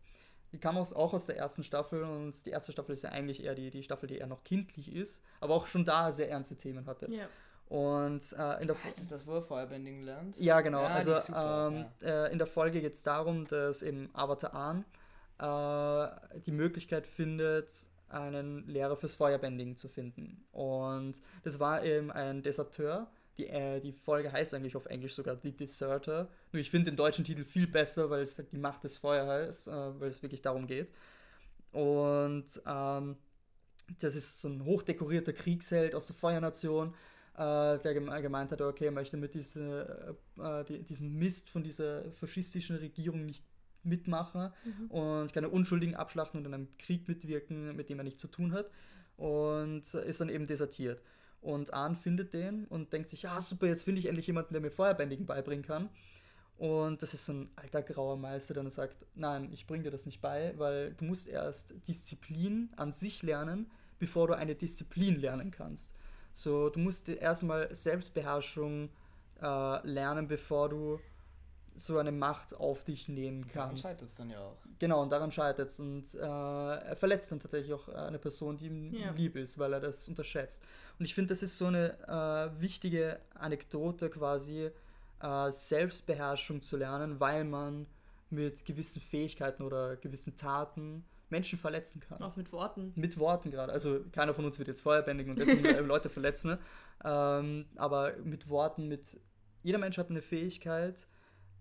Die 0.53 0.59
kam 0.59 0.77
aus, 0.77 0.93
auch 0.93 1.13
aus 1.13 1.27
der 1.27 1.37
ersten 1.37 1.65
Staffel 1.65 2.05
und 2.05 2.47
die 2.47 2.51
erste 2.51 2.71
Staffel 2.71 2.93
ist 2.93 3.03
ja 3.03 3.11
eigentlich 3.11 3.43
eher 3.43 3.57
die, 3.57 3.71
die 3.71 3.83
Staffel, 3.83 4.07
die 4.07 4.19
eher 4.19 4.29
noch 4.29 4.45
kindlich 4.45 4.95
ist, 4.95 5.25
aber 5.41 5.55
auch 5.55 5.67
schon 5.67 5.85
da 5.85 6.13
sehr 6.13 6.31
ernste 6.31 6.57
Themen 6.57 6.87
hatte. 6.87 7.11
Ja. 7.11 7.27
Und 7.67 8.33
äh, 8.39 8.61
in 8.61 8.69
der 8.69 8.85
heißt 8.85 9.01
es 9.01 9.09
das, 9.09 9.27
wo 9.27 9.35
er 9.35 9.43
Feuerbending 9.43 10.03
lernt? 10.03 10.37
Ja, 10.39 10.61
genau. 10.61 10.83
Ja, 10.83 10.89
also 10.89 11.13
ähm, 11.15 11.87
ja. 12.01 12.27
Äh, 12.27 12.33
in 12.33 12.39
der 12.39 12.47
Folge 12.47 12.81
geht 12.81 12.95
es 12.95 13.03
darum, 13.03 13.49
dass 13.49 13.83
eben 13.83 14.09
Avatar 14.13 14.55
Ahn 14.55 14.85
äh, 15.41 16.41
die 16.47 16.53
Möglichkeit 16.53 17.09
findet, 17.09 17.73
einen 18.11 18.67
Lehrer 18.67 18.97
fürs 18.97 19.15
Feuerbending 19.15 19.77
zu 19.77 19.89
finden. 19.89 20.45
Und 20.53 21.21
das 21.43 21.59
war 21.61 21.85
eben 21.85 22.11
ein 22.11 22.43
Deserteur, 22.43 23.11
die, 23.41 23.47
äh, 23.47 23.81
die 23.81 23.93
Folge 23.93 24.31
heißt 24.33 24.53
eigentlich 24.55 24.77
auf 24.77 24.87
Englisch 24.87 25.15
sogar 25.15 25.37
The 25.43 25.53
Deserter. 25.53 26.29
Nur 26.53 26.61
ich 26.61 26.71
finde 26.71 26.91
den 26.91 26.97
deutschen 26.97 27.25
Titel 27.25 27.45
viel 27.45 27.67
besser, 27.67 28.11
weil 28.11 28.23
es 28.23 28.37
halt 28.37 28.53
die 28.53 28.59
Macht 28.59 28.85
des 28.85 28.99
Feuer 28.99 29.27
heißt, 29.27 29.69
äh, 29.69 30.01
weil 30.01 30.09
es 30.09 30.23
wirklich 30.23 30.43
darum 30.43 30.67
geht. 30.67 30.89
Und 31.73 32.45
ähm, 32.67 33.17
das 33.99 34.15
ist 34.15 34.41
so 34.41 34.49
ein 34.49 34.65
hochdekorierter 34.65 35.33
Kriegsheld 35.33 35.95
aus 35.95 36.07
der 36.07 36.17
Feuernation, 36.17 36.95
äh, 37.35 37.79
der 37.79 37.95
gemeint 37.95 38.53
hat, 38.53 38.61
okay, 38.61 38.87
er 38.87 38.93
möchte 38.93 39.17
mit 39.17 39.35
diese, 39.35 40.17
äh, 40.39 40.65
die, 40.65 40.83
diesem 40.83 41.17
Mist 41.17 41.49
von 41.51 41.63
dieser 41.63 42.11
faschistischen 42.13 42.77
Regierung 42.77 43.25
nicht 43.25 43.45
mitmachen 43.83 44.53
mhm. 44.65 44.91
und 44.91 45.33
keine 45.33 45.49
Unschuldigen 45.49 45.95
abschlachten 45.95 46.39
und 46.39 46.47
in 46.47 46.55
einem 46.55 46.69
Krieg 46.79 47.09
mitwirken, 47.09 47.75
mit 47.77 47.89
dem 47.89 47.99
er 47.99 48.05
nichts 48.05 48.21
zu 48.21 48.29
tun 48.29 48.53
hat. 48.53 48.71
Und 49.17 49.93
ist 49.93 50.21
dann 50.21 50.31
eben 50.31 50.47
desertiert. 50.47 51.03
Und 51.43 51.73
Ahn 51.73 51.97
findet 51.97 52.33
den 52.33 52.67
und 52.67 52.93
denkt 52.93 53.09
sich, 53.09 53.23
ja 53.23 53.41
super, 53.41 53.67
jetzt 53.67 53.83
finde 53.83 53.99
ich 53.99 54.07
endlich 54.07 54.27
jemanden, 54.27 54.55
der 54.55 54.61
mir 54.61 54.71
Feuerbändigen 54.71 55.27
beibringen 55.27 55.65
kann. 55.65 55.91
Und 56.59 57.01
das 57.01 57.15
ist 57.15 57.25
so 57.25 57.33
ein 57.33 57.51
alter 57.57 57.83
grauer 57.83 58.19
Meister, 58.19 58.53
der 58.53 58.63
dann 58.63 58.71
sagt, 58.71 59.07
nein, 59.15 59.51
ich 59.51 59.67
bringe 59.67 59.85
dir 59.85 59.91
das 59.91 60.05
nicht 60.05 60.21
bei, 60.21 60.53
weil 60.59 60.93
du 60.93 61.07
musst 61.07 61.27
erst 61.27 61.75
Disziplin 61.89 62.69
an 62.77 62.93
sich 62.93 63.23
lernen, 63.23 63.71
bevor 63.99 64.27
du 64.27 64.35
eine 64.35 64.55
Disziplin 64.55 65.19
lernen 65.19 65.51
kannst. 65.51 65.95
So, 66.35 66.69
du 66.69 66.79
musst 66.79 67.09
erstmal 67.09 67.75
Selbstbeherrschung 67.75 68.91
äh, 69.41 69.87
lernen, 69.87 70.29
bevor 70.29 70.69
du 70.69 71.01
so 71.81 71.99
eine 71.99 72.13
Macht 72.13 72.55
auf 72.55 72.85
dich 72.85 73.09
nehmen 73.09 73.43
kannst. 73.43 73.57
Daran 73.57 73.77
scheitert 73.77 74.09
es 74.09 74.15
dann 74.17 74.31
ja 74.31 74.41
auch. 74.41 74.57
Genau, 74.79 75.03
und 75.03 75.11
daran 75.11 75.31
scheitert 75.31 75.69
es. 75.69 75.81
Und 75.81 76.15
äh, 76.15 76.19
er 76.21 76.97
verletzt 76.97 77.33
dann 77.33 77.41
tatsächlich 77.41 77.73
auch 77.73 77.89
eine 77.89 78.19
Person, 78.19 78.57
die 78.57 78.67
ihm 78.67 78.95
ja. 78.95 79.11
lieb 79.13 79.37
ist, 79.37 79.59
weil 79.59 79.73
er 79.73 79.81
das 79.81 80.09
unterschätzt. 80.09 80.63
Und 80.99 81.05
ich 81.05 81.15
finde, 81.15 81.29
das 81.29 81.43
ist 81.43 81.59
so 81.59 81.67
eine 81.67 81.99
äh, 82.07 82.61
wichtige 82.61 83.21
Anekdote 83.35 84.11
quasi, 84.11 84.71
äh, 85.21 85.53
Selbstbeherrschung 85.53 86.63
zu 86.63 86.77
lernen, 86.77 87.21
weil 87.21 87.45
man 87.45 87.87
mit 88.31 88.65
gewissen 88.65 89.01
Fähigkeiten 89.01 89.63
oder 89.63 89.97
gewissen 89.97 90.37
Taten 90.37 91.05
Menschen 91.31 91.59
verletzen 91.59 92.01
kann. 92.01 92.21
Auch 92.23 92.37
mit 92.37 92.53
Worten. 92.53 92.93
Mit 92.97 93.19
Worten 93.19 93.51
gerade. 93.51 93.73
Also 93.73 94.01
keiner 94.13 94.35
von 94.35 94.45
uns 94.45 94.59
wird 94.59 94.69
jetzt 94.69 94.81
Feuer 94.81 95.03
bändigen 95.03 95.33
und 95.33 95.39
deswegen 95.39 95.65
Leute 95.87 96.09
verletzen. 96.09 96.53
Ne? 96.53 96.59
Ähm, 97.05 97.67
aber 97.77 98.17
mit 98.25 98.49
Worten, 98.49 98.89
mit 98.89 99.19
jeder 99.63 99.79
Mensch 99.79 99.99
hat 99.99 100.11
eine 100.11 100.23
Fähigkeit, 100.23 101.07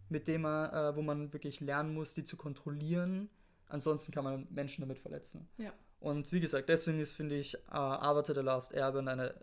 mit 0.09 0.27
dem 0.27 0.41
man, 0.41 0.71
äh, 0.71 0.95
wo 0.95 1.01
man 1.01 1.31
wirklich 1.33 1.59
lernen 1.59 1.93
muss, 1.93 2.13
die 2.13 2.23
zu 2.23 2.37
kontrollieren. 2.37 3.29
Ansonsten 3.67 4.11
kann 4.11 4.23
man 4.23 4.47
Menschen 4.49 4.81
damit 4.81 4.99
verletzen. 4.99 5.47
Ja. 5.57 5.71
Und 5.99 6.31
wie 6.31 6.39
gesagt, 6.39 6.69
deswegen 6.69 6.99
ist, 6.99 7.13
finde 7.13 7.35
ich, 7.35 7.55
äh, 7.55 7.59
Avatar 7.71 8.35
The 8.35 8.41
Last 8.41 8.73
Airbender 8.73 9.11
eine 9.11 9.35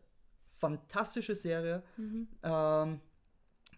fantastische 0.53 1.35
Serie. 1.35 1.83
Mhm. 1.97 2.29
Ähm, 2.43 3.01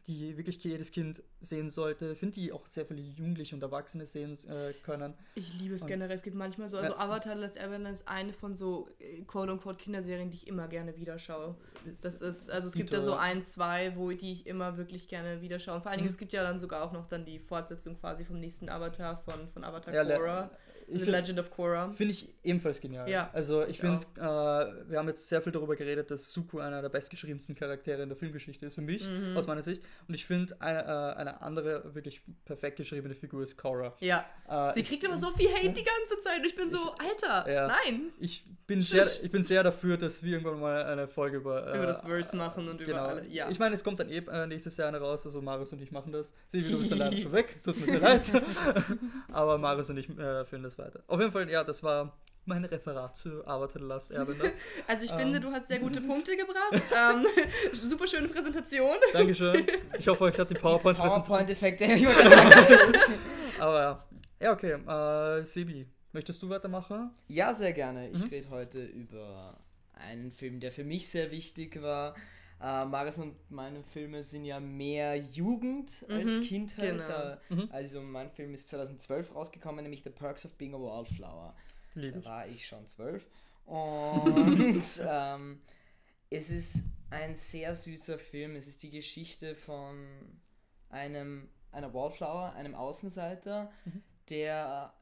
die 0.09 0.37
wirklich 0.39 0.63
jedes 0.65 0.91
Kind 0.91 1.23
sehen 1.41 1.69
sollte. 1.69 2.13
Ich 2.13 2.19
finde, 2.19 2.35
die 2.35 2.51
auch 2.51 2.67
sehr 2.67 2.87
viele 2.87 3.03
Jugendliche 3.03 3.55
und 3.55 3.63
Erwachsene 3.63 4.07
sehen 4.07 4.39
äh, 4.49 4.73
können. 4.83 5.15
Ich 5.35 5.53
liebe 5.61 5.75
es 5.75 5.83
und 5.83 5.89
generell. 5.89 6.17
Es 6.17 6.23
gibt 6.23 6.35
manchmal 6.35 6.67
so, 6.67 6.79
also. 6.79 6.97
Avatar 6.97 7.35
Last 7.35 7.59
Airbender 7.59 7.91
ist 7.91 8.09
eine 8.09 8.33
von 8.33 8.55
so 8.55 8.89
äh, 8.99 9.23
quote-unquote 9.23 9.77
Kinderserien, 9.77 10.31
die 10.31 10.37
ich 10.37 10.47
immer 10.49 10.67
gerne 10.67 10.97
wieder 10.97 11.19
schaue. 11.19 11.55
Das 11.85 12.23
ist, 12.23 12.51
also 12.51 12.69
es 12.69 12.75
gibt 12.75 12.91
ja 12.91 13.03
so 13.03 13.15
ein, 13.15 13.45
zwei, 13.45 13.95
wo 13.97 14.11
die 14.11 14.33
ich 14.33 14.47
immer 14.47 14.79
wirklich 14.79 15.09
gerne 15.09 15.43
wieder 15.43 15.59
schaue. 15.59 15.77
Und 15.77 15.83
vor 15.83 15.91
allen 15.91 15.99
Dingen, 15.99 16.09
mhm. 16.09 16.15
es 16.15 16.19
gibt 16.19 16.33
ja 16.33 16.43
dann 16.43 16.59
sogar 16.59 16.83
auch 16.83 16.93
noch 16.93 17.07
dann 17.07 17.27
die 17.27 17.39
Fortsetzung 17.39 17.99
quasi 18.01 18.25
vom 18.25 18.41
nächsten 18.41 18.71
Avatar 18.71 19.19
von, 19.19 19.49
von 19.49 19.63
Avatar 19.63 19.93
ja, 19.93 20.05
Korra. 20.05 20.51
The 20.91 20.99
find, 21.01 21.11
Legend 21.11 21.41
of 21.41 21.51
Korra. 21.51 21.93
Finde 21.93 22.13
ich 22.13 22.29
ebenfalls 22.43 22.81
genial. 22.81 23.09
Ja, 23.09 23.31
also 23.33 23.63
ich, 23.63 23.71
ich 23.71 23.81
finde, 23.81 24.03
äh, 24.17 24.21
wir 24.91 24.99
haben 24.99 25.09
jetzt 25.09 25.29
sehr 25.29 25.43
viel 25.43 25.53
darüber 25.53 25.77
geredet, 25.77 26.11
dass 26.11 26.33
Suku 26.33 26.61
einer 26.61 26.81
der 26.81 26.89
bestgeschriebensten 26.89 27.55
Charaktere 27.55 28.03
in 28.03 28.09
der 28.09 28.17
Filmgeschichte 28.17 28.65
ist, 28.65 28.75
für 28.75 28.81
mich, 28.81 29.07
mhm. 29.07 29.37
aus 29.37 29.47
meiner 29.47 29.63
Sicht. 29.63 29.83
Und 30.07 30.15
ich 30.15 30.25
finde, 30.25 30.61
eine, 30.61 30.83
äh, 30.83 31.19
eine 31.19 31.43
andere 31.43 31.95
wirklich 31.95 32.23
perfekt 32.45 32.77
geschriebene 32.77 33.15
Figur 33.15 33.43
ist 33.43 33.57
Korra. 33.57 33.95
Ja. 34.01 34.25
Äh, 34.49 34.75
Sie 34.75 34.83
kriegt 34.83 35.05
aber 35.05 35.17
so 35.17 35.31
viel 35.33 35.49
Hate 35.49 35.73
die 35.73 35.85
ganze 35.85 36.21
Zeit. 36.21 36.39
Und 36.39 36.47
ich 36.47 36.57
bin 36.57 36.71
so, 36.71 36.93
Alter, 36.93 37.51
ja. 37.51 37.67
nein. 37.69 38.11
Ich 38.19 38.45
bin, 38.67 38.81
sehr, 38.81 39.07
ich 39.23 39.31
bin 39.31 39.43
sehr 39.43 39.63
dafür, 39.63 39.97
dass 39.97 40.23
wir 40.23 40.33
irgendwann 40.33 40.61
mal 40.61 40.85
eine 40.85 41.09
Folge 41.09 41.39
über... 41.39 41.67
Äh, 41.67 41.79
über 41.79 41.87
das 41.87 42.01
Verse 42.01 42.37
machen 42.37 42.69
und 42.69 42.79
genau. 42.79 42.91
über 42.91 43.09
alle, 43.09 43.27
ja. 43.27 43.51
Ich 43.51 43.59
meine, 43.59 43.75
es 43.75 43.85
kommt 43.85 44.01
dann 44.01 44.09
eh 44.09 44.19
äh, 44.19 44.47
nächstes 44.47 44.77
Jahr 44.77 44.89
eine 44.89 44.99
raus, 44.99 45.27
also 45.27 45.43
Marius 45.43 45.73
und 45.73 45.83
ich 45.83 45.91
machen 45.91 46.13
das. 46.13 46.33
Sie, 46.49 46.63
du 46.63 46.79
bist 46.79 46.91
dann 46.93 46.99
leider 46.99 47.17
schon 47.23 47.33
weg, 47.33 47.57
tut 47.63 47.79
mir 47.79 47.87
sehr 47.87 48.01
leid. 48.01 48.23
aber 49.33 49.59
Marius 49.59 49.91
und 49.91 49.99
ich 49.99 50.09
äh, 50.19 50.45
führen 50.45 50.63
weiter. 50.79 51.03
Auf 51.07 51.21
jeden 51.21 51.33
Fall, 51.33 51.51
ja, 51.51 51.65
das 51.65 51.83
war 51.83 52.19
mein 52.45 52.65
Referat 52.65 53.17
zu 53.17 53.47
Avatar 53.47 53.81
The 53.81 53.87
Last 53.87 54.11
Airbender. 54.11 54.47
Also 54.87 55.05
ich 55.05 55.13
ähm. 55.13 55.19
finde, 55.19 55.41
du 55.41 55.51
hast 55.51 55.69
sehr 55.69 55.79
gute 55.79 56.01
Punkte 56.01 56.37
gebracht. 56.37 56.83
ähm, 56.97 57.27
super 57.73 58.07
schöne 58.07 58.29
Präsentation. 58.29 58.97
Dankeschön. 59.13 59.67
Ich 59.99 60.09
hoffe, 60.09 60.25
euch 60.25 60.39
hat 60.39 60.51
die 60.51 60.55
PowerPoint-Präsentation... 60.55 61.47
PowerPoint-Effekte. 61.47 61.85
Aber 63.59 63.81
ja. 63.81 63.99
Ja, 64.41 64.53
okay. 64.53 64.73
Äh, 64.73 65.45
Sebi, 65.45 65.87
möchtest 66.13 66.43
du 66.43 66.49
weitermachen? 66.49 67.11
Ja, 67.27 67.53
sehr 67.53 67.73
gerne. 67.73 68.09
Ich 68.11 68.25
mhm. 68.25 68.29
rede 68.29 68.51
heute 68.51 68.85
über 68.85 69.59
einen 69.95 70.31
Film, 70.31 70.61
der 70.61 70.73
für 70.73 70.85
mich 70.85 71.11
sehr 71.11 71.31
wichtig 71.31 71.83
war. 71.83 72.15
Äh, 72.61 72.85
Maris 72.85 73.19
und 73.19 73.37
meine 73.51 73.83
Filme 73.83 74.23
sind 74.23 74.45
ja 74.45 74.59
mehr 74.59 75.17
Jugend 75.17 76.05
mhm, 76.09 76.15
als 76.15 76.41
Kindheit. 76.47 76.91
Genau. 76.91 77.09
Da, 77.09 77.41
mhm. 77.49 77.69
Also 77.71 78.03
mein 78.03 78.31
Film 78.31 78.55
ist 78.55 78.69
2012 78.69 79.35
rausgekommen, 79.35 79.83
nämlich 79.83 80.03
The 80.03 80.11
Perks 80.11 80.45
of 80.45 80.55
Being 80.55 80.75
a 80.75 80.79
Wallflower. 80.79 81.55
Lieb 81.95 82.15
da 82.15 82.25
war 82.25 82.47
ich 82.49 82.67
schon 82.67 82.87
zwölf. 82.87 83.27
Und 83.65 84.83
ähm, 85.07 85.61
es 86.31 86.51
ist 86.51 86.85
ein 87.11 87.35
sehr 87.35 87.75
süßer 87.75 88.19
Film. 88.19 88.57
Es 88.57 88.67
ist 88.67 88.83
die 88.83 88.91
Geschichte 88.91 89.55
von 89.55 90.09
einem 90.89 91.49
einer 91.71 91.93
Wallflower, 91.93 92.55
einem 92.55 92.75
Außenseiter, 92.75 93.71
mhm. 93.85 94.03
der 94.31 94.93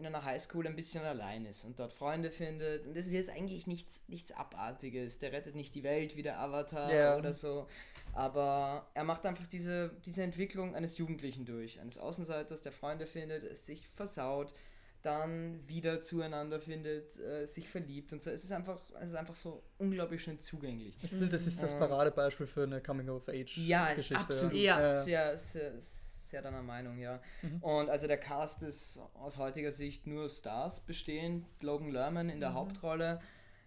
in 0.00 0.06
einer 0.06 0.24
Highschool 0.24 0.66
ein 0.66 0.74
bisschen 0.74 1.04
allein 1.04 1.44
ist 1.44 1.64
und 1.64 1.78
dort 1.78 1.92
Freunde 1.92 2.30
findet. 2.30 2.86
Und 2.86 2.96
das 2.96 3.06
ist 3.06 3.12
jetzt 3.12 3.30
eigentlich 3.30 3.66
nichts, 3.66 4.04
nichts 4.08 4.32
Abartiges. 4.32 5.18
Der 5.18 5.32
rettet 5.32 5.54
nicht 5.54 5.74
die 5.74 5.82
Welt 5.82 6.16
wie 6.16 6.22
der 6.22 6.40
Avatar 6.40 6.90
yeah. 6.90 7.16
oder 7.16 7.32
so. 7.32 7.66
Aber 8.12 8.88
er 8.94 9.04
macht 9.04 9.26
einfach 9.26 9.46
diese, 9.46 9.90
diese 10.06 10.22
Entwicklung 10.22 10.74
eines 10.74 10.98
Jugendlichen 10.98 11.44
durch. 11.44 11.80
Eines 11.80 11.98
Außenseiters, 11.98 12.62
der 12.62 12.72
Freunde 12.72 13.06
findet, 13.06 13.44
es 13.44 13.66
sich 13.66 13.86
versaut, 13.88 14.54
dann 15.02 15.66
wieder 15.68 16.02
zueinander 16.02 16.60
findet, 16.60 17.18
äh, 17.18 17.46
sich 17.46 17.68
verliebt 17.68 18.12
und 18.12 18.22
so. 18.22 18.30
Es 18.30 18.44
ist 18.44 18.52
einfach, 18.52 18.80
es 19.00 19.10
ist 19.10 19.14
einfach 19.14 19.34
so 19.34 19.62
unglaublich 19.78 20.22
schön 20.22 20.38
zugänglich. 20.38 20.96
Ich 21.02 21.10
finde, 21.10 21.28
das 21.28 21.46
ist 21.46 21.62
das 21.62 21.78
Paradebeispiel 21.78 22.46
für 22.46 22.64
eine 22.64 22.80
Coming-of-Age-Geschichte. 22.80 23.70
Ja, 23.70 23.88
ist 23.88 24.12
absolut. 24.12 24.54
Ja. 24.54 25.02
Sehr, 25.02 25.36
sehr, 25.38 25.80
sehr 25.80 26.09
deiner 26.32 26.62
Meinung, 26.62 26.98
ja. 26.98 27.20
Mhm. 27.42 27.62
Und 27.62 27.90
also 27.90 28.06
der 28.06 28.18
Cast 28.18 28.62
ist 28.62 29.00
aus 29.14 29.36
heutiger 29.36 29.72
Sicht 29.72 30.06
nur 30.06 30.28
Stars 30.28 30.80
bestehend. 30.80 31.46
Logan 31.60 31.90
Lerman 31.90 32.28
in 32.28 32.40
der 32.40 32.50
mhm. 32.50 32.54
Hauptrolle. 32.54 33.20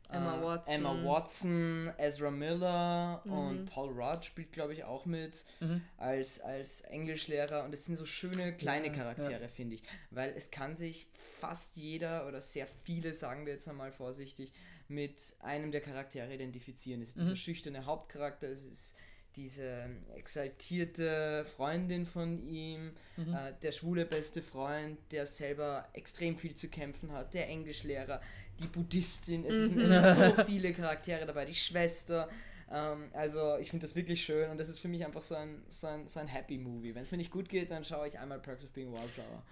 Emma 0.10 0.38
äh, 0.38 0.44
Watson. 0.44 0.76
Emma 0.76 1.04
Watson, 1.04 1.94
Ezra 1.98 2.32
Miller 2.32 3.22
mhm. 3.26 3.32
und 3.32 3.66
Paul 3.66 3.90
Rudd 3.90 4.24
spielt, 4.24 4.52
glaube 4.52 4.74
ich, 4.74 4.84
auch 4.84 5.06
mit 5.06 5.44
mhm. 5.60 5.82
als, 5.98 6.40
als 6.40 6.82
Englischlehrer. 6.82 7.64
Und 7.64 7.74
es 7.74 7.86
sind 7.86 7.96
so 7.96 8.06
schöne 8.06 8.54
kleine 8.54 8.88
ja, 8.88 8.94
Charaktere, 8.94 9.42
ja. 9.42 9.48
finde 9.48 9.76
ich. 9.76 9.84
Weil 10.12 10.34
es 10.36 10.52
kann 10.52 10.76
sich 10.76 11.08
fast 11.40 11.78
jeder 11.78 12.28
oder 12.28 12.42
sehr 12.42 12.68
viele, 12.68 13.14
sagen 13.14 13.46
wir 13.46 13.54
jetzt 13.54 13.68
einmal 13.68 13.92
vorsichtig, 13.92 14.52
mit 14.88 15.36
einem 15.40 15.72
der 15.72 15.82
Charaktere 15.82 16.34
identifizieren. 16.34 17.02
Es 17.02 17.10
ist 17.10 17.18
mhm. 17.18 17.22
dieser 17.22 17.36
schüchterne 17.36 17.86
Hauptcharakter, 17.86 18.48
es 18.48 18.66
ist 18.66 18.96
diese 19.36 19.90
exaltierte 20.16 21.46
Freundin 21.46 22.06
von 22.06 22.48
ihm, 22.48 22.92
mhm. 23.18 23.34
äh, 23.34 23.54
der 23.62 23.72
schwule 23.72 24.06
beste 24.06 24.42
Freund, 24.42 24.98
der 25.12 25.26
selber 25.26 25.88
extrem 25.94 26.38
viel 26.38 26.56
zu 26.56 26.70
kämpfen 26.70 27.12
hat, 27.12 27.34
der 27.34 27.50
Englischlehrer, 27.50 28.22
die 28.60 28.68
Buddhistin, 28.68 29.46
es, 29.46 29.54
mhm. 29.54 29.80
sind, 29.80 29.92
es 29.92 30.16
sind 30.16 30.36
so 30.36 30.44
viele 30.46 30.74
Charaktere 30.74 31.26
dabei, 31.26 31.46
die 31.46 31.56
Schwester. 31.56 32.30
Ähm, 32.72 33.10
also 33.14 33.58
ich 33.58 33.70
finde 33.70 33.86
das 33.86 33.96
wirklich 33.96 34.24
schön 34.24 34.50
und 34.50 34.58
das 34.58 34.70
ist 34.70 34.80
für 34.80 34.88
mich 34.88 35.06
einfach 35.06 35.22
so 35.22 35.36
ein, 35.36 35.64
so 35.68 35.88
ein, 35.88 36.08
so 36.08 36.20
ein 36.20 36.28
Happy 36.28 36.58
Movie. 36.58 36.96
Wenn 36.96 37.04
es 37.04 37.12
mir 37.12 37.18
nicht 37.18 37.32
gut 37.32 37.50
geht, 37.50 37.72
dann 37.72 37.84
schaue 37.86 38.08
ich 38.08 38.20
einmal 38.20 38.40
Perks 38.40 38.64
of 38.64 38.72
Being 38.72 38.92
Wildflower. 38.92 39.44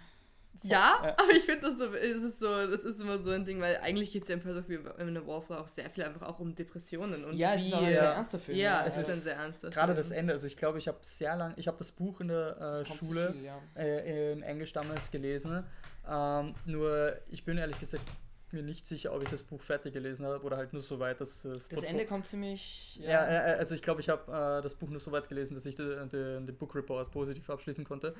Ja, 0.62 1.00
ja, 1.02 1.14
aber 1.18 1.30
ich 1.32 1.42
finde 1.42 1.62
das 1.62 1.78
so, 1.78 1.92
es 1.94 2.22
ist 2.22 2.38
so, 2.38 2.66
das 2.66 2.84
ist 2.84 3.00
immer 3.00 3.18
so 3.18 3.30
ein 3.30 3.44
Ding, 3.44 3.60
weil 3.60 3.78
eigentlich 3.78 4.12
geht 4.12 4.22
es 4.22 4.28
ja 4.28 4.36
in 4.36 4.40
Perfect 4.40 4.70
in 5.00 5.14
the 5.14 5.26
Wallflower 5.26 5.60
auch 5.60 5.68
sehr 5.68 5.90
viel 5.90 6.04
einfach 6.04 6.22
auch 6.22 6.38
um 6.38 6.54
Depressionen 6.54 7.24
und 7.24 7.36
Ja, 7.36 7.54
es 7.54 7.64
ist 7.64 7.74
auch 7.74 7.82
ein 7.82 7.94
sehr 7.94 8.02
ernster 8.02 8.38
Film. 8.38 8.58
Ja, 8.58 8.84
es 8.86 8.96
ist 8.96 9.10
ein 9.10 9.18
sehr 9.18 9.34
ernster 9.34 9.60
Film. 9.60 9.72
Gerade 9.72 9.94
das 9.94 10.10
Ende, 10.10 10.32
also 10.32 10.46
ich 10.46 10.56
glaube, 10.56 10.78
ich 10.78 10.88
habe 10.88 10.98
sehr 11.02 11.34
lang, 11.36 11.54
ich 11.56 11.66
habe 11.66 11.78
das 11.78 11.90
Buch 11.90 12.20
in 12.20 12.28
der 12.28 12.60
äh, 12.60 12.86
Schule 12.86 13.32
viel, 13.32 13.44
ja. 13.44 13.58
äh, 13.74 14.32
in 14.32 14.42
Englisch 14.42 14.72
damals 14.72 15.10
gelesen, 15.10 15.64
ähm, 16.08 16.54
nur 16.64 17.16
ich 17.28 17.44
bin 17.44 17.58
ehrlich 17.58 17.78
gesagt 17.78 18.04
mir 18.52 18.62
nicht 18.62 18.86
sicher, 18.86 19.12
ob 19.14 19.22
ich 19.22 19.28
das 19.28 19.42
Buch 19.42 19.60
fertig 19.60 19.92
gelesen 19.92 20.26
habe 20.26 20.44
oder 20.44 20.56
halt 20.56 20.72
nur 20.72 20.82
so 20.82 20.98
weit, 20.98 21.20
dass 21.20 21.42
das. 21.42 21.68
Das 21.68 21.82
Ende 21.82 22.06
kommt 22.06 22.26
ziemlich. 22.26 22.96
Ja, 23.00 23.10
ja 23.10 23.26
äh, 23.26 23.58
also 23.58 23.74
ich 23.74 23.82
glaube, 23.82 24.00
ich 24.00 24.08
habe 24.08 24.30
äh, 24.30 24.62
das 24.62 24.74
Buch 24.74 24.88
nur 24.90 25.00
so 25.00 25.12
weit 25.12 25.28
gelesen, 25.28 25.54
dass 25.54 25.66
ich 25.66 25.74
den, 25.74 26.08
den, 26.08 26.46
den 26.46 26.56
Book 26.56 26.74
Report 26.74 27.10
positiv 27.10 27.48
abschließen 27.50 27.84
konnte. 27.84 28.14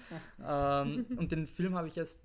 ähm, 0.47 1.07
und 1.17 1.33
den 1.33 1.47
Film 1.47 1.75
habe 1.75 1.89
ich 1.89 1.97
erst 1.97 2.21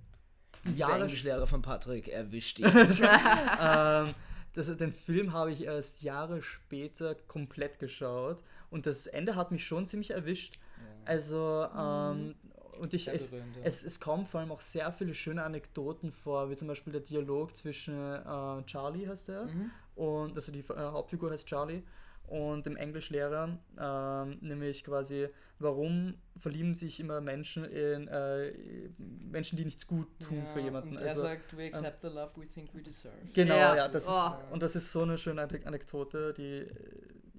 Jahre. 0.74 0.94
Der 0.94 1.02
Englischlehrer 1.04 1.48
von 1.48 1.62
Patrick 1.62 2.08
erwischt 2.08 2.60
ihn. 2.60 2.66
ähm, 3.62 4.14
das, 4.54 4.76
den 4.76 4.92
Film 4.92 5.34
habe 5.34 5.52
ich 5.52 5.64
erst 5.64 6.02
Jahre 6.02 6.42
später 6.42 7.16
komplett 7.16 7.80
geschaut 7.80 8.44
und 8.70 8.86
das 8.86 9.08
Ende 9.08 9.36
hat 9.36 9.52
mich 9.52 9.66
schon 9.66 9.88
ziemlich 9.88 10.12
erwischt. 10.12 10.60
Also, 11.06 11.66
ähm, 11.78 12.36
und 12.78 12.94
ich, 12.94 13.08
es, 13.08 13.32
berühmt, 13.32 13.56
ja. 13.58 13.62
es, 13.64 13.84
es 13.84 14.00
kommen 14.00 14.26
vor 14.26 14.40
allem 14.40 14.52
auch 14.52 14.62
sehr 14.62 14.92
viele 14.92 15.14
schöne 15.14 15.44
Anekdoten 15.44 16.12
vor, 16.12 16.50
wie 16.50 16.56
zum 16.56 16.68
Beispiel 16.68 16.94
der 16.94 17.02
Dialog 17.02 17.56
zwischen 17.56 17.96
äh, 17.96 18.64
Charlie 18.66 19.08
heißt 19.08 19.30
er, 19.30 19.46
mhm. 19.46 19.72
und 19.96 20.36
also 20.36 20.52
die 20.52 20.60
äh, 20.60 20.76
Hauptfigur 20.76 21.32
heißt 21.32 21.48
Charlie 21.48 21.84
und 22.28 22.66
dem 22.66 22.76
Englischlehrer, 22.76 23.58
ähm, 23.80 24.38
nämlich 24.42 24.84
quasi, 24.84 25.30
warum 25.60 26.16
verlieben 26.36 26.74
sich 26.74 27.00
immer 27.00 27.22
Menschen 27.22 27.64
in 27.64 28.08
äh, 28.10 28.52
Menschen, 28.98 29.58
die 29.58 29.64
nichts 29.64 29.88
gut 29.88 30.08
tun 30.20 30.40
ja, 30.40 30.46
für 30.54 30.60
jemanden. 30.60 30.90
Und 30.90 31.02
er 31.02 31.12
also, 31.12 31.22
sagt, 31.22 31.56
we 31.56 31.68
ähm, 31.68 31.74
accept 31.74 32.04
ähm, 32.04 32.10
the 32.10 32.16
love 32.16 32.32
we 32.36 32.48
think 32.48 32.74
we 32.74 32.82
deserve. 32.82 33.16
Genau, 33.34 33.56
ja, 33.56 33.76
ja 33.76 33.88
das 33.88 34.08
oh. 34.08 34.12
ist, 34.12 34.52
und 34.52 34.62
das 34.62 34.76
ist 34.76 34.92
so 34.92 35.04
eine 35.04 35.18
schöne 35.18 35.42
Anekdote, 35.42 36.34
die 36.34 36.68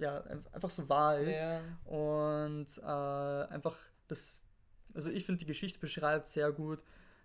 ja 0.01 0.23
einfach 0.53 0.71
so 0.71 0.89
wahr 0.89 1.19
ist 1.19 1.43
ja. 1.43 1.61
und 1.85 2.67
äh, 2.79 3.53
einfach 3.53 3.77
das, 4.07 4.45
also 4.95 5.11
ich 5.11 5.25
finde 5.25 5.41
die 5.41 5.47
Geschichte 5.47 5.79
beschreibt 5.79 6.27
sehr 6.27 6.53
gut 6.53 6.81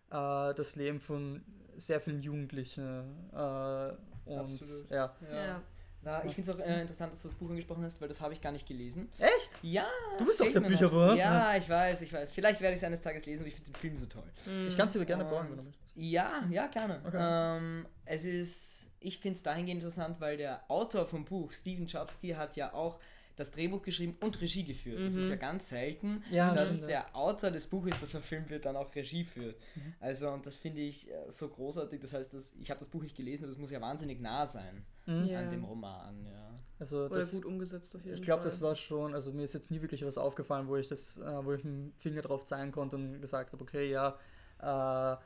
äh, 0.09 0.53
das 0.53 0.75
Leben 0.75 0.99
von 0.99 1.43
sehr 1.77 1.99
vielen 2.01 2.21
Jugendlichen 2.21 3.29
äh, 3.33 3.93
und 4.25 4.39
Absolut. 4.39 4.89
ja. 4.89 5.15
ja. 5.31 5.61
Na, 6.05 6.23
ich 6.25 6.33
finde 6.33 6.51
es 6.51 6.57
auch 6.57 6.59
äh, 6.59 6.81
interessant, 6.81 7.13
dass 7.13 7.21
du 7.21 7.29
das 7.29 7.37
Buch 7.37 7.49
angesprochen 7.49 7.83
hast, 7.83 8.01
weil 8.01 8.09
das 8.09 8.19
habe 8.19 8.33
ich 8.33 8.41
gar 8.41 8.51
nicht 8.51 8.67
gelesen. 8.67 9.09
Echt? 9.17 9.51
Ja. 9.61 9.87
Du 10.17 10.25
bist 10.25 10.39
doch 10.39 10.51
der 10.51 10.59
Bücherwurm. 10.59 11.15
Ja, 11.15 11.55
ich 11.55 11.69
weiß, 11.69 12.01
ich 12.01 12.11
weiß. 12.11 12.29
Vielleicht 12.29 12.59
werde 12.59 12.73
ich 12.73 12.79
es 12.79 12.83
eines 12.83 13.01
Tages 13.01 13.25
lesen, 13.25 13.39
aber 13.39 13.47
ich 13.47 13.55
finde 13.55 13.71
den 13.71 13.75
Film 13.75 13.97
so 13.97 14.05
toll. 14.07 14.29
Mhm. 14.45 14.67
Ich 14.67 14.75
kann 14.75 14.87
es 14.87 14.93
dir 14.93 15.05
gerne 15.05 15.23
borgen. 15.23 15.57
Ja, 15.95 16.43
ja, 16.49 16.67
gerne. 16.67 17.01
Okay. 17.05 17.17
Ähm, 17.17 17.85
es 18.03 18.25
ist, 18.25 18.89
ich 18.99 19.19
finde 19.19 19.37
es 19.37 19.43
dahingehend 19.43 19.81
interessant, 19.81 20.19
weil 20.19 20.35
der 20.35 20.69
Autor 20.69 21.05
vom 21.05 21.23
Buch, 21.23 21.53
Steven 21.53 21.87
Chowski, 21.87 22.31
hat 22.31 22.57
ja 22.57 22.73
auch 22.73 22.99
das 23.35 23.51
Drehbuch 23.51 23.81
geschrieben 23.81 24.15
und 24.19 24.39
Regie 24.41 24.63
geführt. 24.63 24.99
Mhm. 24.99 25.05
Das 25.05 25.15
ist 25.15 25.29
ja 25.29 25.35
mhm. 25.35 25.39
ganz 25.39 25.69
selten, 25.69 26.23
ja, 26.31 26.53
dass 26.53 26.75
stimmt. 26.75 26.89
der 26.89 27.15
Autor 27.15 27.51
des 27.51 27.67
Buches, 27.67 27.99
das 27.99 28.11
verfilmt 28.11 28.49
wird, 28.49 28.65
dann 28.65 28.75
auch 28.75 28.93
Regie 28.95 29.23
führt. 29.23 29.57
Mhm. 29.75 29.93
Also, 29.99 30.29
und 30.29 30.45
das 30.45 30.55
finde 30.55 30.81
ich 30.81 31.09
äh, 31.09 31.13
so 31.29 31.47
großartig. 31.47 31.99
Das 31.99 32.13
heißt, 32.13 32.33
dass, 32.33 32.55
ich 32.55 32.69
habe 32.69 32.79
das 32.79 32.89
Buch 32.89 33.01
nicht 33.01 33.15
gelesen, 33.15 33.43
aber 33.43 33.51
das 33.51 33.57
muss 33.57 33.71
ja 33.71 33.81
wahnsinnig 33.81 34.19
nah 34.21 34.45
sein 34.45 34.85
mhm. 35.05 35.35
an 35.35 35.49
dem 35.49 35.63
Roman. 35.63 36.25
Ja. 36.25 36.59
Also 36.79 37.05
Oder 37.05 37.25
gut 37.25 37.45
umgesetzt 37.45 37.95
auf 37.95 38.03
jeden 38.03 38.17
Ich 38.17 38.23
glaube, 38.23 38.43
das 38.43 38.61
war 38.61 38.75
schon, 38.75 39.13
also 39.13 39.31
mir 39.31 39.43
ist 39.43 39.53
jetzt 39.53 39.71
nie 39.71 39.81
wirklich 39.81 40.05
was 40.05 40.17
aufgefallen, 40.17 40.67
wo 40.67 40.75
ich 40.75 40.87
das, 40.87 41.17
äh, 41.17 41.45
wo 41.45 41.53
ich 41.53 41.63
einen 41.63 41.93
Finger 41.97 42.21
drauf 42.21 42.45
zeigen 42.45 42.71
konnte 42.71 42.97
und 42.97 43.21
gesagt 43.21 43.53
habe, 43.53 43.63
okay, 43.63 43.89
ja, 43.89 44.17
äh, 44.59 45.17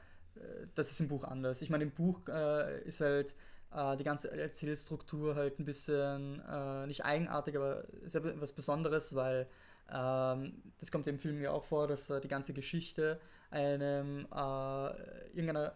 das 0.76 0.92
ist 0.92 1.02
im 1.02 1.08
Buch 1.08 1.24
anders. 1.24 1.62
Ich 1.62 1.70
meine, 1.70 1.84
im 1.84 1.92
Buch 1.92 2.22
äh, 2.28 2.84
ist 2.84 3.02
halt 3.02 3.32
äh, 3.32 3.36
die 3.70 4.04
ganze 4.04 4.32
Erzählstruktur 4.32 5.36
halt 5.36 5.60
ein 5.60 5.66
bisschen 5.66 6.42
äh, 6.42 6.88
nicht 6.88 7.04
eigenartig, 7.06 7.58
aber 7.58 7.84
sehr 8.06 8.24
was 8.40 8.54
Besonderes, 8.54 9.14
weil 9.14 9.48
ähm, 9.92 10.62
das 10.80 10.92
kommt 10.92 11.08
im 11.08 11.20
Film 11.20 11.42
ja 11.42 11.52
auch 11.52 11.64
vor, 11.64 11.88
dass 11.88 12.10
äh, 12.10 12.20
die 12.20 12.28
ganze 12.28 12.54
Geschichte 12.54 13.20
einem 13.50 14.26
äh, 14.34 14.90
irgendeiner 15.30 15.74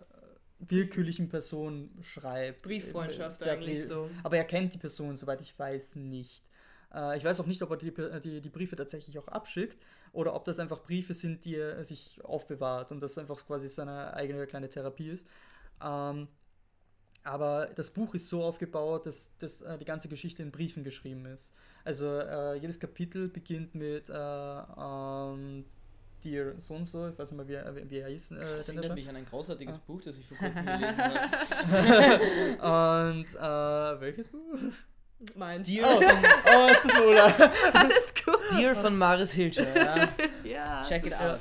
willkürlichen 0.59 1.29
Person 1.29 1.89
schreibt. 2.01 2.61
Brieffreundschaft 2.63 3.41
ja, 3.41 3.53
eigentlich 3.53 3.85
so. 3.85 4.09
Aber 4.23 4.37
er 4.37 4.43
kennt 4.43 4.73
die 4.73 4.77
Person, 4.77 5.15
soweit 5.15 5.41
ich 5.41 5.57
weiß, 5.57 5.95
nicht. 5.95 6.43
Äh, 6.93 7.17
ich 7.17 7.23
weiß 7.23 7.39
auch 7.39 7.45
nicht, 7.45 7.61
ob 7.61 7.71
er 7.71 7.77
die, 7.77 7.93
die, 8.21 8.41
die, 8.41 8.49
Briefe 8.49 8.75
tatsächlich 8.75 9.17
auch 9.17 9.27
abschickt 9.27 9.81
oder 10.11 10.35
ob 10.35 10.45
das 10.45 10.59
einfach 10.59 10.83
Briefe 10.83 11.13
sind, 11.13 11.45
die 11.45 11.55
er 11.55 11.83
sich 11.83 12.23
aufbewahrt 12.23 12.91
und 12.91 12.99
das 12.99 13.17
einfach 13.17 13.45
quasi 13.45 13.69
seine 13.69 14.13
eigene 14.13 14.45
kleine 14.45 14.69
Therapie 14.69 15.09
ist. 15.09 15.27
Ähm, 15.83 16.27
aber 17.23 17.69
das 17.75 17.89
Buch 17.89 18.13
ist 18.15 18.27
so 18.29 18.43
aufgebaut, 18.43 19.05
dass, 19.05 19.35
dass 19.37 19.61
äh, 19.61 19.77
die 19.77 19.85
ganze 19.85 20.07
Geschichte 20.09 20.41
in 20.41 20.51
Briefen 20.51 20.83
geschrieben 20.83 21.25
ist. 21.25 21.53
Also 21.83 22.07
äh, 22.07 22.55
jedes 22.55 22.79
Kapitel 22.79 23.27
beginnt 23.27 23.75
mit 23.75 24.09
äh, 24.09 24.13
ähm, 24.13 25.65
Dear 26.23 26.53
so 26.59 26.75
und 26.75 26.85
so, 26.85 27.07
ich 27.07 27.17
weiß 27.17 27.31
nicht 27.31 27.47
mehr, 27.47 27.75
wie, 27.75 27.89
wie 27.89 27.97
er 27.97 28.09
hieß. 28.09 28.31
Äh, 28.31 28.57
das 28.57 28.69
erinnert 28.69 28.95
mich 28.95 29.09
an 29.09 29.15
ein 29.15 29.25
großartiges 29.25 29.75
ah. 29.75 29.81
Buch, 29.87 30.01
das 30.01 30.17
ich 30.17 30.25
vor 30.27 30.37
kurzem 30.37 30.65
gelesen 30.65 30.97
habe. 32.59 33.15
und 33.15 33.27
äh, 33.35 34.01
welches 34.01 34.27
Buch? 34.27 34.57
Meins. 35.35 35.67
Dear 35.67 35.87
oh, 35.87 36.01
von, 36.01 36.17
oh, 36.45 36.67
es 36.71 36.85
ist 36.85 37.75
Alles 37.75 38.13
gut. 38.25 38.59
Dear 38.59 38.75
von 38.75 38.97
Maris 38.97 39.31
Hilscher, 39.31 39.75
ja. 39.75 40.09
ja. 40.43 40.83
Check 40.83 41.05
it 41.05 41.13
out. 41.13 41.39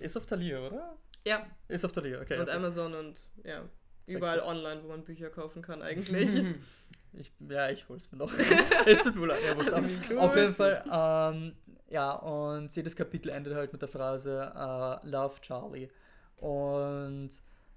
Ist 0.00 0.16
auf 0.16 0.26
Thalia, 0.26 0.60
oder? 0.60 0.96
Ja. 1.24 1.46
Ist 1.68 1.84
auf 1.84 1.92
Thalia, 1.92 2.20
okay. 2.20 2.34
Und 2.34 2.42
okay. 2.42 2.56
Amazon 2.56 2.94
und 2.94 3.20
ja. 3.44 3.62
Überall 4.06 4.40
online, 4.40 4.82
wo 4.82 4.88
man 4.88 5.04
Bücher 5.04 5.30
kaufen 5.30 5.62
kann 5.62 5.82
eigentlich. 5.82 6.28
ich, 7.12 7.32
ja, 7.48 7.70
ich 7.70 7.88
hol's 7.88 8.10
mir 8.12 8.18
noch. 8.18 8.32
es 8.86 9.02
tut 9.02 9.16
mir 9.16 9.26
leid. 9.26 9.40
Ja, 9.44 9.54
auf, 9.54 10.18
auf 10.18 10.36
jeden 10.36 10.54
Fall. 10.54 10.84
Ähm, 10.90 11.54
ja, 11.88 12.12
und 12.12 12.74
jedes 12.74 12.96
Kapitel 12.96 13.30
endet 13.30 13.54
halt 13.54 13.72
mit 13.72 13.80
der 13.80 13.88
Phrase 13.88 14.52
uh, 14.54 15.06
Love 15.06 15.40
Charlie. 15.40 15.88
Und 16.36 17.30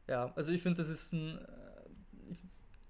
ja, 0.08 0.32
also 0.36 0.52
ich 0.52 0.62
finde, 0.62 0.78
das 0.78 0.90
ist 0.90 1.14
ein 1.14 1.38
äh, 1.38 2.36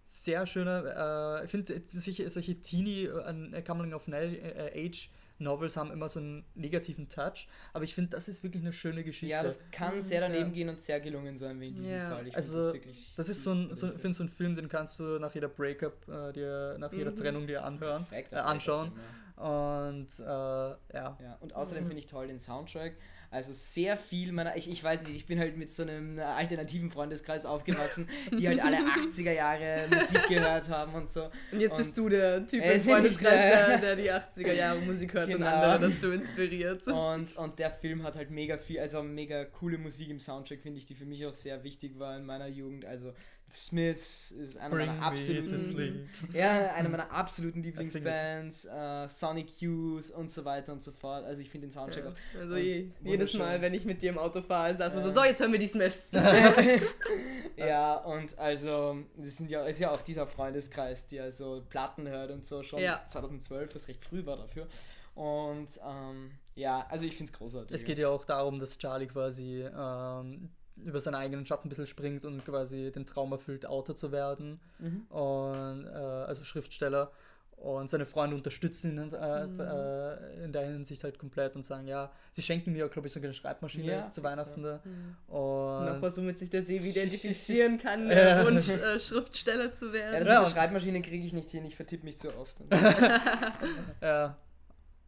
sehr 0.04 0.46
schöner, 0.46 1.42
äh, 1.42 1.46
ich 1.46 1.52
finde 1.52 1.82
solche, 1.88 2.30
solche 2.30 2.62
Teenie, 2.62 3.06
äh, 3.06 3.62
Coming 3.62 3.94
of 3.94 4.08
Age 4.08 5.10
Novels 5.40 5.78
haben 5.78 5.92
immer 5.92 6.10
so 6.10 6.20
einen 6.20 6.46
negativen 6.56 7.10
Touch, 7.10 7.48
aber 7.74 7.84
ich 7.84 7.94
finde, 7.94 8.12
das 8.12 8.28
ist 8.28 8.44
wirklich 8.44 8.64
eine 8.64 8.74
schöne 8.74 9.04
Geschichte. 9.04 9.36
Ja, 9.36 9.44
das 9.44 9.60
kann 9.72 10.02
sehr 10.02 10.22
daneben 10.22 10.50
ja. 10.50 10.54
gehen 10.54 10.70
und 10.70 10.82
sehr 10.82 11.00
gelungen 11.00 11.38
sein, 11.38 11.60
wie 11.60 11.70
in 11.70 11.76
diesem 11.76 11.92
ja. 11.92 12.10
Fall. 12.10 12.28
Ich 12.28 12.36
also, 12.36 12.74
das, 12.74 12.82
das 13.16 13.30
ist 13.30 13.44
so 13.44 13.52
ein, 13.52 13.76
so, 13.76 13.88
finde 13.98 14.14
so 14.14 14.24
ein 14.24 14.30
Film, 14.30 14.56
den 14.56 14.70
kannst 14.70 15.00
du 15.00 15.20
nach 15.20 15.34
jeder 15.34 15.48
Breakup, 15.50 16.08
äh, 16.08 16.34
dir, 16.34 16.78
nach 16.80 16.92
jeder 16.92 17.12
mhm. 17.12 17.16
Trennung 17.16 17.48
dir 17.48 17.64
anhören, 17.64 18.06
äh, 18.12 18.36
anschauen. 18.36 18.92
Und 19.36 20.08
äh, 20.20 20.24
ja. 20.24 20.78
ja. 20.94 21.38
Und 21.40 21.54
außerdem 21.54 21.84
mhm. 21.84 21.88
finde 21.90 22.00
ich 22.00 22.08
toll 22.08 22.28
den 22.28 22.40
Soundtrack. 22.40 22.96
Also 23.30 23.52
sehr 23.54 23.98
viel 23.98 24.32
meiner, 24.32 24.56
ich, 24.56 24.72
ich 24.72 24.82
weiß 24.82 25.04
nicht, 25.04 25.16
ich 25.16 25.26
bin 25.26 25.38
halt 25.38 25.58
mit 25.58 25.70
so 25.70 25.84
einem 25.84 26.18
alternativen 26.18 26.90
Freundeskreis 26.90 27.46
aufgewachsen, 27.46 28.08
die 28.32 28.48
halt 28.48 28.62
alle 28.62 28.78
80er 29.12 29.34
Jahre 29.34 29.86
Musik 29.90 30.28
gehört 30.30 30.70
haben 30.70 30.94
und 30.94 31.10
so. 31.10 31.30
Und 31.52 31.60
jetzt 31.60 31.72
und 31.74 31.78
bist 31.78 31.98
du 31.98 32.08
der 32.08 32.48
Typ 32.48 32.64
im 32.64 32.80
Freundeskreis, 32.80 33.32
der, 33.32 33.78
der, 33.80 33.96
die 33.98 34.12
80er 34.12 34.54
Jahre 34.54 34.80
Musik 34.80 35.14
hört 35.14 35.30
genau. 35.30 35.46
und 35.46 35.54
andere 35.54 35.90
dazu 35.90 36.12
inspiriert. 36.12 36.88
Und, 36.88 37.36
und 37.36 37.60
der 37.60 37.72
Film 37.72 38.04
hat 38.04 38.16
halt 38.16 38.32
mega 38.32 38.58
viel, 38.58 38.80
also 38.80 39.04
mega 39.04 39.44
coole 39.44 39.78
Musik 39.78 40.10
im 40.10 40.20
Soundtrack, 40.20 40.62
finde 40.62 40.80
ich, 40.80 40.86
die 40.86 40.96
für 40.96 41.06
mich 41.06 41.26
auch 41.26 41.34
sehr 41.34 41.64
wichtig 41.66 42.00
war 42.00 42.16
in 42.16 42.26
meiner 42.26 42.48
Jugend. 42.48 42.86
Also 42.86 43.14
Smiths 43.52 44.32
ist 44.32 44.58
einer 44.58 44.76
meiner 44.76 45.02
absoluten 45.02 46.10
ja, 46.34 46.74
eine 46.74 46.90
meiner 46.90 47.12
absoluten 47.12 47.64
Lieblingsbands, 47.64 48.66
uh, 48.66 49.08
Sonic 49.08 49.62
Youth 49.62 50.10
und 50.12 50.32
so 50.32 50.44
weiter 50.44 50.74
und 50.74 50.84
so 50.84 50.92
fort. 50.92 51.24
Also 51.24 51.42
ich 51.42 51.50
finde 51.50 51.68
den 51.68 51.72
Soundtrack 51.72 52.04
ja. 52.04 52.12
auch. 52.12 52.40
Also 52.40 52.58
je, 52.58 52.90
jedes 53.02 53.34
Mal, 53.36 53.62
wenn 53.62 53.74
ich 53.74 53.86
mit 53.86 54.02
dir 54.02 54.10
im 54.10 54.18
Auto 54.18 54.42
fahre, 54.42 54.76
sagst 54.76 54.96
du 54.96 55.00
ja. 55.00 55.06
so, 55.06 55.10
so 55.10 55.24
jetzt 55.24 55.40
hören 55.40 55.52
wir 55.52 55.60
die 55.60 55.68
Smiths. 55.68 56.12
ja, 57.56 57.96
und 57.96 58.38
also 58.38 58.98
das 59.16 59.38
sind 59.38 59.50
ja 59.50 59.66
ist 59.66 59.80
ja 59.80 59.92
auch 59.92 60.02
dieser 60.02 60.28
Freundeskreis, 60.28 61.08
der 61.08 61.32
so 61.32 61.64
Platten 61.70 62.08
hört 62.08 62.32
und 62.32 62.46
so 62.46 62.64
schon 62.64 62.80
ja. 62.80 63.04
2012, 63.06 63.76
was 63.76 63.88
recht 63.88 64.04
früh 64.04 64.26
war 64.26 64.38
dafür. 64.38 64.68
Und 65.16 65.68
ähm, 65.84 66.32
ja, 66.54 66.86
also 66.90 67.06
ich 67.06 67.16
finde 67.16 67.32
es 67.32 67.38
großartig. 67.38 67.74
Es 67.76 67.86
geht 67.86 67.98
ja 67.98 68.10
auch 68.10 68.24
darum, 68.24 68.60
dass 68.60 68.78
Charlie 68.78 69.08
quasi 69.08 69.64
ähm, 69.64 70.50
über 70.84 71.00
seinen 71.00 71.16
eigenen 71.16 71.46
Schatten 71.46 71.68
ein 71.68 71.70
bisschen 71.70 71.88
springt 71.88 72.26
und 72.26 72.44
quasi 72.46 72.92
den 72.92 73.06
Traum 73.06 73.32
erfüllt, 73.32 73.66
Autor 73.66 73.96
zu 73.96 74.12
werden. 74.12 74.60
Mhm. 74.80 75.06
Und, 75.10 75.86
äh, 75.86 75.90
also 75.90 76.44
Schriftsteller. 76.44 77.12
Und 77.58 77.90
seine 77.90 78.06
Freunde 78.06 78.36
unterstützen 78.36 78.92
ihn 78.92 79.14
äh, 79.14 79.48
mhm. 79.48 79.60
äh, 79.60 80.44
in 80.46 80.54
der 80.54 80.68
Hinsicht 80.68 81.04
halt 81.04 81.18
komplett 81.18 81.56
und 81.56 81.66
sagen, 81.66 81.88
ja, 81.88 82.12
sie 82.32 82.44
schenken 82.44 82.72
mir, 82.72 82.88
glaube 82.88 83.08
ich, 83.08 83.14
sogar 83.14 83.30
eine 83.30 83.34
Schreibmaschine 83.34 83.92
ja, 83.92 84.12
zu 84.12 84.22
Weihnachten. 84.22 84.62
So. 84.62 84.80
Mhm. 84.84 85.36
Und 85.36 85.86
Noch 85.86 86.02
was, 86.02 86.18
womit 86.18 86.38
sich 86.38 86.52
der 86.52 86.62
Sevi 86.62 86.90
identifizieren 86.92 87.80
kann, 87.80 88.10
der 88.10 88.46
Wunsch, 88.46 88.70
äh, 88.70 89.00
Schriftsteller 89.00 89.74
zu 89.74 89.92
werden. 89.92 90.14
Ja, 90.14 90.20
das 90.20 90.28
ja. 90.28 90.40
mit 90.40 90.50
der 90.50 90.54
Schreibmaschine 90.54 91.02
kriege 91.02 91.26
ich 91.26 91.34
nicht 91.34 91.50
hin, 91.50 91.66
ich 91.66 91.76
vertippe 91.76 92.06
mich 92.06 92.20
zu 92.20 92.30
oft. 92.38 92.56
ja, 94.02 94.38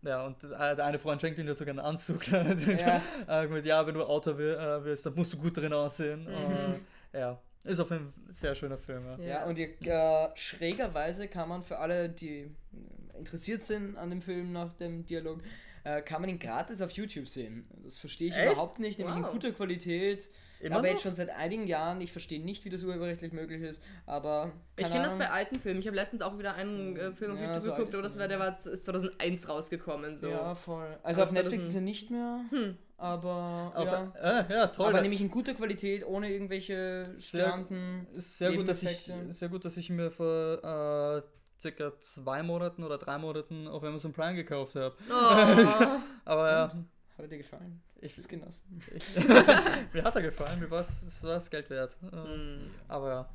ja, 0.02 0.26
und 0.26 0.42
der 0.44 0.86
eine 0.86 1.00
Freund 1.00 1.22
schenkt 1.22 1.40
ihm 1.40 1.48
ja 1.48 1.54
sogar 1.54 1.72
einen 1.72 1.80
Anzug. 1.80 2.28
ja. 2.32 3.02
äh, 3.28 3.60
ja, 3.62 3.86
wenn 3.86 3.94
du 3.94 4.04
Autor 4.04 4.40
äh, 4.40 4.84
willst, 4.84 5.06
dann 5.06 5.16
musst 5.16 5.34
du 5.34 5.38
gut 5.38 5.58
drin 5.58 5.74
aussehen. 5.74 6.24
Mhm. 6.24 6.32
Uh, 6.34 7.18
ja, 7.18 7.40
ist 7.64 7.80
auf 7.80 7.92
jeden 7.92 8.12
Fall 8.12 8.24
ein 8.28 8.34
sehr 8.34 8.56
schöner 8.56 8.78
Film. 8.78 9.04
Ja, 9.20 9.26
ja 9.26 9.46
und 9.46 9.58
die, 9.58 9.64
äh, 9.64 10.30
schrägerweise 10.36 11.28
kann 11.28 11.50
man 11.50 11.64
für 11.64 11.78
alle, 11.78 12.10
die 12.10 12.50
interessiert 13.18 13.62
sind 13.62 13.98
an 13.98 14.10
dem 14.10 14.22
Film 14.22 14.52
nach 14.52 14.74
dem 14.76 15.06
Dialog, 15.06 15.42
äh, 15.84 16.02
kann 16.02 16.22
man 16.22 16.30
ihn 16.30 16.40
gratis 16.40 16.82
auf 16.82 16.92
YouTube 16.92 17.28
sehen. 17.28 17.68
Das 17.84 17.98
verstehe 17.98 18.30
ich 18.30 18.36
Echt? 18.36 18.52
überhaupt 18.52 18.80
nicht, 18.80 18.98
nämlich 19.00 19.16
wow. 19.18 19.26
in 19.26 19.32
guter 19.32 19.52
Qualität. 19.52 20.30
Immer 20.60 20.76
aber 20.76 20.84
noch? 20.84 20.90
jetzt 20.92 21.04
schon 21.04 21.14
seit 21.14 21.30
einigen 21.30 21.68
Jahren. 21.68 22.02
Ich 22.02 22.12
verstehe 22.12 22.44
nicht, 22.44 22.66
wie 22.66 22.70
das 22.70 22.84
urheberrechtlich 22.84 23.32
möglich 23.32 23.62
ist, 23.62 23.82
aber. 24.06 24.52
Ich 24.76 24.88
kenne 24.88 25.06
das 25.06 25.18
bei 25.18 25.30
alten 25.30 25.60
Filmen. 25.60 25.80
Ich 25.80 25.88
habe 25.88 25.96
letztens 25.96 26.22
auch 26.22 26.38
wieder 26.38 26.56
einen 26.56 26.98
äh, 26.98 27.12
Film 27.14 27.32
auf 27.32 27.40
ja, 27.40 27.46
YouTube 27.46 27.62
so 27.62 27.72
geguckt, 27.72 27.94
aber 27.94 28.04
das 28.04 28.20
war, 28.20 28.28
der 28.28 28.40
war 28.40 28.58
ist 28.58 28.86
2001 28.86 29.48
rausgekommen. 29.48 30.18
So. 30.18 30.30
Ja, 30.30 30.56
voll. 30.56 30.98
Also, 31.04 31.24
auf 31.24 31.32
Netflix 31.32 31.66
ist 31.66 31.76
er 31.76 31.82
nicht 31.82 32.12
mehr. 32.12 32.42
Hm. 32.50 32.78
Aber 32.98 33.72
auf, 33.76 33.86
ja. 33.86 34.14
Äh, 34.42 34.54
ja, 34.54 34.68
toll. 34.68 34.88
Aber 34.88 35.02
nämlich 35.02 35.22
in 35.22 35.32
guter 35.32 35.54
Qualität, 35.54 36.06
ohne 36.06 36.30
irgendwelche 36.30 37.14
Störenden. 37.18 38.08
Sehr, 38.16 38.50
sehr 38.50 38.58
gut, 38.58 38.68
dass 38.68 38.84
ich, 38.84 39.10
sehr 39.30 39.48
gut, 39.48 39.64
dass 39.64 39.78
ich 39.78 39.90
mir 39.90 40.12
vor 40.12 41.24
äh, 41.24 41.39
circa 41.60 42.00
zwei 42.00 42.42
Monaten 42.44 42.84
oder 42.84 42.98
drei 42.98 43.18
Monaten 43.18 43.68
auf 43.68 43.84
Amazon 43.84 44.14
Prime 44.14 44.36
gekauft 44.36 44.76
habe. 44.76 44.96
Oh. 45.10 45.14
aber 46.26 46.52
ja. 46.52 46.64
Hat 46.64 47.26
er 47.26 47.28
dir 47.28 47.38
gefallen? 47.38 47.82
Ich 48.02 48.18
es 48.18 48.28
genossen. 48.28 48.82
Ich, 48.96 49.16
mir 49.94 50.04
hat 50.04 50.16
er 50.16 50.22
gefallen, 50.22 50.60
mir 50.60 50.72
war 50.72 50.82
es 50.82 51.20
das 51.22 51.50
Geld 51.50 51.70
wert. 51.70 51.98
Mm. 52.02 52.70
Aber 52.88 53.10
ja. 53.10 53.30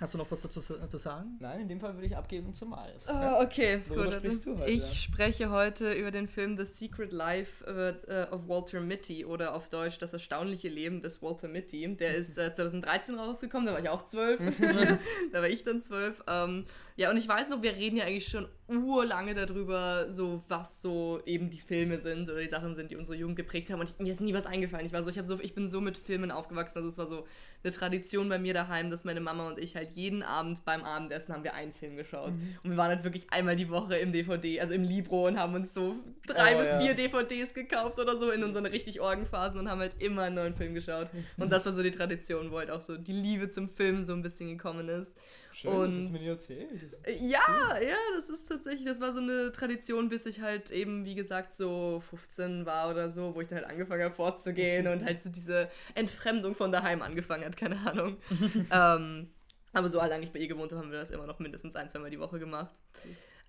Hast 0.00 0.14
du 0.14 0.18
noch 0.18 0.30
was 0.30 0.42
dazu 0.42 0.60
zu 0.60 0.98
sagen? 0.98 1.36
Nein, 1.40 1.62
in 1.62 1.68
dem 1.68 1.80
Fall 1.80 1.94
würde 1.94 2.06
ich 2.06 2.16
abgeben 2.16 2.54
zum 2.54 2.70
Marius. 2.70 3.06
Oh, 3.08 3.42
okay, 3.42 3.82
Worüber 3.88 4.04
gut. 4.04 4.14
Sprichst 4.14 4.46
du 4.46 4.58
heute? 4.58 4.70
Ich 4.70 5.02
spreche 5.02 5.50
heute 5.50 5.92
über 5.92 6.12
den 6.12 6.28
Film 6.28 6.56
The 6.56 6.64
Secret 6.64 7.10
Life 7.10 7.64
uh, 7.66 8.34
of 8.34 8.46
Walter 8.46 8.80
Mitty 8.80 9.24
oder 9.24 9.54
auf 9.54 9.68
Deutsch 9.68 9.98
Das 9.98 10.12
erstaunliche 10.12 10.68
Leben 10.68 11.02
des 11.02 11.20
Walter 11.20 11.48
Mitty. 11.48 11.96
Der 11.96 12.14
ist 12.14 12.38
uh, 12.38 12.50
2013 12.50 13.16
rausgekommen, 13.16 13.66
da 13.66 13.72
war 13.72 13.80
ich 13.80 13.88
auch 13.88 14.04
zwölf. 14.04 14.38
da 15.32 15.40
war 15.40 15.48
ich 15.48 15.64
dann 15.64 15.80
zwölf. 15.80 16.22
Ähm, 16.28 16.64
ja, 16.96 17.10
und 17.10 17.16
ich 17.16 17.26
weiß 17.26 17.48
noch, 17.48 17.62
wir 17.62 17.74
reden 17.74 17.96
ja 17.96 18.04
eigentlich 18.04 18.28
schon 18.28 18.46
urlange 18.68 19.34
darüber, 19.34 20.10
so 20.10 20.42
was 20.48 20.82
so 20.82 21.22
eben 21.24 21.48
die 21.48 21.60
Filme 21.60 21.98
sind 21.98 22.28
oder 22.28 22.40
die 22.40 22.48
Sachen 22.48 22.74
sind, 22.74 22.90
die 22.90 22.96
unsere 22.96 23.16
Jugend 23.16 23.36
geprägt 23.36 23.70
haben. 23.70 23.80
Und 23.80 23.88
ich, 23.88 23.98
mir 23.98 24.12
ist 24.12 24.20
nie 24.20 24.34
was 24.34 24.44
eingefallen. 24.44 24.84
Ich 24.84 24.92
war 24.92 25.02
so, 25.02 25.08
ich 25.08 25.16
habe 25.16 25.26
so, 25.26 25.38
ich 25.40 25.54
bin 25.54 25.66
so 25.66 25.80
mit 25.80 25.96
Filmen 25.96 26.30
aufgewachsen. 26.30 26.78
Also 26.78 26.88
es 26.88 26.98
war 26.98 27.06
so 27.06 27.26
eine 27.64 27.72
Tradition 27.72 28.28
bei 28.28 28.38
mir 28.38 28.52
daheim, 28.52 28.90
dass 28.90 29.04
meine 29.04 29.20
Mama 29.20 29.48
und 29.48 29.58
ich 29.58 29.74
halt 29.74 29.92
jeden 29.92 30.22
Abend 30.22 30.64
beim 30.66 30.84
Abendessen 30.84 31.34
haben 31.34 31.44
wir 31.44 31.54
einen 31.54 31.72
Film 31.72 31.96
geschaut. 31.96 32.32
Mhm. 32.32 32.58
Und 32.62 32.70
wir 32.70 32.76
waren 32.76 32.88
halt 32.90 33.04
wirklich 33.04 33.32
einmal 33.32 33.56
die 33.56 33.70
Woche 33.70 33.96
im 33.96 34.12
DVD, 34.12 34.60
also 34.60 34.74
im 34.74 34.84
Libro 34.84 35.26
und 35.26 35.38
haben 35.38 35.54
uns 35.54 35.72
so 35.72 35.96
drei 36.26 36.54
oh, 36.54 36.58
bis 36.58 36.72
ja. 36.72 36.80
vier 36.80 36.94
DVDs 36.94 37.54
gekauft 37.54 37.98
oder 37.98 38.16
so 38.16 38.30
in 38.30 38.44
unseren 38.44 38.66
richtig 38.66 39.00
Orgenphasen 39.00 39.60
und 39.60 39.70
haben 39.70 39.80
halt 39.80 39.96
immer 40.00 40.22
einen 40.22 40.34
neuen 40.34 40.54
Film 40.54 40.74
geschaut. 40.74 41.12
Mhm. 41.12 41.42
Und 41.42 41.52
das 41.52 41.64
war 41.64 41.72
so 41.72 41.82
die 41.82 41.90
Tradition, 41.90 42.50
wo 42.50 42.58
halt 42.58 42.70
auch 42.70 42.82
so 42.82 42.98
die 42.98 43.12
Liebe 43.12 43.48
zum 43.48 43.70
Film 43.70 44.02
so 44.02 44.12
ein 44.12 44.22
bisschen 44.22 44.50
gekommen 44.50 44.88
ist. 44.88 45.16
Schön, 45.60 45.72
und, 45.72 45.88
das 45.88 45.96
hast 45.96 46.08
du 46.08 46.12
mir 46.12 46.20
nie 46.20 46.28
erzählt. 46.28 46.96
Ja, 47.20 47.40
süß. 47.40 47.88
ja, 47.88 47.96
das 48.14 48.28
ist 48.28 48.48
tatsächlich, 48.48 48.84
das 48.84 49.00
war 49.00 49.12
so 49.12 49.18
eine 49.18 49.50
Tradition, 49.50 50.08
bis 50.08 50.24
ich 50.24 50.40
halt 50.40 50.70
eben, 50.70 51.04
wie 51.04 51.16
gesagt, 51.16 51.52
so 51.52 52.00
15 52.10 52.64
war 52.64 52.88
oder 52.92 53.10
so, 53.10 53.34
wo 53.34 53.40
ich 53.40 53.48
dann 53.48 53.58
halt 53.58 53.68
angefangen 53.68 54.04
habe 54.04 54.14
fortzugehen 54.14 54.86
und 54.92 55.04
halt 55.04 55.20
so 55.20 55.30
diese 55.30 55.68
Entfremdung 55.96 56.54
von 56.54 56.70
daheim 56.70 57.02
angefangen 57.02 57.44
hat, 57.44 57.56
keine 57.56 57.76
Ahnung. 57.90 58.18
ähm, 58.70 59.30
aber 59.72 59.88
so 59.88 59.98
lange 59.98 60.22
ich 60.22 60.30
bei 60.30 60.38
ihr 60.38 60.46
gewohnt 60.46 60.70
habe, 60.70 60.80
haben 60.80 60.92
wir 60.92 61.00
das 61.00 61.10
immer 61.10 61.26
noch 61.26 61.40
mindestens 61.40 61.74
ein, 61.74 61.88
zweimal 61.88 62.10
die 62.10 62.20
Woche 62.20 62.38
gemacht. 62.38 62.76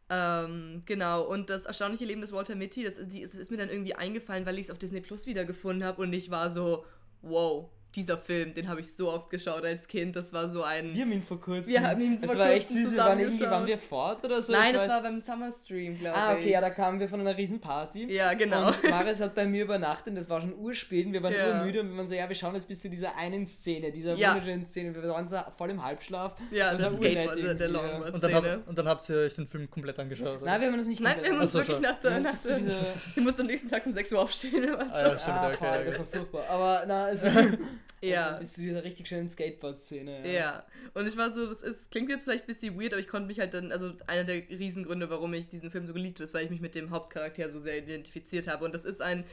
Ähm, 0.09 0.81
genau, 0.87 1.21
und 1.25 1.51
das 1.51 1.65
erstaunliche 1.65 2.05
Leben 2.05 2.21
des 2.21 2.31
Walter 2.31 2.55
Mitty, 2.55 2.83
das, 2.83 2.95
das 2.95 3.07
ist 3.11 3.51
mir 3.51 3.57
dann 3.57 3.69
irgendwie 3.69 3.93
eingefallen, 3.93 4.47
weil 4.47 4.57
ich 4.57 4.65
es 4.65 4.71
auf 4.71 4.79
Disney 4.79 5.01
Plus 5.01 5.27
wiedergefunden 5.27 5.83
habe 5.83 6.01
und 6.01 6.11
ich 6.11 6.31
war 6.31 6.49
so, 6.49 6.85
wow, 7.21 7.69
dieser 7.95 8.17
Film, 8.17 8.53
den 8.53 8.69
habe 8.69 8.81
ich 8.81 8.93
so 8.93 9.11
oft 9.11 9.29
geschaut 9.29 9.63
als 9.65 9.87
Kind. 9.87 10.15
Das 10.15 10.31
war 10.31 10.47
so 10.47 10.61
ein. 10.63 10.93
Wir 10.93 11.01
haben 11.01 11.11
ihn 11.11 11.23
vor 11.23 11.39
kurzem. 11.39 11.71
Wir 11.71 11.81
haben 11.81 12.01
ihn 12.01 12.19
vor 12.19 12.27
kurzem 12.27 12.39
war 12.39 12.51
echt 12.51 12.69
süß. 12.69 12.97
Waren, 12.97 13.19
irgendwie, 13.19 13.43
waren 13.43 13.65
wir 13.65 13.77
fort 13.77 14.23
oder 14.23 14.41
so? 14.41 14.51
Nein, 14.51 14.73
das 14.73 14.87
war 14.87 15.01
beim 15.01 15.19
Summer 15.19 15.51
Stream, 15.51 15.97
glaube 15.97 16.17
ich. 16.17 16.23
Ah, 16.23 16.33
okay, 16.33 16.51
ja, 16.51 16.61
da 16.61 16.69
kamen 16.69 16.99
wir 16.99 17.09
von 17.09 17.19
einer 17.19 17.35
riesen 17.35 17.59
Party. 17.59 18.05
Ja, 18.13 18.33
genau. 18.35 18.67
Und 18.67 18.89
Maris 18.89 19.19
hat 19.21 19.33
bei 19.33 19.45
mir 19.45 19.63
übernachtet. 19.63 20.15
Das 20.15 20.29
war 20.29 20.41
schon 20.41 20.53
urspät. 20.55 21.11
Wir 21.11 21.23
waren 21.23 21.33
ja. 21.33 21.59
urmüde 21.59 21.81
und 21.81 21.89
wir 21.89 21.97
waren 21.97 22.07
so, 22.07 22.13
ja, 22.13 22.29
wir 22.29 22.35
schauen 22.35 22.53
jetzt 22.53 22.67
bis 22.67 22.81
zu 22.81 22.89
dieser 22.89 23.15
einen 23.15 23.47
Szene, 23.47 23.91
dieser 23.91 24.13
ja. 24.13 24.29
wunderschönen 24.29 24.63
Szene. 24.63 24.93
Wir 24.93 25.09
waren 25.09 25.27
so 25.27 25.37
voll 25.57 25.71
im 25.71 25.83
Halbschlaf. 25.83 26.33
Ja, 26.51 26.71
das, 26.71 26.81
das 26.81 26.97
Skateboard, 26.97 27.37
der, 27.37 27.55
der 27.55 27.67
Longboard-Szene. 27.69 28.37
Und, 28.37 28.45
dann 28.45 28.63
und 28.63 28.77
dann 28.77 28.87
habt 28.87 29.09
ihr 29.09 29.17
euch 29.17 29.35
den 29.35 29.47
Film 29.47 29.69
komplett 29.69 29.97
angeschaut. 29.97 30.43
Nein, 30.43 30.61
wir 30.61 30.67
haben 30.67 30.77
das 30.77 30.85
nicht 30.85 31.01
Nein, 31.01 31.17
wir 31.21 31.31
haben 31.31 31.39
uns 31.39 31.53
wirklich 31.53 31.79
nach 31.79 31.99
der. 31.99 32.19
Nach 32.19 32.37
der 32.37 32.59
du 32.59 33.21
musst 33.21 33.39
am 33.39 33.47
nächsten 33.47 33.67
Tag 33.67 33.85
um 33.85 33.91
6 33.91 34.13
Uhr 34.13 34.21
aufstehen. 34.21 34.69
Ah, 34.69 35.01
ja, 35.01 35.19
stimmt, 35.19 35.37
ah, 35.37 35.51
okay, 35.53 35.85
das 35.85 35.99
war 35.99 36.05
furchtbar. 36.05 36.43
Aber 36.49 36.83
na, 36.87 37.05
also. 37.05 37.27
ja. 38.01 38.37
Bis 38.37 38.53
zu 38.53 38.61
dieser 38.61 38.83
richtig 38.83 39.07
schönen 39.07 39.27
Skateboard-Szene. 39.27 40.25
Ja. 40.25 40.31
ja. 40.31 40.65
und 40.93 41.07
ich 41.07 41.17
war 41.17 41.31
so, 41.31 41.45
das 41.47 41.61
ist, 41.61 41.91
klingt 41.91 42.09
jetzt 42.09 42.23
vielleicht 42.23 42.45
ein 42.45 42.47
bisschen 42.47 42.79
weird, 42.79 42.93
aber 42.93 43.01
ich 43.01 43.07
konnte 43.07 43.27
mich 43.27 43.39
halt 43.39 43.53
dann, 43.53 43.71
also 43.71 43.93
einer 44.07 44.23
der 44.23 44.47
Riesengründe, 44.49 45.09
warum 45.09 45.33
ich 45.33 45.47
diesen 45.47 45.71
Film 45.71 45.85
so 45.85 45.93
geliebt 45.93 46.17
habe, 46.17 46.23
ist, 46.23 46.33
weil 46.33 46.45
ich 46.45 46.51
mich 46.51 46.61
mit 46.61 46.75
dem 46.75 46.91
Hauptcharakter 46.91 47.49
so 47.49 47.59
sehr 47.59 47.77
identifiziert 47.77 48.47
habe. 48.47 48.65
Und 48.65 48.73
das 48.73 48.85
ist 48.85 49.01
ein 49.01 49.25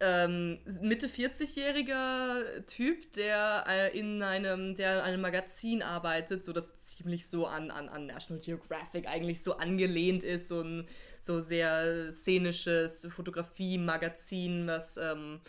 ähm, 0.00 0.58
Mitte 0.80 1.06
40-jähriger 1.06 2.66
Typ, 2.66 3.12
der 3.12 3.64
äh, 3.68 3.98
in 3.98 4.22
einem, 4.22 4.74
der 4.74 4.98
in 4.98 5.00
einem 5.00 5.20
Magazin 5.20 5.80
arbeitet, 5.80 6.44
so 6.44 6.52
das 6.52 6.76
ziemlich 6.82 7.28
so 7.28 7.46
an, 7.46 7.70
an, 7.70 7.88
an 7.88 8.06
National 8.06 8.42
Geographic 8.42 9.06
eigentlich 9.06 9.42
so 9.42 9.56
angelehnt 9.56 10.24
ist, 10.24 10.48
so 10.48 10.60
ein 10.60 10.88
so 11.20 11.38
sehr 11.38 12.10
szenisches 12.10 13.06
Fotografie-Magazin, 13.10 14.66
was 14.66 14.96
ähm, 14.96 15.40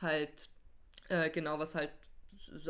halt 0.00 0.48
äh, 1.08 1.30
genau, 1.30 1.58
was 1.58 1.74
halt 1.74 1.90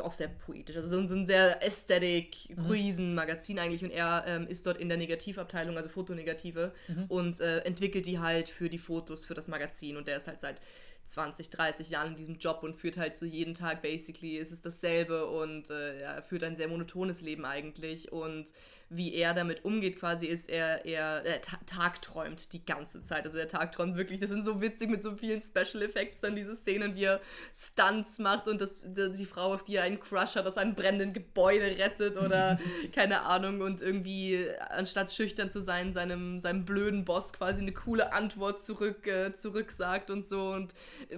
auch 0.01 0.13
sehr 0.13 0.27
poetisch, 0.27 0.75
also 0.75 0.89
so, 0.89 1.07
so 1.07 1.15
ein 1.15 1.25
sehr 1.25 1.61
Aesthetic, 1.63 2.49
mhm. 2.57 3.15
Magazin 3.15 3.59
eigentlich 3.59 3.83
und 3.83 3.91
er 3.91 4.25
ähm, 4.27 4.47
ist 4.47 4.65
dort 4.65 4.77
in 4.77 4.89
der 4.89 4.97
Negativabteilung, 4.97 5.77
also 5.77 5.89
Fotonegative 5.89 6.73
mhm. 6.87 7.05
und 7.07 7.39
äh, 7.39 7.59
entwickelt 7.59 8.05
die 8.05 8.19
halt 8.19 8.49
für 8.49 8.69
die 8.69 8.77
Fotos 8.77 9.25
für 9.25 9.35
das 9.35 9.47
Magazin 9.47 9.97
und 9.97 10.07
der 10.07 10.17
ist 10.17 10.27
halt 10.27 10.41
seit 10.41 10.61
20, 11.05 11.49
30 11.49 11.89
Jahren 11.89 12.09
in 12.09 12.15
diesem 12.17 12.37
Job 12.37 12.61
und 12.61 12.75
führt 12.75 12.97
halt 12.97 13.17
so 13.17 13.25
jeden 13.25 13.53
Tag 13.53 13.81
basically 13.81 14.37
ist 14.37 14.51
es 14.51 14.61
dasselbe 14.61 15.25
und 15.25 15.69
äh, 15.69 16.01
er 16.01 16.23
führt 16.23 16.43
ein 16.43 16.55
sehr 16.55 16.67
monotones 16.67 17.21
Leben 17.21 17.45
eigentlich 17.45 18.11
und 18.11 18.53
wie 18.89 19.13
er 19.13 19.35
damit 19.35 19.63
umgeht, 19.65 19.99
quasi 19.99 20.25
ist, 20.25 20.49
er, 20.49 20.83
er, 20.83 21.23
er 21.23 21.41
tagträumt 21.41 22.53
die 22.53 22.65
ganze 22.65 23.03
Zeit. 23.03 23.23
Also 23.23 23.37
er 23.37 23.47
tagträumt 23.47 23.95
wirklich, 23.95 24.19
das 24.19 24.29
sind 24.29 24.43
so 24.43 24.61
witzig 24.61 24.89
mit 24.89 25.03
so 25.03 25.15
vielen 25.15 25.41
Special 25.41 25.83
Effects, 25.83 26.21
dann 26.21 26.35
diese 26.35 26.55
Szenen, 26.55 26.95
wie 26.95 27.03
er 27.03 27.21
Stunts 27.53 28.17
macht 28.17 28.47
und 28.47 28.59
das, 28.59 28.79
die 28.83 29.25
Frau, 29.27 29.53
auf 29.53 29.63
die 29.63 29.75
er 29.75 29.83
einen 29.83 29.99
Crush 29.99 30.35
hat, 30.35 30.47
aus 30.47 30.57
einem 30.57 30.73
brennenden 30.73 31.13
Gebäude 31.13 31.65
rettet 31.77 32.17
oder 32.17 32.59
keine 32.95 33.21
Ahnung 33.21 33.61
und 33.61 33.81
irgendwie, 33.81 34.47
anstatt 34.69 35.13
schüchtern 35.13 35.51
zu 35.51 35.61
sein, 35.61 35.93
seinem, 35.93 36.39
seinem 36.39 36.65
blöden 36.65 37.05
Boss 37.05 37.31
quasi 37.33 37.61
eine 37.61 37.73
coole 37.73 38.11
Antwort 38.11 38.63
zurück, 38.63 39.05
äh, 39.05 39.33
zurück 39.33 39.71
sagt 39.71 40.09
und 40.09 40.27
so 40.27 40.49
und 40.49 40.73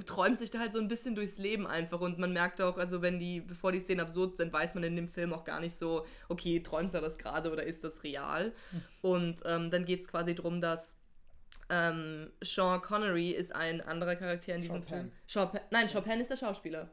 träumt 0.06 0.40
sich 0.40 0.52
da 0.52 0.60
halt 0.60 0.74
so 0.74 0.80
ein 0.80 0.90
bisschen 0.90 1.16
durchs 1.16 1.38
Leben 1.38 1.68
einfach 1.68 2.02
und 2.02 2.20
man 2.20 2.34
merkt 2.34 2.60
auch, 2.60 2.78
also 2.78 3.02
wenn 3.02 3.18
die, 3.18 3.40
bevor 3.40 3.72
die 3.72 3.80
Szenen 3.80 4.02
absurd 4.02 4.36
sind, 4.36 4.52
weiß 4.52 4.76
man 4.76 4.84
in 4.84 4.98
dem 4.98 5.08
Film 5.08 5.32
auch 5.32 5.46
gar 5.46 5.62
nicht 5.62 5.76
so, 5.76 6.06
okay, 6.28 6.60
träumt 6.60 6.94
er 6.94 7.00
das 7.00 7.18
gerade 7.18 7.50
oder 7.50 7.61
oder 7.62 7.68
ist 7.68 7.84
das 7.84 8.04
real? 8.04 8.54
Und 9.02 9.42
ähm, 9.46 9.72
dann 9.72 9.86
geht 9.86 10.02
es 10.02 10.08
quasi 10.08 10.36
darum, 10.36 10.62
dass 10.62 10.98
ähm, 11.70 12.32
Sean 12.42 12.82
Connery 12.82 13.30
ist 13.30 13.56
ein 13.56 13.82
anderer 13.82 14.16
Charakter 14.16 14.56
in 14.56 14.62
diesem 14.62 14.84
Sean 14.84 14.88
Film. 14.88 15.12
Sean 15.28 15.60
Nein, 15.70 15.88
Sean 15.88 16.04
Penn 16.04 16.20
ist 16.20 16.32
der 16.32 16.38
Schauspieler. 16.38 16.90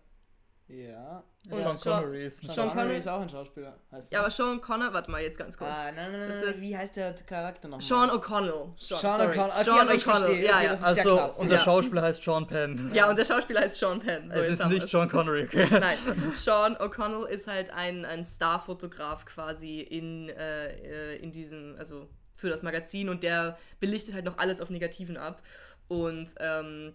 Ja. 0.69 1.25
Und 1.51 1.61
Sean 1.61 1.81
Connery 1.81 2.27
ist 2.27 2.45
ein 2.45 2.51
Sean 2.51 2.69
Connery 2.69 2.99
ist 2.99 3.09
auch 3.09 3.23
ein 3.23 3.29
Schauspieler. 3.29 3.75
Heißt 3.91 4.13
ja, 4.13 4.21
aber 4.21 4.31
Sean 4.31 4.61
Connor, 4.61 4.93
warte 4.93 5.11
mal 5.11 5.23
jetzt 5.23 5.39
ganz 5.39 5.57
kurz. 5.57 5.71
Ah, 5.71 5.91
nein, 5.97 6.13
nein, 6.13 6.29
nein, 6.29 6.41
nein. 6.45 6.61
wie 6.61 6.77
heißt 6.77 6.97
der 6.97 7.15
Charakter 7.15 7.69
nochmal? 7.69 7.87
Sean 7.87 8.11
O'Connell. 8.11 8.75
Sean, 8.77 9.01
Sean 9.01 9.21
O'Connell. 9.21 9.51
Okay, 9.51 9.65
Sean 9.65 9.89
O'Connell, 9.89 10.43
ja, 10.43 10.61
ja. 10.61 10.75
Also, 10.75 11.17
ja 11.17 11.25
und 11.25 11.51
der. 11.51 11.59
Schauspieler 11.59 12.03
heißt 12.03 12.23
Sean 12.23 12.47
Penn. 12.47 12.91
Ja, 12.99 13.09
und 13.09 13.19
der 13.19 13.25
Schauspieler 13.25 13.61
heißt 13.61 13.79
Sean 13.79 13.99
Penn. 14.01 14.29
So, 14.31 14.41
es 14.41 14.61
ist 14.61 14.67
nicht 14.69 14.89
Sean 14.89 15.09
Connery, 15.09 15.45
okay. 15.45 15.69
Nein, 15.71 15.97
Sean 16.37 16.77
O'Connell 16.77 17.25
ist 17.29 17.47
halt 17.47 17.71
ein, 17.71 18.05
ein 18.05 18.25
Starfotograf 18.25 19.25
quasi 19.25 19.81
in, 19.81 20.29
äh, 20.29 21.17
in 21.17 21.33
diesem, 21.33 21.77
also 21.79 22.11
für 22.35 22.51
das 22.51 22.63
Magazin 22.63 23.09
und 23.09 23.23
der 23.23 23.57
belichtet 23.81 24.15
halt 24.15 24.27
noch 24.27 24.37
alles 24.37 24.61
auf 24.61 24.69
Negativen 24.69 25.17
ab. 25.17 25.43
Und 25.89 26.35
ähm, 26.41 26.93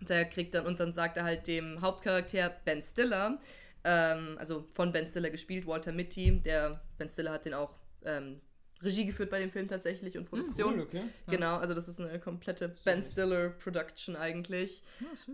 der 0.00 0.24
kriegt 0.26 0.54
dann, 0.54 0.66
und 0.66 0.80
dann 0.80 0.92
sagt 0.92 1.16
er 1.16 1.24
halt 1.24 1.46
dem 1.46 1.80
Hauptcharakter 1.80 2.50
Ben 2.64 2.82
Stiller, 2.82 3.38
ähm, 3.84 4.36
also 4.38 4.66
von 4.72 4.92
Ben 4.92 5.06
Stiller 5.06 5.30
gespielt, 5.30 5.66
Walter 5.66 5.92
Mitty. 5.92 6.40
Der 6.42 6.80
Ben 6.98 7.08
Stiller 7.08 7.32
hat 7.32 7.44
den 7.44 7.54
auch 7.54 7.78
ähm, 8.04 8.40
Regie 8.82 9.06
geführt 9.06 9.30
bei 9.30 9.38
dem 9.38 9.50
Film 9.50 9.68
tatsächlich 9.68 10.18
und 10.18 10.26
Produktion. 10.26 10.74
Hm, 10.74 10.80
cool, 10.80 10.86
okay. 10.86 11.02
Genau, 11.28 11.56
also 11.56 11.74
das 11.74 11.88
ist 11.88 12.00
eine 12.00 12.18
komplette 12.18 12.74
Ben 12.84 13.02
Stiller 13.02 13.50
Production 13.50 14.16
eigentlich. 14.16 14.82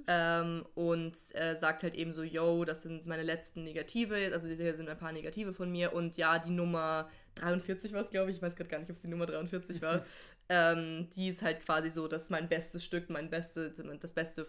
Ja, 0.07 0.41
ähm, 0.41 0.67
und 0.75 1.17
äh, 1.35 1.57
sagt 1.57 1.83
halt 1.83 1.95
eben 1.95 2.13
so, 2.13 2.23
yo, 2.23 2.65
das 2.65 2.83
sind 2.83 3.07
meine 3.07 3.23
letzten 3.23 3.65
Negative, 3.65 4.31
also 4.33 4.49
hier 4.49 4.75
sind 4.75 4.89
ein 4.89 4.99
paar 4.99 5.13
Negative 5.13 5.53
von 5.53 5.71
mir 5.71 5.93
und 5.93 6.17
ja, 6.17 6.39
die 6.39 6.53
Nummer 6.53 7.09
43 7.41 7.93
war 7.93 8.01
es, 8.01 8.11
glaube 8.11 8.31
ich, 8.31 8.37
ich 8.37 8.43
weiß 8.43 8.57
gerade 8.57 8.71
gar 8.71 8.79
nicht, 8.79 8.91
ob 8.91 8.97
es 8.97 9.03
die 9.03 9.09
Nummer 9.09 9.27
43 9.27 9.83
war. 9.83 10.05
ähm, 10.49 11.09
die 11.17 11.29
ist 11.29 11.43
halt 11.43 11.65
quasi 11.65 11.91
so, 11.91 12.09
das 12.09 12.25
ist 12.25 12.31
mein 12.31 12.49
bestes 12.49 12.85
Stück, 12.85 13.11
mein 13.11 13.31
beste, 13.31 13.71
das 14.01 14.13
beste, 14.13 14.47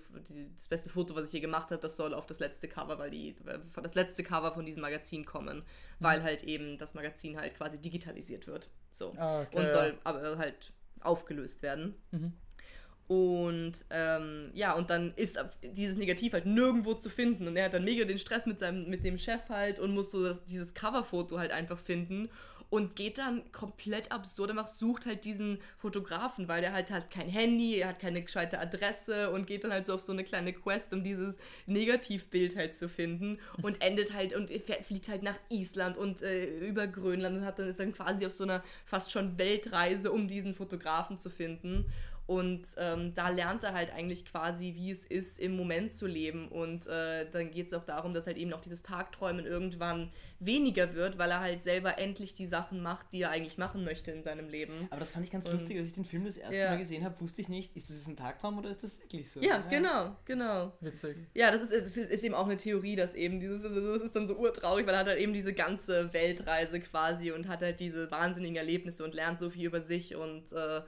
das 0.55 0.67
beste 0.67 0.89
Foto, 0.89 1.15
was 1.15 1.25
ich 1.25 1.31
hier 1.31 1.41
gemacht 1.41 1.71
habe, 1.71 1.81
das 1.81 1.97
soll 1.97 2.13
auf 2.13 2.25
das 2.25 2.39
letzte 2.39 2.67
Cover, 2.67 2.99
weil 2.99 3.11
die, 3.11 3.35
das 3.81 3.95
letzte 3.95 4.23
Cover 4.23 4.53
von 4.53 4.65
diesem 4.65 4.81
Magazin 4.81 5.25
kommen, 5.25 5.57
mhm. 5.57 5.63
weil 5.99 6.23
halt 6.23 6.43
eben 6.43 6.77
das 6.77 6.93
Magazin 6.93 7.37
halt 7.37 7.55
quasi 7.55 7.79
digitalisiert 7.79 8.47
wird. 8.47 8.69
So. 8.89 9.13
Ah, 9.17 9.41
okay, 9.41 9.57
und 9.57 9.71
soll 9.71 9.97
aber 10.03 10.37
halt 10.37 10.73
aufgelöst 11.01 11.63
werden. 11.63 11.95
Mhm. 12.11 12.33
Und 13.11 13.73
ähm, 13.89 14.51
ja, 14.53 14.73
und 14.73 14.89
dann 14.89 15.13
ist 15.17 15.37
dieses 15.61 15.97
Negativ 15.97 16.31
halt 16.31 16.45
nirgendwo 16.45 16.93
zu 16.93 17.09
finden. 17.09 17.45
Und 17.45 17.57
er 17.57 17.65
hat 17.65 17.73
dann 17.73 17.83
mega 17.83 18.05
den 18.05 18.17
Stress 18.17 18.45
mit 18.45 18.57
seinem, 18.57 18.89
mit 18.89 19.03
dem 19.03 19.17
Chef 19.17 19.49
halt 19.49 19.79
und 19.79 19.93
muss 19.93 20.11
so 20.11 20.23
das, 20.23 20.45
dieses 20.45 20.73
Coverfoto 20.73 21.37
halt 21.37 21.51
einfach 21.51 21.77
finden 21.77 22.29
und 22.71 22.95
geht 22.95 23.17
dann 23.17 23.43
komplett 23.51 24.13
absurd 24.13 24.49
einfach 24.49 24.69
sucht 24.69 25.05
halt 25.05 25.25
diesen 25.25 25.59
Fotografen, 25.77 26.47
weil 26.47 26.61
der 26.61 26.71
halt 26.71 26.89
hat 26.89 27.11
kein 27.11 27.27
Handy, 27.27 27.75
er 27.75 27.89
hat 27.89 27.99
keine 27.99 28.23
gescheite 28.23 28.59
Adresse 28.59 29.29
und 29.29 29.45
geht 29.45 29.65
dann 29.65 29.73
halt 29.73 29.85
so 29.85 29.93
auf 29.93 30.01
so 30.01 30.13
eine 30.13 30.23
kleine 30.23 30.53
Quest, 30.53 30.93
um 30.93 31.03
dieses 31.03 31.37
Negativbild 31.65 32.55
halt 32.55 32.75
zu 32.75 32.87
finden 32.87 33.39
und 33.61 33.81
endet 33.85 34.13
halt 34.13 34.33
und 34.33 34.49
fliegt 34.49 35.09
halt 35.09 35.21
nach 35.21 35.37
Island 35.49 35.97
und 35.97 36.21
äh, 36.21 36.45
über 36.59 36.87
Grönland 36.87 37.39
und 37.39 37.45
hat 37.45 37.59
dann 37.59 37.67
ist 37.67 37.79
dann 37.79 37.91
quasi 37.91 38.25
auf 38.25 38.31
so 38.31 38.45
einer 38.45 38.63
fast 38.85 39.11
schon 39.11 39.37
Weltreise, 39.37 40.09
um 40.09 40.29
diesen 40.29 40.55
Fotografen 40.55 41.17
zu 41.17 41.29
finden 41.29 41.85
und 42.31 42.61
ähm, 42.77 43.13
da 43.13 43.27
lernt 43.27 43.65
er 43.65 43.73
halt 43.73 43.93
eigentlich 43.93 44.23
quasi, 44.23 44.73
wie 44.77 44.89
es 44.89 45.03
ist, 45.03 45.37
im 45.37 45.57
Moment 45.57 45.91
zu 45.91 46.07
leben. 46.07 46.47
Und 46.47 46.87
äh, 46.87 47.29
dann 47.29 47.51
geht 47.51 47.67
es 47.67 47.73
auch 47.73 47.83
darum, 47.83 48.13
dass 48.13 48.25
halt 48.25 48.37
eben 48.37 48.53
auch 48.53 48.61
dieses 48.61 48.83
Tagträumen 48.83 49.45
irgendwann 49.45 50.13
weniger 50.39 50.95
wird, 50.95 51.17
weil 51.17 51.29
er 51.29 51.41
halt 51.41 51.61
selber 51.61 51.99
endlich 51.99 52.31
die 52.31 52.45
Sachen 52.45 52.81
macht, 52.81 53.11
die 53.11 53.23
er 53.23 53.31
eigentlich 53.31 53.57
machen 53.57 53.83
möchte 53.83 54.11
in 54.11 54.23
seinem 54.23 54.47
Leben. 54.47 54.87
Aber 54.91 55.01
das 55.01 55.11
fand 55.11 55.25
ich 55.25 55.31
ganz 55.31 55.45
und, 55.45 55.51
lustig, 55.51 55.77
als 55.77 55.87
ich 55.87 55.93
den 55.93 56.05
Film 56.05 56.23
das 56.23 56.37
erste 56.37 56.55
ja. 56.55 56.69
Mal 56.69 56.77
gesehen 56.77 57.03
habe, 57.03 57.19
wusste 57.19 57.41
ich 57.41 57.49
nicht, 57.49 57.75
ist 57.75 57.89
das 57.89 58.07
ein 58.07 58.15
Tagtraum 58.15 58.57
oder 58.59 58.69
ist 58.69 58.81
das 58.81 58.97
wirklich 58.97 59.29
so? 59.29 59.41
Ja, 59.41 59.57
ja. 59.57 59.63
genau, 59.69 60.15
genau. 60.23 60.71
Witzig. 60.79 61.17
Ja, 61.33 61.51
das 61.51 61.61
ist, 61.61 61.73
ist, 61.73 61.97
ist, 61.97 62.23
eben 62.23 62.33
auch 62.33 62.45
eine 62.45 62.55
Theorie, 62.55 62.95
dass 62.95 63.13
eben 63.13 63.41
dieses, 63.41 63.63
das 63.63 64.01
ist 64.01 64.15
dann 64.15 64.29
so 64.29 64.37
urtraurig, 64.37 64.87
weil 64.87 64.93
er 64.93 65.01
hat 65.01 65.07
halt 65.07 65.19
eben 65.19 65.33
diese 65.33 65.53
ganze 65.53 66.13
Weltreise 66.13 66.79
quasi 66.79 67.33
und 67.33 67.49
hat 67.49 67.61
halt 67.61 67.81
diese 67.81 68.09
wahnsinnigen 68.09 68.55
Erlebnisse 68.55 69.03
und 69.03 69.13
lernt 69.13 69.37
so 69.37 69.49
viel 69.49 69.65
über 69.65 69.81
sich 69.81 70.15
und 70.15 70.53
äh, 70.53 70.81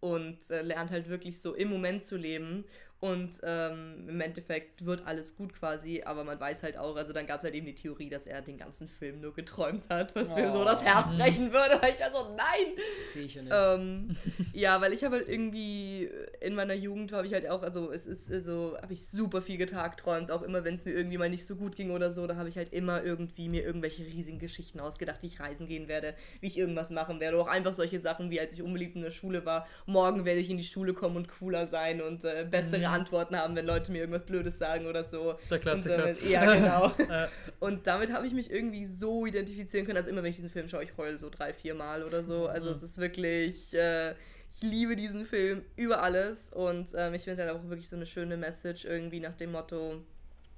und 0.00 0.38
äh, 0.50 0.62
lernt 0.62 0.90
halt 0.90 1.08
wirklich 1.08 1.40
so 1.40 1.54
im 1.54 1.68
Moment 1.70 2.04
zu 2.04 2.16
leben. 2.16 2.64
Und 3.00 3.40
ähm, 3.44 4.04
im 4.08 4.20
Endeffekt 4.20 4.84
wird 4.84 5.06
alles 5.06 5.34
gut 5.34 5.54
quasi, 5.54 6.02
aber 6.04 6.22
man 6.22 6.38
weiß 6.38 6.62
halt 6.62 6.76
auch, 6.76 6.96
also 6.96 7.14
dann 7.14 7.26
gab 7.26 7.38
es 7.38 7.44
halt 7.44 7.54
eben 7.54 7.64
die 7.64 7.74
Theorie, 7.74 8.10
dass 8.10 8.26
er 8.26 8.42
den 8.42 8.58
ganzen 8.58 8.88
Film 8.88 9.22
nur 9.22 9.32
geträumt 9.32 9.88
hat, 9.88 10.14
was 10.14 10.28
oh. 10.28 10.34
mir 10.34 10.52
so 10.52 10.62
das 10.64 10.84
Herz 10.84 11.10
brechen 11.16 11.50
würde, 11.50 11.80
weil 11.80 11.94
ich 11.94 12.00
war 12.00 12.10
so, 12.10 12.36
nein! 12.36 12.74
Sicher 13.10 13.40
nicht. 13.40 13.54
Ähm, 13.56 14.16
ja, 14.52 14.82
weil 14.82 14.92
ich 14.92 15.02
habe 15.02 15.16
halt 15.16 15.28
irgendwie 15.30 16.10
in 16.42 16.54
meiner 16.54 16.74
Jugend 16.74 17.12
habe 17.12 17.26
ich 17.26 17.32
halt 17.32 17.48
auch, 17.48 17.62
also 17.62 17.90
es 17.90 18.06
ist 18.06 18.26
so, 18.44 18.76
habe 18.82 18.92
ich 18.92 19.06
super 19.06 19.40
viel 19.40 19.56
getagträumt, 19.56 20.30
auch 20.30 20.42
immer 20.42 20.64
wenn 20.64 20.74
es 20.74 20.84
mir 20.84 20.92
irgendwie 20.92 21.16
mal 21.16 21.30
nicht 21.30 21.46
so 21.46 21.56
gut 21.56 21.76
ging 21.76 21.92
oder 21.92 22.12
so, 22.12 22.26
da 22.26 22.36
habe 22.36 22.50
ich 22.50 22.58
halt 22.58 22.70
immer 22.70 23.02
irgendwie 23.02 23.48
mir 23.48 23.64
irgendwelche 23.64 24.04
riesigen 24.04 24.38
Geschichten 24.38 24.78
ausgedacht, 24.78 25.22
wie 25.22 25.28
ich 25.28 25.40
reisen 25.40 25.66
gehen 25.66 25.88
werde, 25.88 26.14
wie 26.40 26.48
ich 26.48 26.58
irgendwas 26.58 26.90
machen 26.90 27.18
werde. 27.18 27.40
Auch 27.40 27.48
einfach 27.48 27.72
solche 27.72 27.98
Sachen, 27.98 28.30
wie 28.30 28.40
als 28.40 28.52
ich 28.52 28.60
unbeliebt 28.60 28.94
in 28.94 29.00
der 29.00 29.10
Schule 29.10 29.46
war, 29.46 29.66
morgen 29.86 30.26
werde 30.26 30.40
ich 30.40 30.50
in 30.50 30.58
die 30.58 30.64
Schule 30.64 30.92
kommen 30.92 31.16
und 31.16 31.28
cooler 31.28 31.66
sein 31.66 32.02
und 32.02 32.24
äh, 32.24 32.46
bessere 32.50 32.80
mhm. 32.80 32.89
Antworten 32.90 33.36
haben, 33.36 33.56
wenn 33.56 33.66
Leute 33.66 33.92
mir 33.92 33.98
irgendwas 33.98 34.24
Blödes 34.24 34.58
sagen 34.58 34.86
oder 34.86 35.04
so. 35.04 35.38
Der 35.50 35.58
Klassiker. 35.58 35.96
Und 35.96 36.00
damit, 36.00 36.28
ja, 36.28 36.54
genau. 36.54 36.92
und 37.60 37.86
damit 37.86 38.12
habe 38.12 38.26
ich 38.26 38.34
mich 38.34 38.50
irgendwie 38.50 38.86
so 38.86 39.26
identifizieren 39.26 39.86
können. 39.86 39.96
Also 39.96 40.10
immer, 40.10 40.22
wenn 40.22 40.30
ich 40.30 40.36
diesen 40.36 40.50
Film 40.50 40.68
schaue, 40.68 40.84
ich 40.84 40.96
heule 40.96 41.18
so 41.18 41.30
drei, 41.30 41.52
vier 41.52 41.74
Mal 41.74 42.02
oder 42.02 42.22
so. 42.22 42.46
Also 42.46 42.68
mhm. 42.68 42.74
es 42.74 42.82
ist 42.82 42.98
wirklich... 42.98 43.74
Äh, 43.74 44.14
ich 44.52 44.68
liebe 44.68 44.96
diesen 44.96 45.26
Film 45.26 45.64
über 45.76 46.02
alles 46.02 46.52
und 46.52 46.90
ähm, 46.96 47.14
ich 47.14 47.22
finde 47.22 47.44
halt 47.44 47.54
auch 47.54 47.68
wirklich 47.68 47.88
so 47.88 47.94
eine 47.94 48.04
schöne 48.04 48.36
Message 48.36 48.84
irgendwie 48.84 49.20
nach 49.20 49.34
dem 49.34 49.52
Motto, 49.52 50.02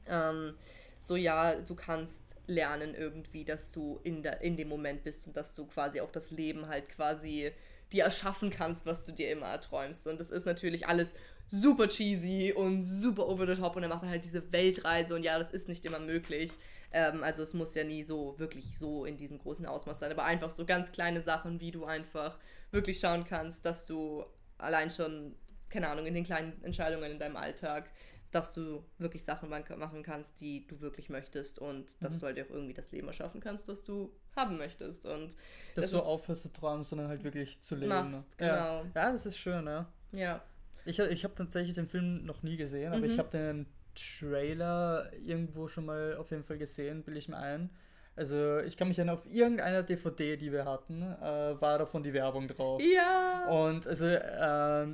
ähm, 0.07 0.55
so 0.99 1.17
ja, 1.17 1.57
du 1.57 1.75
kannst 1.75 2.37
lernen 2.47 2.95
irgendwie, 2.95 3.45
dass 3.45 3.73
du 3.73 4.01
in, 4.05 4.23
der, 4.23 4.41
in 4.41 4.57
dem 4.57 4.69
Moment 4.69 5.05
bist 5.05 5.27
und 5.27 5.37
dass 5.37 5.55
du 5.55 5.67
quasi 5.67 6.01
auch 6.01 6.13
das 6.13 6.31
Leben 6.31 6.69
halt 6.69 6.89
quasi 6.89 7.53
dir 7.93 8.05
erschaffen 8.05 8.51
kannst, 8.51 8.87
was 8.87 9.05
du 9.05 9.13
dir 9.13 9.31
immer 9.31 9.47
erträumst. 9.47 10.07
Und 10.07 10.21
das 10.21 10.31
ist 10.31 10.47
natürlich 10.47 10.87
alles 10.87 11.15
super 11.53 11.87
cheesy 11.87 12.53
und 12.57 12.83
super 12.83 13.29
over 13.29 13.47
the 13.47 13.61
top 13.61 13.77
und 13.77 13.83
er 13.83 13.89
macht 13.91 14.03
dann 14.03 14.09
halt 14.09 14.25
diese 14.25 14.51
Weltreise 14.53 15.15
und 15.15 15.23
ja, 15.23 15.39
das 15.39 15.51
ist 15.51 15.69
nicht 15.69 15.85
immer 15.85 15.99
möglich. 15.99 16.51
Ähm, 16.93 17.23
also 17.23 17.43
es 17.43 17.53
muss 17.53 17.75
ja 17.75 17.85
nie 17.85 18.03
so 18.03 18.39
wirklich 18.39 18.79
so 18.79 19.05
in 19.05 19.19
diesem 19.19 19.39
großen 19.39 19.67
Ausmaß 19.67 19.99
sein, 19.99 20.11
aber 20.11 20.25
einfach 20.25 20.51
so 20.51 20.65
ganz 20.65 20.93
kleine 20.93 21.21
Sachen, 21.21 21.61
wie 21.61 21.71
du 21.71 21.85
einfach 21.85 22.39
wirklich 22.71 23.01
schauen 23.01 23.25
kannst, 23.25 23.67
dass 23.67 23.85
du 23.85 24.25
allein 24.57 24.91
schon, 24.93 25.37
keine 25.69 25.89
Ahnung, 25.89 26.07
in 26.07 26.15
den 26.15 26.25
kleinen 26.25 26.65
Entscheidungen 26.65 27.13
in 27.13 27.19
deinem 27.19 27.37
Alltag, 27.37 27.91
dass 28.31 28.55
du 28.55 28.83
wirklich 28.97 29.23
Sachen 29.23 29.51
machen 29.51 30.03
kannst, 30.03 30.41
die 30.41 30.67
du 30.67 30.81
wirklich 30.81 31.11
möchtest 31.11 31.59
und 31.59 32.03
dass 32.03 32.15
mhm. 32.15 32.21
du 32.21 32.27
halt 32.27 32.41
auch 32.41 32.51
irgendwie 32.51 32.73
das 32.73 32.91
Leben 32.93 33.09
erschaffen 33.09 33.43
kannst, 33.43 33.69
was 33.69 33.83
du 33.83 34.11
haben 34.35 34.57
möchtest. 34.57 35.05
Und 35.05 35.37
dass 35.75 35.91
das 35.91 35.91
du 35.91 35.99
aufhörst 35.99 36.45
zu 36.45 36.49
träumen, 36.51 36.83
sondern 36.83 37.09
halt 37.09 37.25
wirklich 37.25 37.61
zu 37.61 37.75
leben. 37.75 37.91
Machst, 37.91 38.41
ne? 38.41 38.47
genau. 38.47 38.55
Ja. 38.55 38.85
ja, 38.95 39.13
das 39.13 39.27
ist 39.27 39.37
schön, 39.37 39.67
ja. 39.67 39.87
Ja. 40.13 40.43
Ich, 40.85 40.99
ich 40.99 41.25
habe 41.25 41.35
tatsächlich 41.35 41.75
den 41.75 41.89
Film 41.89 42.25
noch 42.25 42.43
nie 42.43 42.57
gesehen, 42.57 42.91
mhm. 42.91 42.97
aber 42.97 43.07
ich 43.07 43.15
mhm. 43.15 43.19
habe 43.19 43.31
den 43.31 43.67
Trailer 43.95 45.11
irgendwo 45.25 45.69
schon 45.69 45.87
mal 45.87 46.17
auf 46.17 46.31
jeden 46.31 46.45
Fall 46.45 46.59
gesehen, 46.59 47.03
bilde 47.03 47.19
ich 47.19 47.29
mir 47.29 47.39
ein. 47.39 47.71
Also 48.15 48.59
ich 48.61 48.77
kann 48.77 48.89
mich 48.89 48.99
erinnern, 48.99 49.17
auf 49.17 49.27
irgendeiner 49.27 49.83
DVD, 49.83 50.37
die 50.37 50.53
wir 50.53 50.67
hatten, 50.67 51.03
äh, 51.03 51.61
war 51.61 51.79
davon 51.79 52.03
die 52.03 52.13
Werbung 52.13 52.47
drauf. 52.47 52.83
Ja. 52.83 53.47
Und 53.49 53.87
also 53.87 54.07
äh, 54.07 54.87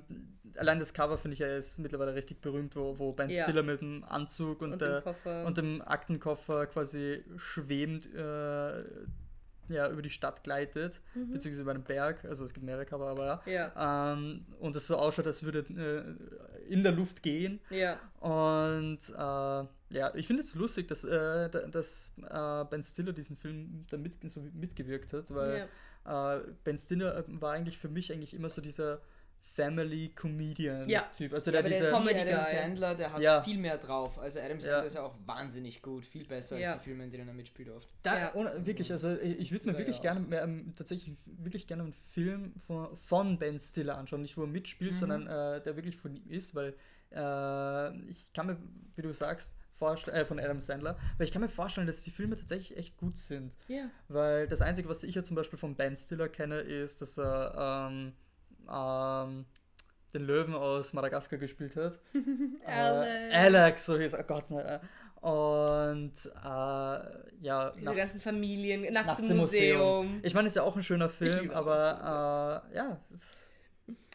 allein 0.57 0.79
das 0.79 0.93
Cover 0.93 1.19
finde 1.19 1.35
ich 1.35 1.41
ja 1.41 1.57
ist 1.57 1.79
mittlerweile 1.79 2.15
richtig 2.15 2.41
berühmt, 2.41 2.77
wo, 2.77 2.99
wo 2.99 3.13
Ben 3.13 3.29
ja. 3.29 3.43
Stiller 3.43 3.65
mit 3.65 3.81
dem 3.81 4.05
Anzug 4.05 4.63
und, 4.63 4.73
und, 4.73 4.81
der, 4.81 5.01
dem, 5.01 5.47
und 5.47 5.59
dem 5.59 5.83
Aktenkoffer 5.83 6.67
quasi 6.67 7.25
schwebend 7.37 8.07
äh, 8.15 8.85
ja, 9.69 9.91
über 9.91 10.03
die 10.03 10.11
Stadt 10.11 10.43
gleitet, 10.45 11.01
mhm. 11.15 11.33
beziehungsweise 11.33 11.63
über 11.63 11.73
einen 11.73 11.85
Berg, 11.85 12.25
also 12.25 12.45
es 12.45 12.53
gibt 12.53 12.65
mehrere 12.65 12.87
Cover, 12.87 13.07
aber 13.09 13.43
ja. 13.47 13.73
ja. 13.75 14.13
Ähm, 14.13 14.47
und 14.59 14.77
es 14.77 14.87
so 14.87 14.97
ausschaut, 14.97 15.27
als 15.27 15.43
würde 15.43 15.61
äh, 16.69 16.73
in 16.73 16.83
der 16.83 16.93
Luft 16.93 17.23
gehen. 17.23 17.61
Ja. 17.71 17.99
Und 18.21 19.01
äh, 19.11 19.97
ja, 19.97 20.15
ich 20.15 20.27
finde 20.27 20.43
es 20.43 20.55
lustig, 20.55 20.89
dass, 20.89 21.05
äh, 21.05 21.49
dass 21.49 22.13
äh, 22.19 22.65
Ben 22.65 22.83
Stiller 22.83 23.13
diesen 23.13 23.37
Film 23.37 23.85
da 23.91 23.97
mit, 23.97 24.19
so 24.31 24.41
mitgewirkt 24.53 25.13
hat, 25.13 25.35
weil 25.35 25.59
ja. 25.59 25.67
Äh, 26.37 26.41
ben 26.65 26.79
Stiller 26.79 27.19
äh, 27.19 27.25
war 27.27 27.53
eigentlich 27.53 27.79
für 27.79 27.89
mich 27.89 28.13
eigentlich 28.13 28.35
immer 28.35 28.49
so 28.49 28.63
dieser 28.63 29.01
Family 29.55 30.11
Comedian 30.15 30.89
ja. 30.89 31.03
Typ. 31.17 31.33
Also 31.33 31.51
ja, 31.51 31.63
der, 31.63 31.71
dieser, 31.71 31.91
Comedy 31.91 32.21
Adam 32.21 32.43
Sandler, 32.43 32.95
der 32.95 33.13
hat 33.13 33.21
ja. 33.21 33.43
viel 33.43 33.59
mehr 33.59 33.79
drauf. 33.79 34.19
Also 34.19 34.41
Adam 34.41 34.61
Sandler 34.61 34.81
ja. 34.81 34.85
ist 34.85 34.95
ja 34.95 35.03
auch 35.03 35.17
wahnsinnig 35.27 35.83
gut, 35.83 36.05
viel 36.05 36.25
besser 36.25 36.57
als 36.57 36.79
die 36.79 36.85
Filme, 36.85 37.05
in 37.05 37.11
denen 37.11 37.29
er 37.29 37.35
mitspielt 37.35 37.71
oft. 37.71 37.89
Da, 38.03 38.33
ohne, 38.35 38.67
wirklich, 38.67 38.93
also 38.93 39.17
ich 39.19 39.51
würde 39.51 39.67
mir 39.67 39.79
wirklich 39.79 40.01
gerne 40.01 40.21
mehr, 40.21 40.43
ähm, 40.43 40.73
tatsächlich 40.77 41.17
wirklich 41.27 41.67
gerne 41.67 41.85
einen 41.85 41.93
Film 41.93 42.55
von, 42.67 42.97
von 42.97 43.39
Ben 43.39 43.59
Stiller 43.59 43.99
anschauen, 43.99 44.23
nicht 44.23 44.37
wo 44.37 44.43
er 44.43 44.49
mitspielt, 44.49 44.93
mhm. 44.93 44.97
sondern 44.97 45.27
äh, 45.27 45.63
der 45.63 45.77
wirklich 45.77 45.97
von 45.97 46.15
ihm 46.15 46.31
ist, 46.31 46.55
weil 46.55 46.75
äh, 47.11 47.97
ich 48.09 48.33
kann 48.33 48.47
mir, 48.47 48.59
wie 48.97 49.03
du 49.03 49.13
sagst, 49.13 49.55
äh, 49.81 50.25
von 50.25 50.41
Adam 50.41 50.61
Sandler, 50.61 50.99
weil 51.17 51.27
ich 51.27 51.33
kann 51.33 51.41
mir 51.41 51.49
vorstellen, 51.49 51.87
dass 51.87 52.03
die 52.03 52.11
Filme 52.11 52.37
tatsächlich 52.37 52.77
echt 52.77 52.97
gut 52.97 53.17
sind. 53.17 53.57
Ja. 53.69 53.91
Weil 54.09 54.49
das 54.49 54.61
Einzige, 54.61 54.89
was 54.89 55.05
ich 55.05 55.15
ja 55.15 55.23
zum 55.23 55.37
Beispiel 55.37 55.59
von 55.59 55.77
Ben 55.77 55.97
Stiller 55.97 56.29
kenne, 56.29 56.59
ist, 56.59 57.01
dass 57.01 57.17
er 57.17 57.89
ähm, 57.91 58.13
ähm, 58.73 59.47
den 60.15 60.23
Löwen 60.23 60.55
aus 60.55 60.93
Madagaskar 60.93 61.39
gespielt 61.39 61.77
hat. 61.77 61.99
Alex. 62.67 63.35
Äh, 63.35 63.37
Alex, 63.37 63.87
so 63.87 63.99
hieß 63.99 64.15
er. 64.15 64.21
Oh 64.21 64.27
Gott, 64.27 64.51
ne. 64.51 64.81
Und 65.21 66.13
äh, 66.27 66.49
ja. 67.41 67.71
Diese 67.71 67.85
nachts, 67.85 67.99
ganzen 67.99 68.21
Familien, 68.21 68.93
nachts, 68.93 69.07
nachts 69.07 69.31
im 69.31 69.37
Museum. 69.37 69.79
Museum. 69.79 70.21
Ich 70.23 70.35
meine, 70.35 70.47
ist 70.47 70.57
ja 70.57 70.63
auch 70.63 70.77
ein 70.77 70.83
schöner 70.83 71.11
Film, 71.11 71.51
aber 71.51 72.63
äh, 72.73 72.77
ja. 72.77 73.01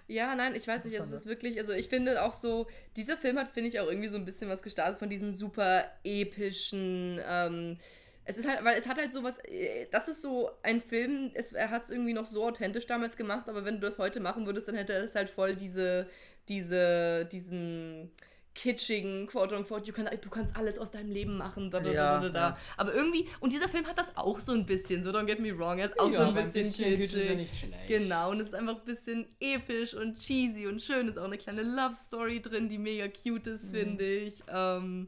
Ja, 0.07 0.35
nein, 0.35 0.53
ich 0.55 0.67
weiß 0.67 0.83
nicht, 0.83 0.97
es 0.97 1.11
ist 1.11 1.25
wirklich, 1.25 1.57
also 1.59 1.73
ich 1.73 1.87
finde 1.87 2.23
auch 2.23 2.33
so, 2.33 2.67
dieser 2.97 3.17
Film 3.17 3.37
hat, 3.39 3.51
finde 3.51 3.69
ich, 3.69 3.79
auch 3.79 3.87
irgendwie 3.87 4.09
so 4.09 4.17
ein 4.17 4.25
bisschen 4.25 4.49
was 4.49 4.61
gestartet 4.61 4.99
von 4.99 5.09
diesen 5.09 5.31
super 5.31 5.85
epischen, 6.03 7.19
ähm, 7.25 7.77
es 8.25 8.38
ist 8.38 8.47
halt, 8.47 8.63
weil 8.63 8.77
es 8.77 8.88
hat 8.88 8.97
halt 8.97 9.12
sowas, 9.12 9.39
äh, 9.45 9.88
das 9.91 10.07
ist 10.07 10.21
so 10.21 10.49
ein 10.62 10.81
Film, 10.81 11.31
es, 11.33 11.51
er 11.51 11.69
hat 11.69 11.83
es 11.83 11.89
irgendwie 11.89 12.13
noch 12.13 12.25
so 12.25 12.45
authentisch 12.45 12.88
damals 12.88 13.17
gemacht, 13.17 13.49
aber 13.49 13.65
wenn 13.65 13.75
du 13.75 13.81
das 13.81 13.99
heute 13.99 14.19
machen 14.19 14.45
würdest, 14.45 14.67
dann 14.67 14.75
hätte 14.75 14.93
es 14.93 15.15
halt 15.15 15.29
voll 15.29 15.55
diese, 15.55 16.07
diese, 16.47 17.25
diesen 17.25 18.12
kitschigen, 18.55 19.25
quote 19.27 19.55
unquote, 19.55 19.88
you 19.88 19.93
can, 19.93 20.07
du 20.21 20.29
kannst 20.29 20.55
alles 20.55 20.77
aus 20.77 20.91
deinem 20.91 21.09
Leben 21.09 21.38
machen, 21.38 21.71
da, 21.71 21.79
da, 21.79 21.91
ja, 21.91 22.19
da, 22.19 22.21
da, 22.21 22.29
da. 22.29 22.57
Aber 22.77 22.93
irgendwie, 22.93 23.27
und 23.39 23.51
dieser 23.51 23.67
Film 23.67 23.88
hat 23.88 23.97
das 23.97 24.15
auch 24.15 24.39
so 24.39 24.51
ein 24.51 24.65
bisschen, 24.65 25.03
so 25.03 25.09
don't 25.09 25.25
get 25.25 25.39
me 25.39 25.57
wrong, 25.57 25.79
er 25.79 25.88
ist 25.88 25.99
auch 25.99 26.12
ja, 26.12 26.19
so 26.19 26.27
ein 26.27 26.36
bisschen, 26.36 26.62
ein 26.62 26.97
bisschen 26.97 26.97
kitschig. 26.97 27.29
Ja 27.29 27.36
nicht 27.36 27.55
schlecht. 27.55 27.88
Genau, 27.88 28.29
und 28.29 28.39
es 28.39 28.47
ist 28.47 28.55
einfach 28.55 28.75
ein 28.75 28.86
bisschen 28.86 29.25
episch 29.39 29.95
und 29.95 30.19
cheesy 30.19 30.67
und 30.67 30.81
schön, 30.81 31.07
ist 31.07 31.17
auch 31.17 31.25
eine 31.25 31.38
kleine 31.38 31.63
Love 31.63 31.95
Story 31.95 32.41
drin, 32.41 32.69
die 32.69 32.77
mega 32.77 33.07
cute 33.07 33.47
ist, 33.47 33.71
mhm. 33.71 33.77
finde 33.77 34.05
ich. 34.05 34.43
Ähm, 34.47 35.07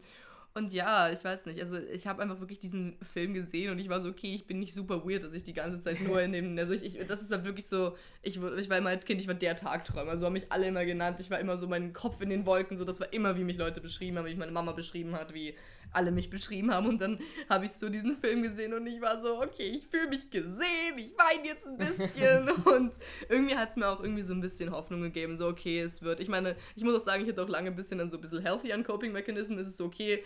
und 0.57 0.71
ja, 0.71 1.11
ich 1.11 1.21
weiß 1.21 1.47
nicht, 1.47 1.59
also 1.59 1.77
ich 1.77 2.07
habe 2.07 2.21
einfach 2.21 2.39
wirklich 2.39 2.59
diesen 2.59 2.97
Film 3.01 3.33
gesehen 3.33 3.71
und 3.71 3.79
ich 3.79 3.89
war 3.89 3.99
so, 3.99 4.07
okay, 4.07 4.33
ich 4.33 4.47
bin 4.47 4.59
nicht 4.59 4.73
super 4.73 5.05
weird, 5.05 5.23
dass 5.23 5.33
ich 5.33 5.43
die 5.43 5.53
ganze 5.53 5.81
Zeit 5.81 5.99
nur 5.99 6.21
in 6.21 6.31
dem, 6.31 6.57
also 6.57 6.73
ich, 6.73 6.85
ich 6.85 7.05
das 7.05 7.21
ist 7.21 7.31
halt 7.33 7.43
wirklich 7.43 7.67
so, 7.67 7.97
ich, 8.21 8.37
ich 8.37 8.69
war 8.69 8.77
immer 8.77 8.89
als 8.89 9.03
Kind, 9.03 9.19
ich 9.19 9.27
war 9.27 9.33
der 9.33 9.57
Tagträumer, 9.57 10.17
so 10.17 10.25
haben 10.25 10.33
mich 10.33 10.49
alle 10.53 10.67
immer 10.67 10.85
genannt, 10.85 11.19
ich 11.19 11.29
war 11.29 11.41
immer 11.41 11.57
so 11.57 11.67
mein 11.67 11.91
Kopf 11.91 12.21
in 12.21 12.29
den 12.29 12.45
Wolken, 12.45 12.77
so 12.77 12.85
das 12.85 13.01
war 13.01 13.11
immer, 13.11 13.37
wie 13.37 13.43
mich 13.43 13.57
Leute 13.57 13.81
beschrieben 13.81 14.17
haben, 14.17 14.25
wie 14.25 14.29
mich 14.29 14.39
meine 14.39 14.53
Mama 14.53 14.71
beschrieben 14.71 15.13
hat, 15.13 15.33
wie 15.33 15.55
alle 15.95 16.11
mich 16.11 16.29
beschrieben 16.29 16.71
haben. 16.73 16.87
Und 16.87 17.01
dann 17.01 17.19
habe 17.49 17.65
ich 17.65 17.71
so 17.71 17.89
diesen 17.89 18.17
Film 18.17 18.43
gesehen 18.43 18.73
und 18.73 18.85
ich 18.85 19.01
war 19.01 19.19
so, 19.19 19.41
okay, 19.41 19.67
ich 19.67 19.87
fühle 19.87 20.07
mich 20.09 20.29
gesehen, 20.29 20.97
ich 20.97 21.13
weine 21.17 21.47
jetzt 21.47 21.67
ein 21.67 21.77
bisschen. 21.77 22.49
und 22.65 22.93
irgendwie 23.29 23.55
hat 23.55 23.71
es 23.71 23.75
mir 23.77 23.87
auch 23.87 24.01
irgendwie 24.01 24.23
so 24.23 24.33
ein 24.33 24.41
bisschen 24.41 24.71
Hoffnung 24.71 25.01
gegeben, 25.01 25.35
so 25.35 25.47
okay, 25.47 25.79
es 25.79 26.01
wird. 26.01 26.19
Ich 26.19 26.29
meine, 26.29 26.55
ich 26.75 26.83
muss 26.83 26.95
auch 26.95 27.05
sagen, 27.05 27.23
ich 27.23 27.29
hatte 27.29 27.43
auch 27.43 27.49
lange 27.49 27.69
ein 27.69 27.75
bisschen 27.75 27.97
dann 27.97 28.09
so 28.09 28.17
ein 28.17 28.21
bisschen 28.21 28.41
healthy 28.41 28.73
an 28.73 28.83
Coping 28.83 29.11
Mechanism. 29.11 29.57
Es 29.57 29.67
ist 29.67 29.81
okay, 29.81 30.23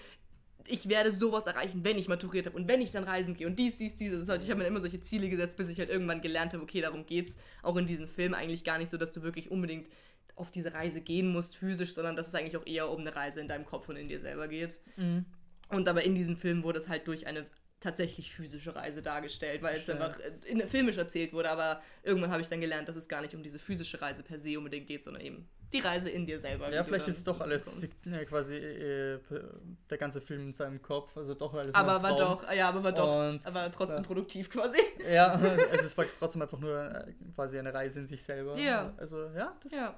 ich 0.70 0.88
werde 0.88 1.12
sowas 1.12 1.48
erreichen, 1.48 1.84
wenn 1.84 1.98
ich 1.98 2.08
maturiert 2.08 2.46
habe 2.46 2.56
und 2.56 2.68
wenn 2.68 2.82
ich 2.82 2.92
dann 2.92 3.04
reisen 3.04 3.36
gehe 3.36 3.48
und 3.48 3.58
dies, 3.58 3.76
dies, 3.76 3.96
dieses. 3.96 4.30
Halt, 4.30 4.44
ich 4.44 4.50
habe 4.50 4.62
mir 4.62 4.68
immer 4.68 4.80
solche 4.80 5.02
Ziele 5.02 5.30
gesetzt, 5.30 5.58
bis 5.58 5.70
ich 5.70 5.80
halt 5.80 5.90
irgendwann 5.90 6.22
gelernt 6.22 6.54
habe, 6.54 6.64
okay, 6.64 6.82
darum 6.82 7.06
geht's 7.06 7.38
auch 7.64 7.76
in 7.76 7.88
diesem 7.88 8.08
Film 8.08 8.34
eigentlich 8.34 8.64
gar 8.64 8.78
nicht 8.78 8.90
so, 8.90 8.98
dass 8.98 9.12
du 9.12 9.24
wirklich 9.24 9.52
unbedingt 9.52 9.90
auf 10.36 10.52
diese 10.52 10.74
Reise 10.74 11.02
gehen 11.02 11.32
musst, 11.32 11.58
physisch, 11.58 11.94
sondern 11.94 12.16
dass 12.16 12.30
es 12.30 12.36
eigentlich 12.36 12.56
auch 12.56 12.66
eher 12.66 12.90
um 12.90 13.02
eine 13.02 13.16
Reise 13.16 13.42
in 13.42 13.48
deinem 13.48 13.66
Kopf 13.66 13.90
und 13.90 13.98
in 13.98 14.08
dir 14.08 14.22
selber 14.22 14.48
geht. 14.48 14.80
Mhm. 14.96 15.26
Und 15.70 15.88
aber 15.88 16.04
in 16.04 16.16
diesem 16.16 16.38
Film 16.38 16.64
wurde 16.64 16.80
es 16.80 16.88
halt 16.88 17.08
durch 17.08 17.28
eine 17.28 17.46
tatsächlich 17.80 18.34
physische 18.34 18.76
Reise 18.76 19.02
dargestellt, 19.02 19.62
weil 19.62 19.80
Schön. 19.80 19.96
es 19.98 20.02
einfach 20.02 20.20
in, 20.46 20.68
filmisch 20.68 20.98
erzählt 20.98 21.34
wurde, 21.34 21.50
aber 21.50 21.82
irgendwann 22.04 22.32
habe 22.32 22.42
ich 22.42 22.50
dann 22.50 22.62
gelernt, 22.62 22.90
dass 22.90 22.96
es 22.96 23.08
gar 23.08 23.22
nicht 23.22 23.36
um 23.36 23.44
diese 23.44 23.60
physische 23.60 24.02
Reise 24.02 24.24
per 24.24 24.40
se 24.40 24.58
unbedingt 24.58 24.88
geht, 24.88 25.04
sondern 25.04 25.24
eben 25.24 25.48
die 25.72 25.80
Reise 25.80 26.10
in 26.10 26.26
dir 26.26 26.40
selber. 26.40 26.72
Ja, 26.72 26.84
vielleicht 26.84 27.08
ist 27.08 27.18
es 27.18 27.24
doch 27.24 27.40
alles 27.40 27.80
ja, 28.06 28.26
quasi 28.26 28.56
äh, 28.56 29.20
der 29.90 29.98
ganze 29.98 30.22
Film 30.22 30.48
in 30.48 30.54
seinem 30.54 30.82
Kopf, 30.82 31.16
also 31.16 31.34
doch 31.34 31.54
alles. 31.54 31.76
Aber 31.76 32.02
war 32.02 32.16
doch, 32.16 32.52
ja, 32.52 32.70
aber 32.70 32.84
war 32.84 32.92
doch, 32.92 33.30
Und, 33.30 33.46
aber 33.46 33.72
trotzdem 33.72 34.04
ja. 34.04 34.08
produktiv 34.08 34.50
quasi. 34.50 34.80
Ja, 35.10 35.32
also 35.34 35.86
es 35.86 35.98
war 35.98 36.06
trotzdem 36.20 36.42
einfach 36.42 36.60
nur 36.60 36.78
äh, 36.78 37.14
quasi 37.34 37.58
eine 37.58 37.74
Reise 37.74 38.00
in 38.00 38.06
sich 38.06 38.22
selber. 38.22 38.58
Ja. 38.58 38.94
Also 38.98 39.26
ja, 39.36 39.56
das. 39.64 39.72
Ja, 39.72 39.96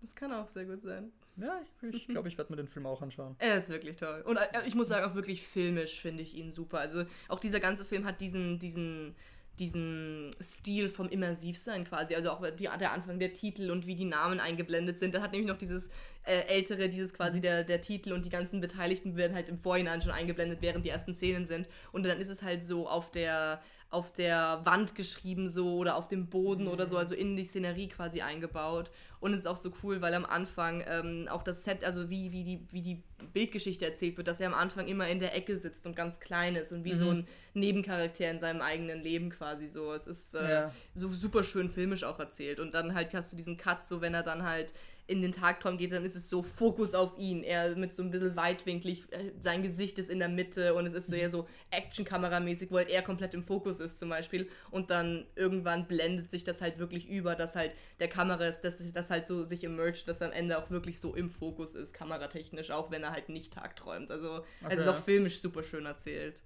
das 0.00 0.14
kann 0.14 0.32
auch 0.32 0.48
sehr 0.48 0.64
gut 0.64 0.80
sein. 0.80 1.12
Ja, 1.36 1.60
ich, 1.62 1.94
ich 1.94 2.08
glaube, 2.08 2.28
ich 2.28 2.38
werde 2.38 2.52
mir 2.52 2.56
den 2.56 2.68
Film 2.68 2.86
auch 2.86 3.02
anschauen. 3.02 3.34
Er 3.38 3.56
ist 3.56 3.68
wirklich 3.68 3.96
toll. 3.96 4.22
Und 4.24 4.36
äh, 4.36 4.46
ich 4.66 4.74
muss 4.74 4.88
sagen, 4.88 5.04
auch 5.10 5.14
wirklich 5.14 5.46
filmisch 5.46 6.00
finde 6.00 6.22
ich 6.22 6.36
ihn 6.36 6.50
super. 6.50 6.78
Also 6.78 7.04
auch 7.28 7.40
dieser 7.40 7.58
ganze 7.58 7.84
Film 7.84 8.04
hat 8.04 8.20
diesen, 8.20 8.58
diesen 8.58 9.16
diesen 9.58 10.30
Stil 10.40 10.88
vom 10.88 11.08
Immersivsein 11.08 11.84
quasi, 11.84 12.14
also 12.14 12.30
auch 12.30 12.42
die, 12.50 12.68
der 12.78 12.92
Anfang 12.92 13.18
der 13.18 13.32
Titel 13.32 13.70
und 13.70 13.86
wie 13.86 13.94
die 13.94 14.04
Namen 14.04 14.40
eingeblendet 14.40 14.98
sind. 14.98 15.14
Da 15.14 15.22
hat 15.22 15.32
nämlich 15.32 15.48
noch 15.48 15.58
dieses 15.58 15.90
äh, 16.24 16.40
ältere, 16.48 16.88
dieses 16.88 17.14
quasi 17.14 17.40
der, 17.40 17.64
der 17.64 17.80
Titel 17.80 18.12
und 18.12 18.24
die 18.24 18.30
ganzen 18.30 18.60
Beteiligten 18.60 19.16
werden 19.16 19.34
halt 19.34 19.48
im 19.48 19.58
Vorhinein 19.58 20.02
schon 20.02 20.10
eingeblendet, 20.10 20.60
während 20.60 20.84
die 20.84 20.90
ersten 20.90 21.14
Szenen 21.14 21.46
sind. 21.46 21.68
Und 21.92 22.04
dann 22.04 22.20
ist 22.20 22.28
es 22.28 22.42
halt 22.42 22.64
so 22.64 22.88
auf 22.88 23.10
der 23.10 23.62
auf 23.94 24.12
der 24.12 24.60
Wand 24.64 24.96
geschrieben 24.96 25.48
so 25.48 25.76
oder 25.76 25.94
auf 25.94 26.08
dem 26.08 26.26
Boden 26.26 26.64
mhm. 26.64 26.70
oder 26.70 26.86
so, 26.86 26.96
mhm. 26.96 27.00
also 27.00 27.14
in 27.14 27.36
die 27.36 27.44
Szenerie 27.44 27.88
quasi 27.88 28.22
eingebaut. 28.22 28.90
Und 29.24 29.32
es 29.32 29.38
ist 29.38 29.46
auch 29.46 29.56
so 29.56 29.72
cool, 29.82 30.02
weil 30.02 30.12
am 30.12 30.26
Anfang 30.26 30.84
ähm, 30.86 31.28
auch 31.30 31.42
das 31.42 31.64
Set, 31.64 31.82
also 31.82 32.10
wie, 32.10 32.30
wie, 32.30 32.44
die, 32.44 32.68
wie 32.70 32.82
die 32.82 33.02
Bildgeschichte 33.32 33.86
erzählt 33.86 34.18
wird, 34.18 34.28
dass 34.28 34.38
er 34.38 34.48
am 34.48 34.54
Anfang 34.54 34.86
immer 34.86 35.08
in 35.08 35.18
der 35.18 35.34
Ecke 35.34 35.56
sitzt 35.56 35.86
und 35.86 35.96
ganz 35.96 36.20
klein 36.20 36.56
ist 36.56 36.72
und 36.72 36.84
wie 36.84 36.92
mhm. 36.92 36.98
so 36.98 37.08
ein 37.08 37.28
Nebencharakter 37.54 38.30
in 38.30 38.38
seinem 38.38 38.60
eigenen 38.60 39.02
Leben 39.02 39.30
quasi 39.30 39.66
so. 39.66 39.94
Es 39.94 40.06
ist 40.06 40.34
äh, 40.34 40.50
ja. 40.50 40.74
so 40.94 41.08
super 41.08 41.42
schön 41.42 41.70
filmisch 41.70 42.04
auch 42.04 42.18
erzählt. 42.18 42.60
Und 42.60 42.74
dann 42.74 42.92
halt 42.92 43.14
hast 43.14 43.32
du 43.32 43.36
diesen 43.36 43.56
Cut, 43.56 43.86
so 43.86 44.02
wenn 44.02 44.12
er 44.12 44.24
dann 44.24 44.42
halt 44.42 44.74
in 45.06 45.20
den 45.20 45.32
Tagtraum 45.32 45.76
geht, 45.76 45.92
dann 45.92 46.04
ist 46.04 46.16
es 46.16 46.30
so 46.30 46.42
Fokus 46.42 46.94
auf 46.94 47.18
ihn. 47.18 47.42
Er 47.42 47.76
mit 47.76 47.92
so 47.92 48.02
ein 48.02 48.10
bisschen 48.10 48.36
weitwinklig, 48.36 49.04
äh, 49.12 49.32
sein 49.38 49.62
Gesicht 49.62 49.98
ist 49.98 50.08
in 50.08 50.18
der 50.18 50.30
Mitte 50.30 50.72
und 50.74 50.86
es 50.86 50.94
ist 50.94 51.08
so 51.08 51.16
eher 51.16 51.28
so 51.28 51.46
Action-Kameramäßig, 51.70 52.70
wo 52.70 52.76
halt 52.76 52.88
er 52.88 53.02
komplett 53.02 53.34
im 53.34 53.44
Fokus 53.44 53.80
ist 53.80 53.98
zum 53.98 54.08
Beispiel. 54.08 54.48
Und 54.70 54.90
dann 54.90 55.26
irgendwann 55.36 55.86
blendet 55.86 56.30
sich 56.30 56.42
das 56.42 56.62
halt 56.62 56.78
wirklich 56.78 57.06
über, 57.06 57.34
dass 57.34 57.54
halt 57.54 57.74
der 58.00 58.08
Kamera 58.08 58.46
ist, 58.46 58.62
dass 58.62 58.92
das 58.92 59.10
halt 59.10 59.26
so 59.26 59.44
sich 59.44 59.62
emergt, 59.62 60.08
dass 60.08 60.22
er 60.22 60.28
am 60.28 60.32
Ende 60.32 60.58
auch 60.58 60.70
wirklich 60.70 60.98
so 60.98 61.14
im 61.14 61.28
Fokus 61.28 61.74
ist, 61.74 61.92
kameratechnisch, 61.92 62.70
auch 62.70 62.90
wenn 62.90 63.02
er 63.02 63.12
halt 63.12 63.28
nicht 63.28 63.52
tagträumt. 63.52 64.10
Also 64.10 64.36
okay. 64.36 64.46
es 64.70 64.78
ist 64.78 64.88
auch 64.88 65.04
filmisch 65.04 65.40
super 65.40 65.62
schön 65.62 65.84
erzählt. 65.84 66.42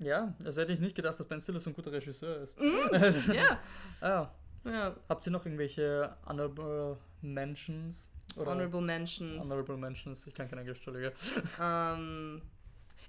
Ja, 0.00 0.34
also 0.44 0.60
hätte 0.60 0.72
ich 0.72 0.80
nicht 0.80 0.94
gedacht, 0.94 1.18
dass 1.18 1.26
Ben 1.26 1.40
Stiller 1.40 1.60
so 1.60 1.70
ein 1.70 1.74
guter 1.74 1.92
Regisseur 1.92 2.42
ist. 2.42 2.58
Mm, 2.60 3.32
ja. 3.32 3.60
ah. 4.00 4.28
ja. 4.64 4.96
Habt 5.08 5.26
ihr 5.26 5.32
noch 5.32 5.44
irgendwelche 5.44 6.16
honorable 6.26 6.98
Mentions. 7.32 8.10
Oder 8.36 8.52
Honorable 8.52 8.80
Mentions. 8.80 9.44
Honorable 9.44 9.76
Mentions, 9.76 10.26
ich 10.26 10.34
kann 10.34 10.48
kein 10.48 10.58
Englisch, 10.58 10.78
Entschuldige. 10.78 11.12
Ähm, 11.60 12.42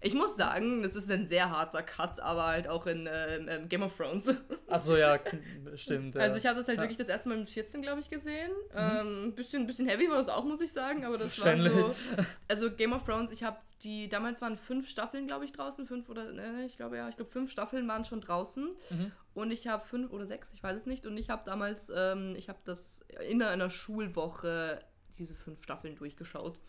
ich 0.01 0.13
muss 0.13 0.35
sagen, 0.35 0.83
das 0.83 0.95
ist 0.95 1.09
ein 1.09 1.25
sehr 1.25 1.49
harter 1.49 1.81
Cut, 1.81 2.19
aber 2.19 2.45
halt 2.47 2.67
auch 2.67 2.85
in 2.85 3.07
äh, 3.07 3.65
Game 3.67 3.81
of 3.81 3.95
Thrones. 3.95 4.33
Achso, 4.67 4.95
ja, 4.95 5.19
stimmt. 5.75 6.15
Ja. 6.15 6.21
Also 6.21 6.37
ich 6.37 6.45
habe 6.45 6.57
das 6.57 6.67
halt 6.67 6.77
ja. 6.77 6.83
wirklich 6.83 6.97
das 6.97 7.09
erste 7.09 7.29
Mal 7.29 7.39
mit 7.39 7.49
14, 7.49 7.81
glaube 7.81 8.01
ich, 8.01 8.09
gesehen. 8.09 8.51
Mhm. 8.73 8.77
Ähm, 8.77 9.35
bisschen, 9.35 9.65
bisschen 9.65 9.87
heavy 9.87 10.09
war 10.09 10.17
das 10.17 10.29
auch, 10.29 10.43
muss 10.43 10.61
ich 10.61 10.71
sagen, 10.71 11.05
aber 11.05 11.17
das 11.17 11.43
war 11.43 11.57
so... 11.57 11.95
Also 12.47 12.71
Game 12.71 12.93
of 12.93 13.03
Thrones, 13.05 13.31
ich 13.31 13.43
habe 13.43 13.57
die... 13.83 14.07
Damals 14.07 14.41
waren 14.41 14.57
fünf 14.57 14.87
Staffeln, 14.87 15.27
glaube 15.27 15.45
ich, 15.45 15.51
draußen. 15.51 15.87
Fünf 15.87 16.09
oder... 16.09 16.31
Ne, 16.31 16.65
ich 16.65 16.77
glaube 16.77 16.97
ja, 16.97 17.09
ich 17.09 17.15
glaube 17.15 17.31
fünf 17.31 17.51
Staffeln 17.51 17.87
waren 17.87 18.05
schon 18.05 18.21
draußen. 18.21 18.75
Mhm. 18.89 19.11
Und 19.33 19.51
ich 19.51 19.67
habe 19.67 19.85
fünf 19.85 20.11
oder 20.11 20.25
sechs, 20.25 20.53
ich 20.53 20.61
weiß 20.61 20.75
es 20.75 20.85
nicht. 20.85 21.05
Und 21.05 21.17
ich 21.17 21.29
habe 21.29 21.43
damals... 21.45 21.91
Ähm, 21.93 22.35
ich 22.35 22.49
habe 22.49 22.59
das 22.65 23.03
in 23.27 23.41
einer 23.41 23.69
Schulwoche 23.69 24.81
diese 25.17 25.33
fünf 25.33 25.63
Staffeln 25.63 25.95
durchgeschaut. 25.95 26.59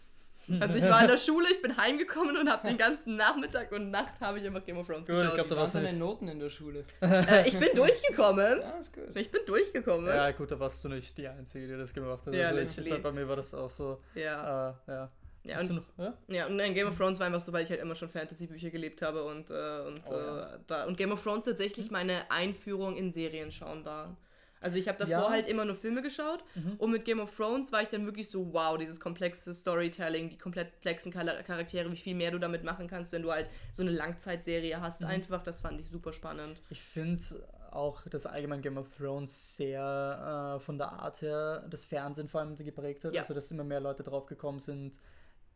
Also 0.61 0.79
ich 0.79 0.85
war 0.85 1.03
in 1.03 1.09
der 1.09 1.19
Schule, 1.19 1.47
ich 1.51 1.61
bin 1.61 1.77
heimgekommen 1.77 2.37
und 2.37 2.51
habe 2.51 2.67
den 2.67 2.79
ganzen 2.79 3.17
Nachmittag 3.17 3.71
und 3.73 3.91
Nacht 3.91 4.21
habe 4.21 4.39
ich 4.39 4.47
einfach 4.47 4.65
Game 4.65 4.79
of 4.79 4.87
Thrones 4.87 5.07
gut, 5.07 5.17
geschaut. 5.17 5.29
Ich 5.29 5.35
glaube, 5.35 5.51
da 5.51 5.57
warst 5.57 5.75
du 5.75 5.81
deine 5.81 5.99
Noten 5.99 6.29
in 6.29 6.39
der 6.39 6.51
Schule. 6.51 6.85
Äh, 7.29 7.49
ich 7.49 7.59
bin 7.59 7.71
durchgekommen. 7.75 8.61
Ja, 8.61 8.79
ist 8.79 8.93
gut. 8.93 9.05
Ich 9.15 9.31
bin 9.31 9.41
durchgekommen. 9.47 10.09
Ja, 10.09 10.31
gut, 10.31 10.51
da 10.51 10.59
warst 10.59 10.85
du 10.85 10.89
nicht 10.89 11.17
die 11.19 11.27
Einzige, 11.27 11.67
die 11.67 11.77
das 11.77 11.93
gemacht 11.93 12.27
hat. 12.27 12.35
Ja, 12.35 12.49
also 12.49 12.81
ich, 12.81 13.03
bei, 13.03 13.13
mir 13.13 13.29
war 13.29 13.37
das 13.37 13.55
auch 13.55 13.71
so. 13.71 14.01
Ja. 14.15 14.71
Äh, 14.71 14.75
ja. 14.91 15.11
Ja 15.45 15.61
und, 15.61 15.71
noch, 15.71 15.83
ja? 15.97 16.15
ja, 16.29 16.47
und 16.47 16.57
nein, 16.57 16.75
Game 16.75 16.89
of 16.89 16.97
Thrones 16.97 17.19
war 17.19 17.27
einfach 17.27 17.41
so, 17.41 17.53
weil 17.53 17.65
ich 17.65 17.71
halt 17.71 17.81
immer 17.81 17.95
schon 17.95 18.09
Fantasy-Bücher 18.09 18.71
gelebt 18.71 19.03
habe 19.03 19.25
und, 19.25 19.51
äh, 19.51 19.81
und, 19.87 20.03
oh, 20.09 20.13
ja. 20.13 20.55
Äh, 20.55 20.59
da, 20.67 20.85
und 20.85 20.97
Game 20.97 21.13
of 21.13 21.23
Thrones 21.23 21.45
tatsächlich 21.45 21.91
meine 21.91 22.31
Einführung 22.31 22.97
in 22.97 23.11
Serien 23.11 23.51
schauen 23.51 23.85
war. 23.85 24.17
Also 24.61 24.79
ich 24.79 24.89
habe 24.89 24.99
davor 24.99 25.13
ja. 25.13 25.31
halt 25.31 25.47
immer 25.47 25.65
nur 25.65 25.77
Filme 25.77 26.03
geschaut 26.03 26.43
mhm. 26.55 26.75
und 26.79 26.91
mit 26.91 27.05
Game 27.05 27.21
of 27.21 27.35
Thrones 27.35 27.71
war 27.71 27.83
ich 27.83 27.89
dann 27.89 28.05
wirklich 28.07 28.29
so, 28.29 28.53
wow, 28.53 28.77
dieses 28.77 28.99
komplexe 28.99 29.55
Storytelling, 29.55 30.31
die 30.31 30.39
komplexen 30.39 31.13
Charaktere, 31.13 31.91
wie 31.93 31.97
viel 31.97 32.15
mehr 32.15 32.31
du 32.31 32.39
damit 32.39 32.65
machen 32.65 32.89
kannst, 32.89 33.13
wenn 33.13 33.23
du 33.23 33.31
halt 33.31 33.49
so 33.73 33.83
eine 33.83 33.93
Langzeitserie 33.93 34.81
hast. 34.81 35.03
Mhm. 35.03 35.09
Einfach, 35.09 35.43
das 35.43 35.61
fand 35.61 35.81
ich 35.81 35.89
super 35.89 36.13
spannend. 36.13 36.61
Ich 36.71 36.83
finde 36.83 37.23
auch 37.71 38.07
das 38.09 38.27
allgemein 38.27 38.63
Game 38.63 38.79
of 38.79 38.89
Thrones 38.97 39.57
sehr 39.57 40.57
äh, 40.57 40.61
von 40.61 40.79
der 40.79 40.93
Art 40.93 41.23
her 41.23 41.65
das 41.71 41.85
Fernsehen 41.85 42.29
vor 42.29 42.41
allem 42.41 42.57
geprägt 42.57 43.05
hat. 43.05 43.15
Ja. 43.15 43.21
Also 43.21 43.35
dass 43.35 43.51
immer 43.51 43.65
mehr 43.65 43.81
Leute 43.81 44.03
drauf 44.03 44.27
gekommen 44.27 44.59
sind, 44.59 44.97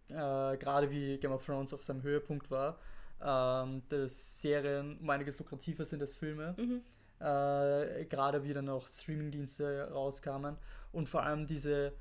äh, 0.08 0.14
gerade 0.56 0.90
wie 0.90 1.18
Game 1.18 1.32
of 1.32 1.44
Thrones 1.44 1.72
auf 1.72 1.82
seinem 1.82 2.02
Höhepunkt 2.02 2.50
war, 2.50 2.78
ähm, 3.20 3.82
dass 3.88 4.40
Serien 4.40 4.98
um 4.98 5.10
einiges 5.10 5.38
lukrativer 5.38 5.84
sind 5.84 6.02
als 6.02 6.14
Filme. 6.14 6.54
Mhm 6.56 6.82
äh, 7.22 8.04
gerade 8.06 8.42
wieder 8.44 8.62
noch 8.62 8.88
Streamingdienste 8.88 9.90
rauskamen 9.92 10.56
und 10.92 11.08
vor 11.08 11.22
allem 11.22 11.46
diese 11.46 11.92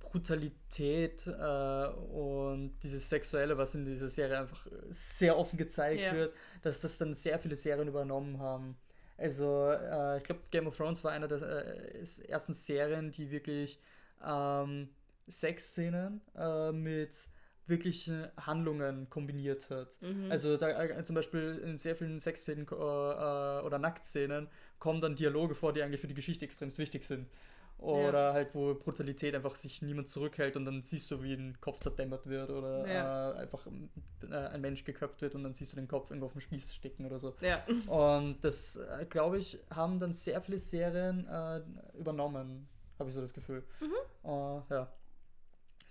Brutalität 0.00 1.26
äh, 1.26 1.86
und 2.12 2.72
dieses 2.82 3.08
Sexuelle, 3.08 3.56
was 3.58 3.74
in 3.74 3.84
dieser 3.84 4.08
Serie 4.08 4.40
einfach 4.40 4.66
sehr 4.88 5.36
offen 5.36 5.56
gezeigt 5.56 6.00
ja. 6.00 6.12
wird, 6.12 6.34
dass 6.62 6.80
das 6.80 6.98
dann 6.98 7.14
sehr 7.14 7.38
viele 7.38 7.56
Serien 7.56 7.88
übernommen 7.88 8.38
haben. 8.38 8.76
Also 9.16 9.70
äh, 9.70 10.18
ich 10.18 10.24
glaube, 10.24 10.40
Game 10.50 10.66
of 10.66 10.76
Thrones 10.76 11.04
war 11.04 11.12
einer 11.12 11.28
der 11.28 11.42
äh, 11.42 12.04
ersten 12.28 12.54
Serien, 12.54 13.10
die 13.10 13.30
wirklich 13.30 13.78
ähm, 14.24 14.88
Sexszenen 15.28 16.20
äh, 16.36 16.72
mit 16.72 17.28
wirklichen 17.70 18.26
Handlungen 18.36 19.08
kombiniert 19.08 19.70
hat. 19.70 19.88
Mhm. 20.02 20.30
Also 20.30 20.56
da 20.56 20.68
äh, 20.82 21.04
zum 21.04 21.14
Beispiel 21.14 21.60
in 21.64 21.78
sehr 21.78 21.96
vielen 21.96 22.20
Sexszenen 22.20 22.66
äh, 22.70 22.74
äh, 22.74 23.62
oder 23.62 23.78
Nacktszenen 23.78 24.48
kommen 24.78 25.00
dann 25.00 25.14
Dialoge 25.14 25.54
vor, 25.54 25.72
die 25.72 25.82
eigentlich 25.82 26.00
für 26.00 26.08
die 26.08 26.14
Geschichte 26.14 26.44
extrem 26.44 26.76
wichtig 26.76 27.04
sind. 27.04 27.28
Oder 27.78 28.28
ja. 28.28 28.32
halt, 28.34 28.54
wo 28.54 28.74
Brutalität 28.74 29.34
einfach 29.34 29.56
sich 29.56 29.80
niemand 29.80 30.06
zurückhält 30.06 30.54
und 30.56 30.66
dann 30.66 30.82
siehst 30.82 31.10
du, 31.10 31.22
wie 31.22 31.32
ein 31.32 31.58
Kopf 31.62 31.80
zerdämmert 31.80 32.26
wird 32.26 32.50
oder 32.50 32.86
ja. 32.86 33.30
äh, 33.30 33.38
einfach 33.38 33.66
äh, 34.30 34.34
ein 34.34 34.60
Mensch 34.60 34.84
geköpft 34.84 35.22
wird 35.22 35.34
und 35.34 35.44
dann 35.44 35.54
siehst 35.54 35.72
du 35.72 35.76
den 35.76 35.88
Kopf 35.88 36.10
irgendwo 36.10 36.26
auf 36.26 36.32
dem 36.32 36.42
Spieß 36.42 36.74
stecken 36.74 37.06
oder 37.06 37.18
so. 37.18 37.34
Ja. 37.40 37.64
Und 37.88 38.44
das, 38.44 38.76
äh, 38.76 39.06
glaube 39.08 39.38
ich, 39.38 39.58
haben 39.74 39.98
dann 39.98 40.12
sehr 40.12 40.42
viele 40.42 40.58
Serien 40.58 41.26
äh, 41.26 41.62
übernommen, 41.98 42.68
habe 42.98 43.08
ich 43.08 43.14
so 43.14 43.22
das 43.22 43.32
Gefühl. 43.32 43.64
Mhm. 43.80 44.62
ja. 44.68 44.92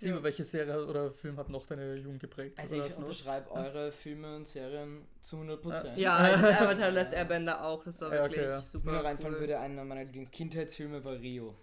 Sieben, 0.00 0.16
ja. 0.16 0.22
welche 0.22 0.44
Serie 0.44 0.86
oder 0.86 1.10
Film 1.10 1.36
hat 1.36 1.50
noch 1.50 1.66
deine 1.66 1.94
Jugend 1.96 2.20
geprägt? 2.20 2.58
Also 2.58 2.76
ich 2.76 2.96
unterschreibe 2.96 3.50
eure 3.50 3.92
Filme 3.92 4.34
und 4.34 4.48
Serien 4.48 5.06
zu 5.20 5.36
100%. 5.36 5.96
Ja, 5.96 6.16
Avatar 6.16 6.90
Last 6.90 7.12
Airbender 7.12 7.62
auch, 7.62 7.84
das 7.84 8.00
war 8.00 8.10
wirklich 8.10 8.40
okay, 8.40 8.48
ja. 8.48 8.62
super 8.62 8.92
Mir 8.92 9.04
reinfallen 9.04 9.38
würde, 9.38 9.58
einer 9.58 9.84
meiner 9.84 10.04
Lieblingskindheitsfilme 10.04 11.04
war 11.04 11.20
Rio. 11.20 11.54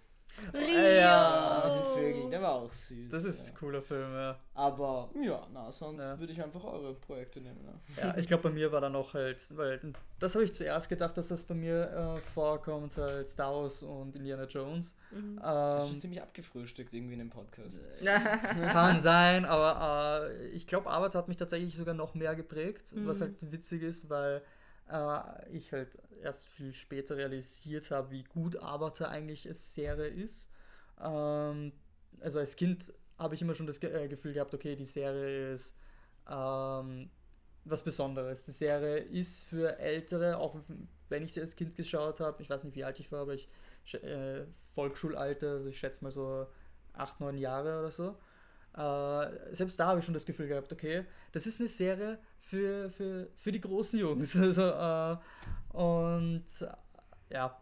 Rio! 0.52 1.00
Ja, 1.00 1.62
mit 1.64 1.74
den 1.74 1.92
Vögeln, 1.94 2.30
der 2.30 2.42
war 2.42 2.52
auch 2.52 2.72
süß. 2.72 3.10
Das 3.10 3.24
ist 3.24 3.48
ja. 3.48 3.54
ein 3.54 3.58
cooler 3.58 3.82
Film, 3.82 4.12
ja. 4.12 4.38
Aber 4.54 5.10
ja, 5.22 5.46
na, 5.52 5.70
sonst 5.70 6.02
ja. 6.02 6.18
würde 6.18 6.32
ich 6.32 6.42
einfach 6.42 6.64
eure 6.64 6.94
Projekte 6.94 7.40
nehmen. 7.40 7.60
Ja, 7.96 8.08
ja 8.08 8.16
ich 8.16 8.26
glaube, 8.26 8.44
bei 8.44 8.50
mir 8.50 8.72
war 8.72 8.80
dann 8.80 8.96
auch 8.96 9.14
halt, 9.14 9.40
weil 9.56 9.80
das 10.18 10.34
habe 10.34 10.44
ich 10.44 10.52
zuerst 10.52 10.88
gedacht, 10.88 11.16
dass 11.16 11.28
das 11.28 11.44
bei 11.44 11.54
mir 11.54 12.16
äh, 12.16 12.20
vorkommt, 12.32 12.96
halt 12.96 13.28
Star 13.28 13.54
Wars 13.54 13.82
und 13.82 14.16
Indiana 14.16 14.44
Jones. 14.44 14.94
Mhm. 15.10 15.38
Ähm, 15.38 15.42
das 15.42 15.90
ist 15.90 16.00
ziemlich 16.00 16.22
abgefrühstückt 16.22 16.92
irgendwie 16.94 17.14
in 17.14 17.20
dem 17.20 17.30
Podcast. 17.30 17.80
Kann 18.72 19.00
sein, 19.00 19.44
aber 19.44 20.30
äh, 20.30 20.48
ich 20.48 20.66
glaube, 20.66 20.90
Avatar 20.90 21.22
hat 21.22 21.28
mich 21.28 21.36
tatsächlich 21.36 21.76
sogar 21.76 21.94
noch 21.94 22.14
mehr 22.14 22.34
geprägt, 22.34 22.92
mhm. 22.94 23.06
was 23.06 23.20
halt 23.20 23.34
witzig 23.52 23.82
ist, 23.82 24.10
weil 24.10 24.42
äh, 24.90 25.50
ich 25.50 25.72
halt 25.72 25.98
erst 26.22 26.48
viel 26.48 26.72
später 26.72 27.16
realisiert 27.16 27.90
habe, 27.90 28.10
wie 28.10 28.24
gut 28.24 28.56
Avatar 28.60 29.10
eigentlich 29.10 29.46
als 29.46 29.74
Serie 29.74 30.08
ist. 30.08 30.50
Ähm, 31.00 31.72
also 32.20 32.38
als 32.38 32.56
Kind 32.56 32.92
habe 33.18 33.34
ich 33.34 33.42
immer 33.42 33.54
schon 33.54 33.66
das 33.66 33.80
Ge 33.80 33.90
äh, 33.90 34.08
Gefühl 34.08 34.32
gehabt, 34.32 34.54
okay, 34.54 34.76
die 34.76 34.84
Serie 34.84 35.52
ist 35.52 35.76
ähm, 36.28 37.10
was 37.64 37.82
Besonderes. 37.82 38.44
Die 38.44 38.52
Serie 38.52 38.98
ist 38.98 39.44
für 39.44 39.78
Ältere, 39.78 40.38
auch 40.38 40.56
wenn 41.08 41.24
ich 41.24 41.32
sie 41.32 41.40
als 41.40 41.56
Kind 41.56 41.74
geschaut 41.76 42.20
habe, 42.20 42.42
ich 42.42 42.50
weiß 42.50 42.64
nicht, 42.64 42.76
wie 42.76 42.84
alt 42.84 43.00
ich 43.00 43.10
war, 43.12 43.22
aber 43.22 43.34
ich 43.34 43.48
äh, 43.94 44.44
Volksschulalter, 44.74 45.52
also 45.52 45.68
ich 45.68 45.78
schätze 45.78 46.04
mal 46.04 46.10
so 46.10 46.46
8, 46.92 47.20
9 47.20 47.38
Jahre 47.38 47.80
oder 47.80 47.90
so. 47.90 48.16
Äh, 48.76 49.54
selbst 49.54 49.78
da 49.78 49.86
habe 49.86 49.98
ich 49.98 50.04
schon 50.04 50.14
das 50.14 50.24
Gefühl 50.24 50.46
gehabt, 50.46 50.72
okay, 50.72 51.04
das 51.32 51.46
ist 51.46 51.60
eine 51.60 51.68
Serie 51.68 52.18
für, 52.38 52.90
für, 52.90 53.28
für 53.34 53.52
die 53.52 53.60
großen 53.60 53.98
Jungs. 53.98 54.34
Also, 54.38 54.62
äh, 54.62 55.16
und 55.76 56.44
ja, 57.30 57.60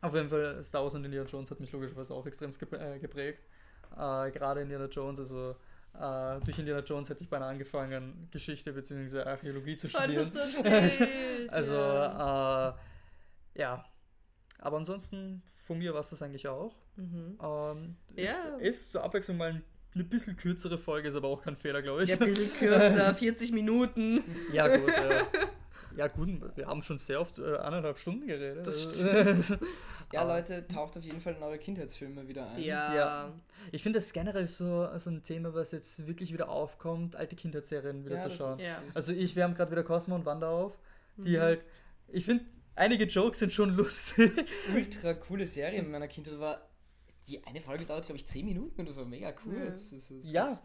auf 0.00 0.14
jeden 0.14 0.28
Fall 0.28 0.62
Star 0.62 0.82
Wars 0.82 0.94
und 0.94 1.04
Indiana 1.04 1.28
Jones 1.28 1.50
hat 1.50 1.60
mich 1.60 1.70
logischerweise 1.72 2.14
auch 2.14 2.26
extrem 2.26 2.50
äh, 2.50 2.98
geprägt. 2.98 3.44
Äh, 3.92 4.30
gerade 4.30 4.62
Indiana 4.62 4.86
Jones, 4.86 5.18
also 5.20 5.56
Uh, 5.94 6.40
durch 6.42 6.58
Indiana 6.58 6.80
Jones 6.80 7.10
hätte 7.10 7.22
ich 7.22 7.28
beinahe 7.28 7.50
angefangen, 7.50 8.26
Geschichte 8.30 8.72
bzw. 8.72 9.24
Archäologie 9.24 9.76
zu 9.76 9.90
studieren. 9.90 10.32
also, 11.48 11.74
ja. 11.74 12.70
Uh, 12.70 13.58
ja. 13.58 13.84
Aber 14.58 14.78
ansonsten, 14.78 15.42
von 15.66 15.78
mir 15.78 15.92
war 15.92 16.00
es 16.00 16.08
das 16.10 16.22
eigentlich 16.22 16.48
auch. 16.48 16.74
Mhm. 16.96 17.38
Um, 17.38 17.96
ja. 18.16 18.32
Ist, 18.56 18.60
ist 18.60 18.92
zur 18.92 19.04
Abwechslung 19.04 19.36
mal 19.36 19.50
ein 19.50 19.64
eine 19.94 20.04
bisschen 20.04 20.36
kürzere 20.36 20.78
Folge 20.78 21.08
ist 21.08 21.14
aber 21.14 21.28
auch 21.28 21.42
kein 21.42 21.56
Fehler, 21.56 21.82
glaube 21.82 22.04
ich. 22.04 22.10
Ja, 22.10 22.16
ein 22.16 22.26
bisschen 22.26 22.52
kürzer, 22.58 23.14
40 23.14 23.52
Minuten. 23.52 24.22
Ja, 24.52 24.74
gut. 24.74 24.88
Äh, 24.88 25.24
ja, 25.96 26.08
gut, 26.08 26.28
wir 26.56 26.66
haben 26.66 26.82
schon 26.82 26.98
sehr 26.98 27.20
oft 27.20 27.38
äh, 27.38 27.56
anderthalb 27.56 27.98
Stunden 27.98 28.26
geredet. 28.26 28.66
Das 28.66 28.82
stimmt. 28.82 29.58
ja, 30.12 30.22
Leute, 30.22 30.66
taucht 30.66 30.96
auf 30.96 31.04
jeden 31.04 31.20
Fall 31.20 31.34
in 31.34 31.42
eure 31.42 31.58
Kindheitsfilme 31.58 32.26
wieder 32.28 32.48
ein. 32.50 32.62
Ja. 32.62 32.94
ja. 32.94 33.32
Ich 33.70 33.82
finde 33.82 33.98
das 33.98 34.12
generell 34.12 34.46
so, 34.46 34.88
so 34.98 35.10
ein 35.10 35.22
Thema, 35.22 35.52
was 35.52 35.72
jetzt 35.72 36.06
wirklich 36.06 36.32
wieder 36.32 36.48
aufkommt, 36.48 37.16
alte 37.16 37.36
Kindheitsserien 37.36 38.04
wieder 38.04 38.16
ja, 38.16 38.22
zu 38.22 38.30
schauen. 38.30 38.54
Ist, 38.54 38.62
ja. 38.62 38.82
Also 38.94 39.12
ich, 39.12 39.36
wir 39.36 39.44
haben 39.44 39.54
gerade 39.54 39.70
wieder 39.70 39.84
Cosmo 39.84 40.14
und 40.14 40.24
Wanda 40.24 40.48
auf, 40.48 40.78
die 41.16 41.36
mhm. 41.36 41.40
halt, 41.40 41.64
ich 42.08 42.24
finde, 42.24 42.44
einige 42.74 43.04
Jokes 43.04 43.40
sind 43.40 43.52
schon 43.52 43.76
lustig. 43.76 44.32
Ultra 44.74 45.14
coole 45.14 45.46
Serie 45.46 45.80
in 45.80 45.90
meiner 45.90 46.08
Kindheit 46.08 46.38
war 46.38 46.71
die 47.28 47.44
eine 47.44 47.60
Folge 47.60 47.84
dauert, 47.84 48.06
glaube 48.06 48.18
ich, 48.18 48.26
10 48.26 48.44
Minuten 48.44 48.80
und 48.80 48.88
das 48.88 48.96
war 48.96 49.04
mega 49.04 49.32
cool. 49.44 49.58
Ja, 49.58 49.64
das, 49.66 49.90
das, 49.90 50.08
das, 50.08 50.32
ja. 50.32 50.44
das 50.44 50.64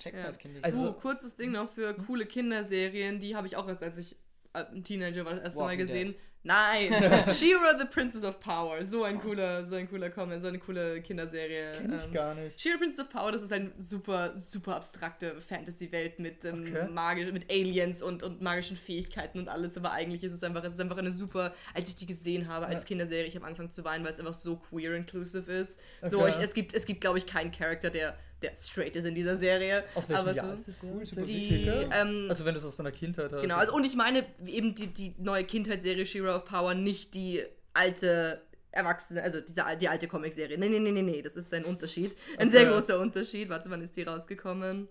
nicht. 0.54 0.66
Also, 0.66 0.88
so, 0.88 0.94
kurzes 0.94 1.36
Ding 1.36 1.52
noch 1.52 1.70
für 1.70 1.94
coole 1.94 2.26
Kinderserien, 2.26 3.20
die 3.20 3.36
habe 3.36 3.48
ich 3.48 3.56
auch 3.56 3.68
erst, 3.68 3.84
als 3.84 3.98
ich 3.98 4.18
ein 4.54 4.84
Teenager 4.84 5.26
war, 5.26 5.34
das 5.34 5.44
erste 5.44 5.60
Walking 5.60 5.78
Mal 5.78 5.86
gesehen. 5.86 6.08
Dead. 6.08 6.18
Nein! 6.48 6.90
She-Ra 7.34 7.78
the 7.78 7.86
Princess 7.86 8.24
of 8.24 8.40
Power. 8.40 8.82
So 8.82 9.04
ein 9.04 9.20
cooler, 9.20 9.66
so 9.66 9.76
ein 9.76 9.90
cooler 9.90 10.10
Comment, 10.10 10.42
so 10.42 10.48
eine 10.48 10.60
coole 10.60 11.02
Kinderserie. 11.02 11.58
Das 11.58 11.78
kenn 11.80 11.94
ich 11.94 12.06
ähm, 12.06 12.14
gar 12.14 12.36
nicht. 12.36 12.62
She-Ra 12.62 12.78
Princess 12.78 13.06
of 13.06 13.10
Power, 13.12 13.32
das 13.34 13.44
ist 13.44 13.52
eine 13.52 13.72
super, 13.78 14.36
super 14.36 14.78
abstrakte 14.78 15.42
Fantasy-Welt 15.42 16.20
mit, 16.20 16.46
ähm, 16.46 16.66
okay. 16.68 16.90
Magisch, 16.90 17.32
mit 17.34 17.52
Aliens 17.52 18.02
und, 18.02 18.24
und 18.24 18.42
magischen 18.42 18.78
Fähigkeiten 18.78 19.40
und 19.40 19.50
alles, 19.50 19.76
aber 19.76 19.92
eigentlich 19.92 20.24
ist 20.24 20.32
es 20.32 20.44
einfach, 20.44 20.64
es 20.64 20.76
ist 20.76 20.80
einfach 20.82 20.98
eine 20.98 21.12
super, 21.12 21.54
als 21.74 21.90
ich 21.90 21.96
die 21.96 22.06
gesehen 22.06 22.48
habe 22.48 22.68
als 22.68 22.84
ja. 22.84 22.88
Kinderserie, 22.88 23.28
ich 23.28 23.36
habe 23.36 23.46
angefangen 23.46 23.72
zu 23.72 23.84
weinen, 23.84 24.06
weil 24.06 24.12
es 24.12 24.20
einfach 24.20 24.34
so 24.34 24.56
queer 24.56 24.96
inclusive 24.96 25.52
ist. 25.52 25.82
Okay. 26.02 26.12
So, 26.12 26.28
ich, 26.28 26.40
es 26.40 26.54
gibt, 26.54 26.74
es 26.74 26.86
gibt 26.86 27.02
glaube 27.02 27.18
ich, 27.18 27.28
keinen 27.28 27.52
Charakter, 27.52 27.90
der 27.90 28.18
der 28.42 28.56
straight 28.56 28.96
ist 28.96 29.06
in 29.06 29.16
dieser 29.16 29.36
Serie. 29.36 29.84
Aus 29.96 30.10
welchem 30.10 30.22
aber 30.22 30.36
Jahr 30.36 30.48
so, 30.48 30.54
ist 30.54 30.68
das 30.68 30.76
cool, 30.84 31.24
die, 31.24 31.68
ähm, 31.92 32.28
Also 32.30 32.46
wenn 32.46 32.54
du 32.54 32.60
es 32.60 32.66
aus 32.66 32.78
deiner 32.78 32.92
Kindheit 32.92 33.32
hast. 33.32 33.42
Genau, 33.42 33.56
also, 33.56 33.74
und 33.74 33.86
ich 33.86 33.96
meine 33.96 34.26
eben 34.46 34.76
die, 34.76 34.88
die 34.88 35.16
neue 35.18 35.44
Kindheitsserie 35.44 36.06
Shira 36.06 36.36
of 36.36 36.46
Power, 36.46 36.74
nicht 36.74 37.14
die 37.14 37.44
alte 37.74 38.42
Erwachsene, 38.72 39.24
also 39.24 39.42
diese, 39.42 39.64
die 39.80 39.88
alte 39.88 40.08
Comicserie. 40.08 40.58
Nee, 40.58 40.70
nee, 40.70 40.80
nee, 40.80 40.92
nee, 40.92 41.02
nee, 41.02 41.22
das 41.22 41.36
ist 41.36 41.54
ein 41.54 41.66
Unterschied. 41.66 42.16
Ein 42.38 42.50
okay. 42.50 42.58
sehr 42.58 42.72
großer 42.72 43.00
Unterschied. 43.00 43.50
Warte, 43.50 43.70
wann 43.70 43.82
ist 43.82 43.98
die 43.98 44.04
rausgekommen? 44.04 44.88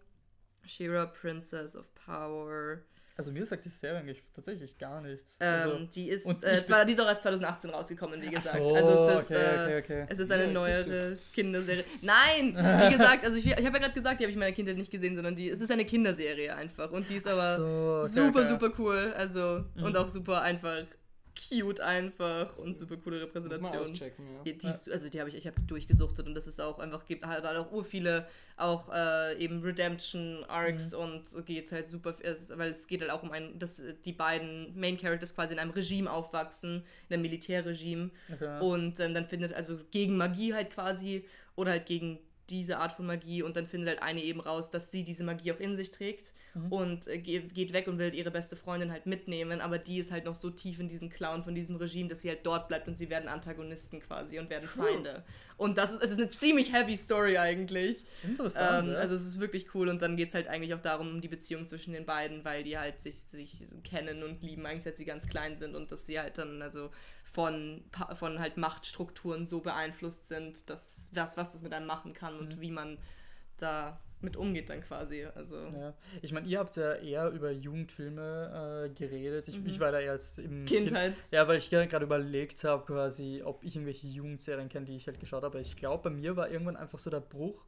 Shira 0.64 1.06
Princess 1.06 1.76
of 1.76 1.86
Power. 1.94 2.80
Also 3.18 3.32
mir 3.32 3.46
sagt 3.46 3.64
die 3.64 3.70
Serie 3.70 4.00
eigentlich 4.00 4.22
tatsächlich 4.34 4.76
gar 4.76 5.00
nichts. 5.00 5.38
Ähm, 5.40 5.48
also, 5.48 5.78
die 5.86 6.10
ist, 6.10 6.26
äh, 6.26 6.64
zwar, 6.64 6.84
die 6.84 6.92
ist 6.92 7.00
auch 7.00 7.06
erst 7.06 7.22
2018 7.22 7.70
rausgekommen, 7.70 8.20
wie 8.20 8.28
gesagt. 8.28 8.58
So, 8.58 8.74
also 8.74 9.08
es 9.08 9.22
ist, 9.22 9.30
okay, 9.30 9.34
äh, 9.34 9.64
okay, 9.64 9.78
okay. 9.78 10.06
Es 10.10 10.18
ist 10.18 10.30
eine 10.30 10.44
ja, 10.44 10.52
neuere 10.52 11.16
Kinderserie. 11.32 11.84
Nein! 12.02 12.54
Wie 12.54 12.92
gesagt, 12.92 13.24
also 13.24 13.38
ich, 13.38 13.46
ich 13.46 13.52
habe 13.52 13.62
ja 13.62 13.70
gerade 13.70 13.94
gesagt, 13.94 14.20
die 14.20 14.24
habe 14.24 14.30
ich 14.30 14.36
in 14.36 14.40
meiner 14.40 14.54
Kindheit 14.54 14.76
nicht 14.76 14.90
gesehen, 14.90 15.14
sondern 15.14 15.34
die, 15.34 15.48
es 15.48 15.62
ist 15.62 15.70
eine 15.70 15.86
Kinderserie 15.86 16.54
einfach. 16.54 16.90
Und 16.90 17.08
die 17.08 17.16
ist 17.16 17.26
aber 17.26 17.56
so, 17.56 18.06
super, 18.06 18.46
super 18.46 18.70
cool. 18.78 19.14
Also, 19.16 19.64
mhm. 19.74 19.84
und 19.84 19.96
auch 19.96 20.10
super 20.10 20.42
einfach 20.42 20.84
cute 21.36 21.80
einfach 21.80 22.56
und 22.56 22.76
super 22.76 22.96
coole 22.96 23.20
Repräsentation. 23.22 23.94
Ja. 23.94 24.42
Die, 24.44 24.58
die, 24.58 24.66
also 24.66 25.08
die 25.08 25.20
habe 25.20 25.28
ich, 25.28 25.36
ich 25.36 25.46
habe 25.46 25.60
durchgesuchtet 25.60 26.26
und 26.26 26.34
das 26.34 26.46
ist 26.46 26.60
auch 26.60 26.78
einfach, 26.78 27.04
gibt 27.04 27.26
halt 27.26 27.44
auch 27.44 27.70
ur 27.70 27.84
viele 27.84 28.26
auch 28.56 28.90
äh, 28.92 29.36
eben 29.38 29.62
Redemption 29.62 30.44
Arcs 30.48 30.92
mhm. 30.92 30.98
und 30.98 31.46
geht 31.46 31.70
halt 31.72 31.86
super, 31.86 32.14
weil 32.54 32.70
es 32.70 32.86
geht 32.86 33.02
halt 33.02 33.10
auch 33.10 33.22
um 33.22 33.30
ein, 33.30 33.58
dass 33.58 33.82
die 34.04 34.12
beiden 34.12 34.78
Main 34.78 34.98
Characters 34.98 35.34
quasi 35.34 35.52
in 35.52 35.58
einem 35.58 35.72
Regime 35.72 36.10
aufwachsen, 36.10 36.84
in 37.08 37.14
einem 37.14 37.22
Militärregime 37.22 38.10
okay. 38.32 38.60
und 38.60 38.98
ähm, 39.00 39.14
dann 39.14 39.26
findet 39.26 39.52
also 39.52 39.78
gegen 39.90 40.16
Magie 40.16 40.54
halt 40.54 40.70
quasi 40.70 41.26
oder 41.54 41.72
halt 41.72 41.86
gegen 41.86 42.18
diese 42.48 42.78
Art 42.78 42.92
von 42.92 43.06
Magie 43.06 43.42
und 43.42 43.56
dann 43.56 43.66
findet 43.66 43.88
halt 43.88 44.02
eine 44.02 44.22
eben 44.22 44.40
raus, 44.40 44.70
dass 44.70 44.90
sie 44.90 45.04
diese 45.04 45.24
Magie 45.24 45.52
auch 45.52 45.60
in 45.60 45.76
sich 45.76 45.90
trägt 45.90 46.32
mhm. 46.56 46.72
und 46.72 47.06
äh, 47.06 47.18
geht 47.18 47.72
weg 47.72 47.86
und 47.86 47.98
will 47.98 48.14
ihre 48.14 48.30
beste 48.30 48.56
Freundin 48.56 48.90
halt 48.90 49.06
mitnehmen, 49.06 49.60
aber 49.60 49.78
die 49.78 49.98
ist 49.98 50.10
halt 50.10 50.24
noch 50.24 50.34
so 50.34 50.50
tief 50.50 50.80
in 50.80 50.88
diesen 50.88 51.10
Clown 51.10 51.44
von 51.44 51.54
diesem 51.54 51.76
Regime, 51.76 52.08
dass 52.08 52.22
sie 52.22 52.28
halt 52.28 52.44
dort 52.44 52.68
bleibt 52.68 52.88
und 52.88 52.96
sie 52.96 53.10
werden 53.10 53.28
Antagonisten 53.28 54.00
quasi 54.00 54.38
und 54.38 54.50
werden 54.50 54.68
Feinde. 54.68 55.24
Und 55.56 55.78
das 55.78 55.92
ist, 55.92 56.02
es 56.02 56.10
ist 56.12 56.18
eine 56.18 56.28
ziemlich 56.28 56.72
heavy 56.72 56.96
Story 56.96 57.38
eigentlich. 57.38 58.04
Interessant. 58.22 58.88
Ähm, 58.88 58.92
ja. 58.92 58.98
Also 58.98 59.14
es 59.14 59.24
ist 59.24 59.40
wirklich 59.40 59.74
cool 59.74 59.88
und 59.88 60.02
dann 60.02 60.16
geht 60.16 60.28
es 60.28 60.34
halt 60.34 60.48
eigentlich 60.48 60.74
auch 60.74 60.80
darum, 60.80 61.08
um 61.08 61.20
die 61.20 61.28
Beziehung 61.28 61.66
zwischen 61.66 61.92
den 61.92 62.04
beiden, 62.04 62.44
weil 62.44 62.62
die 62.62 62.76
halt 62.76 63.00
sich, 63.00 63.16
sich 63.16 63.64
kennen 63.82 64.22
und 64.22 64.42
lieben, 64.42 64.66
eigentlich 64.66 64.84
seit 64.84 64.96
sie 64.96 65.04
ganz 65.04 65.26
klein 65.26 65.56
sind 65.56 65.74
und 65.74 65.92
dass 65.92 66.06
sie 66.06 66.20
halt 66.20 66.38
dann, 66.38 66.60
also 66.60 66.90
von, 67.24 67.84
von 68.14 68.38
halt 68.38 68.56
Machtstrukturen 68.56 69.46
so 69.46 69.60
beeinflusst 69.60 70.28
sind, 70.28 70.68
dass 70.70 71.08
was, 71.12 71.36
was 71.36 71.50
das 71.52 71.62
mit 71.62 71.72
einem 71.72 71.86
machen 71.86 72.12
kann 72.12 72.38
und 72.38 72.56
mhm. 72.56 72.60
wie 72.60 72.70
man 72.70 72.98
da 73.58 74.00
mit 74.20 74.36
umgeht 74.36 74.70
dann 74.70 74.80
quasi. 74.82 75.24
Also. 75.34 75.56
Ja. 75.56 75.94
Ich 76.22 76.32
meine, 76.32 76.46
ihr 76.46 76.58
habt 76.58 76.76
ja 76.76 76.94
eher 76.94 77.30
über 77.30 77.50
Jugendfilme 77.50 78.86
äh, 78.86 78.94
geredet. 78.94 79.48
Ich, 79.48 79.60
mhm. 79.60 79.66
ich 79.66 79.80
war 79.80 79.92
da 79.92 80.00
jetzt 80.00 80.38
im 80.38 80.64
Kindheit. 80.64 81.14
Kind, 81.14 81.32
ja, 81.32 81.46
weil 81.46 81.58
ich 81.58 81.70
gerade 81.70 82.04
überlegt 82.04 82.64
habe, 82.64 82.84
quasi, 82.84 83.42
ob 83.44 83.62
ich 83.62 83.76
irgendwelche 83.76 84.06
Jugendserien 84.06 84.68
kenne, 84.68 84.86
die 84.86 84.96
ich 84.96 85.06
halt 85.06 85.20
geschaut 85.20 85.42
habe. 85.42 85.60
Ich 85.60 85.76
glaube, 85.76 86.04
bei 86.04 86.10
mir 86.10 86.36
war 86.36 86.50
irgendwann 86.50 86.76
einfach 86.76 86.98
so 86.98 87.10
der 87.10 87.20
Bruch, 87.20 87.64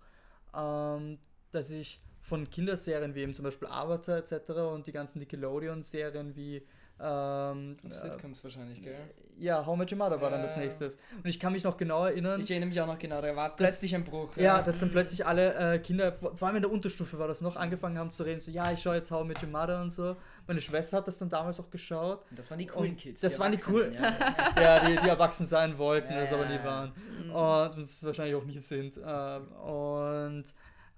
ähm, 0.56 1.18
dass 1.50 1.70
ich 1.70 2.00
von 2.22 2.48
Kinderserien 2.50 3.14
wie 3.14 3.20
eben 3.20 3.34
zum 3.34 3.44
Beispiel 3.44 3.68
Avatar 3.68 4.18
etc. 4.18 4.50
und 4.72 4.86
die 4.86 4.92
ganzen 4.92 5.18
Nickelodeon-Serien 5.20 6.36
wie 6.36 6.62
ähm, 7.00 7.76
Sitcoms 7.88 8.42
wahrscheinlich, 8.42 8.82
gell? 8.82 8.96
Ja, 9.38 9.64
How 9.64 9.76
Much 9.76 9.92
Your 9.92 9.98
Mother 9.98 10.20
war 10.20 10.30
dann 10.30 10.42
das 10.42 10.56
nächste. 10.56 10.86
Und 10.86 11.26
ich 11.26 11.38
kann 11.38 11.52
mich 11.52 11.62
noch 11.62 11.76
genau 11.76 12.04
erinnern. 12.04 12.40
Ich 12.40 12.50
erinnere 12.50 12.68
mich 12.70 12.80
auch 12.80 12.86
noch 12.86 12.98
genau, 12.98 13.20
da 13.22 13.36
war 13.36 13.54
plötzlich 13.54 13.94
ein 13.94 14.02
Bruch. 14.02 14.36
Ja, 14.36 14.42
ja 14.42 14.62
dass 14.62 14.80
dann 14.80 14.90
plötzlich 14.90 15.24
alle 15.24 15.74
äh, 15.74 15.78
Kinder, 15.78 16.12
vor 16.12 16.42
allem 16.42 16.56
in 16.56 16.62
der 16.62 16.72
Unterstufe 16.72 17.18
war 17.20 17.28
das 17.28 17.40
noch, 17.40 17.54
angefangen 17.54 17.98
haben 17.98 18.10
zu 18.10 18.24
reden, 18.24 18.40
so, 18.40 18.50
ja, 18.50 18.72
ich 18.72 18.82
schaue 18.82 18.96
jetzt 18.96 19.12
How 19.12 19.24
Much 19.24 19.42
Your 19.42 19.50
Mother 19.50 19.80
und 19.80 19.92
so. 19.92 20.16
Meine 20.48 20.60
Schwester 20.60 20.96
hat 20.96 21.06
das 21.06 21.18
dann 21.18 21.28
damals 21.28 21.60
auch 21.60 21.70
geschaut. 21.70 22.24
Und 22.30 22.38
das 22.38 22.50
waren 22.50 22.58
die 22.58 22.66
coolen 22.66 22.96
Kids. 22.96 23.20
Das 23.20 23.34
die 23.34 23.38
waren 23.38 23.52
die 23.52 23.58
coolen, 23.58 23.92
ja, 23.92 24.12
ja 24.60 24.80
die, 24.80 24.96
die 24.96 25.08
erwachsen 25.08 25.46
sein 25.46 25.78
wollten, 25.78 26.12
ja, 26.12 26.20
das 26.20 26.32
aber 26.32 26.46
nie 26.46 26.58
waren. 26.64 26.92
Mhm. 27.24 27.30
Und 27.30 27.82
das 27.84 28.02
wahrscheinlich 28.02 28.34
auch 28.34 28.44
nie 28.44 28.58
sind. 28.58 28.98
Ähm, 29.04 29.48
und 29.52 30.44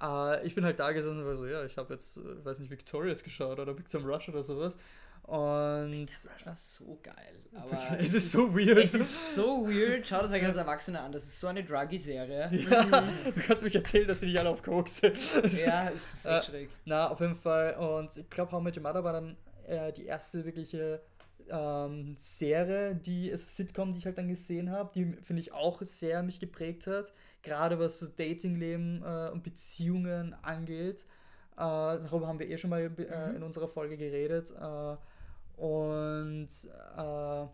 äh, 0.03 0.47
ich 0.47 0.55
bin 0.55 0.65
halt 0.65 0.79
da 0.79 0.93
gesessen 0.93 1.21
und 1.21 1.27
war 1.27 1.37
so, 1.37 1.47
ja, 1.47 1.65
ich 1.65 1.77
habe 1.77 1.93
jetzt, 1.93 2.17
äh, 2.17 2.45
weiß 2.45 2.61
nicht, 2.61 2.71
Victorious 2.71 3.23
geschaut 3.23 3.59
oder 3.59 3.75
Big 3.75 3.89
Time 3.89 4.07
Rush 4.07 4.29
oder 4.29 4.43
sowas. 4.43 4.77
Und 5.31 6.07
das 6.07 6.27
war 6.45 6.57
so 6.57 6.99
geil. 7.05 7.15
Aber 7.55 8.01
es 8.01 8.15
ist 8.15 8.33
so 8.33 8.53
weird. 8.53 8.79
Es 8.79 8.95
ist 8.95 9.37
so 9.37 9.65
weird. 9.65 10.05
Schaut 10.05 10.25
es 10.25 10.33
euch 10.33 10.45
als 10.45 10.57
Erwachsener 10.57 11.05
an. 11.05 11.13
Das 11.13 11.23
ist 11.23 11.39
so 11.39 11.47
eine 11.47 11.63
Druggy-Serie. 11.63 12.51
Ja, 12.53 12.83
du 13.25 13.41
kannst 13.47 13.63
mich 13.63 13.77
erzählen, 13.77 14.09
dass 14.09 14.19
sie 14.19 14.27
nicht 14.27 14.41
alle 14.41 14.51
auf 14.51 14.61
Koks 14.61 14.97
sind. 14.97 15.17
ja, 15.65 15.89
es 15.91 16.15
ist 16.15 16.27
echt 16.27 16.49
äh, 16.49 16.51
schräg. 16.51 16.71
Na, 16.85 17.11
auf 17.11 17.21
jeden 17.21 17.37
Fall. 17.37 17.77
Und 17.77 18.17
ich 18.17 18.29
glaube, 18.29 18.51
How 18.51 18.61
Your 18.61 18.83
Mother 18.83 19.05
war 19.05 19.13
dann 19.13 19.37
äh, 19.69 19.93
die 19.93 20.07
erste 20.07 20.45
wirkliche 20.45 21.01
ähm, 21.49 22.17
Serie, 22.19 22.97
die 22.97 23.31
also 23.31 23.45
Sitcom, 23.45 23.93
die 23.93 23.99
ich 23.99 24.07
halt 24.07 24.19
dann 24.19 24.27
gesehen 24.27 24.73
habe, 24.73 24.91
die 24.93 25.13
finde 25.23 25.43
ich 25.43 25.53
auch 25.53 25.81
sehr 25.83 26.25
mich 26.25 26.41
geprägt 26.41 26.89
hat, 26.89 27.13
gerade 27.43 27.79
was 27.79 28.01
so 28.01 28.07
Datingleben 28.07 29.05
äh, 29.05 29.31
und 29.31 29.45
Beziehungen 29.45 30.35
angeht. 30.43 31.07
Äh, 31.53 31.59
darüber 31.59 32.27
haben 32.27 32.41
wir 32.41 32.49
eh 32.49 32.59
schon 32.59 32.71
mal 32.71 32.81
äh, 32.81 33.29
mhm. 33.29 33.37
in 33.37 33.43
unserer 33.45 33.69
Folge 33.69 33.97
geredet. 33.97 34.51
Äh, 34.51 34.97
und 35.61 36.49
äh, 36.97 37.47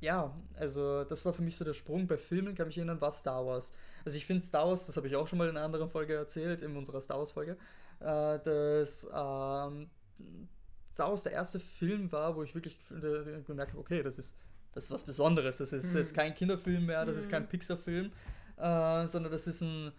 ja, 0.00 0.34
also 0.54 1.04
das 1.04 1.26
war 1.26 1.34
für 1.34 1.42
mich 1.42 1.56
so 1.56 1.64
der 1.64 1.74
Sprung. 1.74 2.06
Bei 2.06 2.16
Filmen 2.16 2.54
kann 2.54 2.68
mich 2.68 2.78
erinnern, 2.78 3.02
war 3.02 3.12
Star 3.12 3.44
Wars. 3.44 3.70
Also 4.02 4.16
ich 4.16 4.24
finde 4.24 4.42
Star 4.42 4.66
Wars, 4.66 4.86
das 4.86 4.96
habe 4.96 5.08
ich 5.08 5.14
auch 5.14 5.28
schon 5.28 5.38
mal 5.38 5.46
in 5.46 5.56
einer 5.56 5.66
anderen 5.66 5.90
Folge 5.90 6.14
erzählt, 6.14 6.62
in 6.62 6.74
unserer 6.74 7.02
Star 7.02 7.18
Wars-Folge, 7.18 7.58
äh, 8.00 8.38
dass 8.38 9.04
ähm, 9.04 9.90
Star 10.94 11.10
Wars 11.10 11.22
der 11.22 11.32
erste 11.32 11.60
Film 11.60 12.10
war, 12.10 12.34
wo 12.34 12.42
ich 12.44 12.54
wirklich 12.54 12.78
gemerkt 13.46 13.72
habe, 13.72 13.80
okay, 13.80 14.02
das 14.02 14.18
ist, 14.18 14.34
das 14.72 14.84
ist 14.84 14.90
was 14.90 15.04
Besonderes. 15.04 15.58
Das 15.58 15.74
ist 15.74 15.92
mhm. 15.92 16.00
jetzt 16.00 16.14
kein 16.14 16.34
Kinderfilm 16.34 16.86
mehr, 16.86 17.04
das 17.04 17.16
mhm. 17.16 17.22
ist 17.22 17.30
kein 17.30 17.46
Pixar-Film, 17.46 18.10
äh, 18.56 19.06
sondern 19.06 19.30
das 19.30 19.46
ist 19.46 19.60
ein 19.60 19.92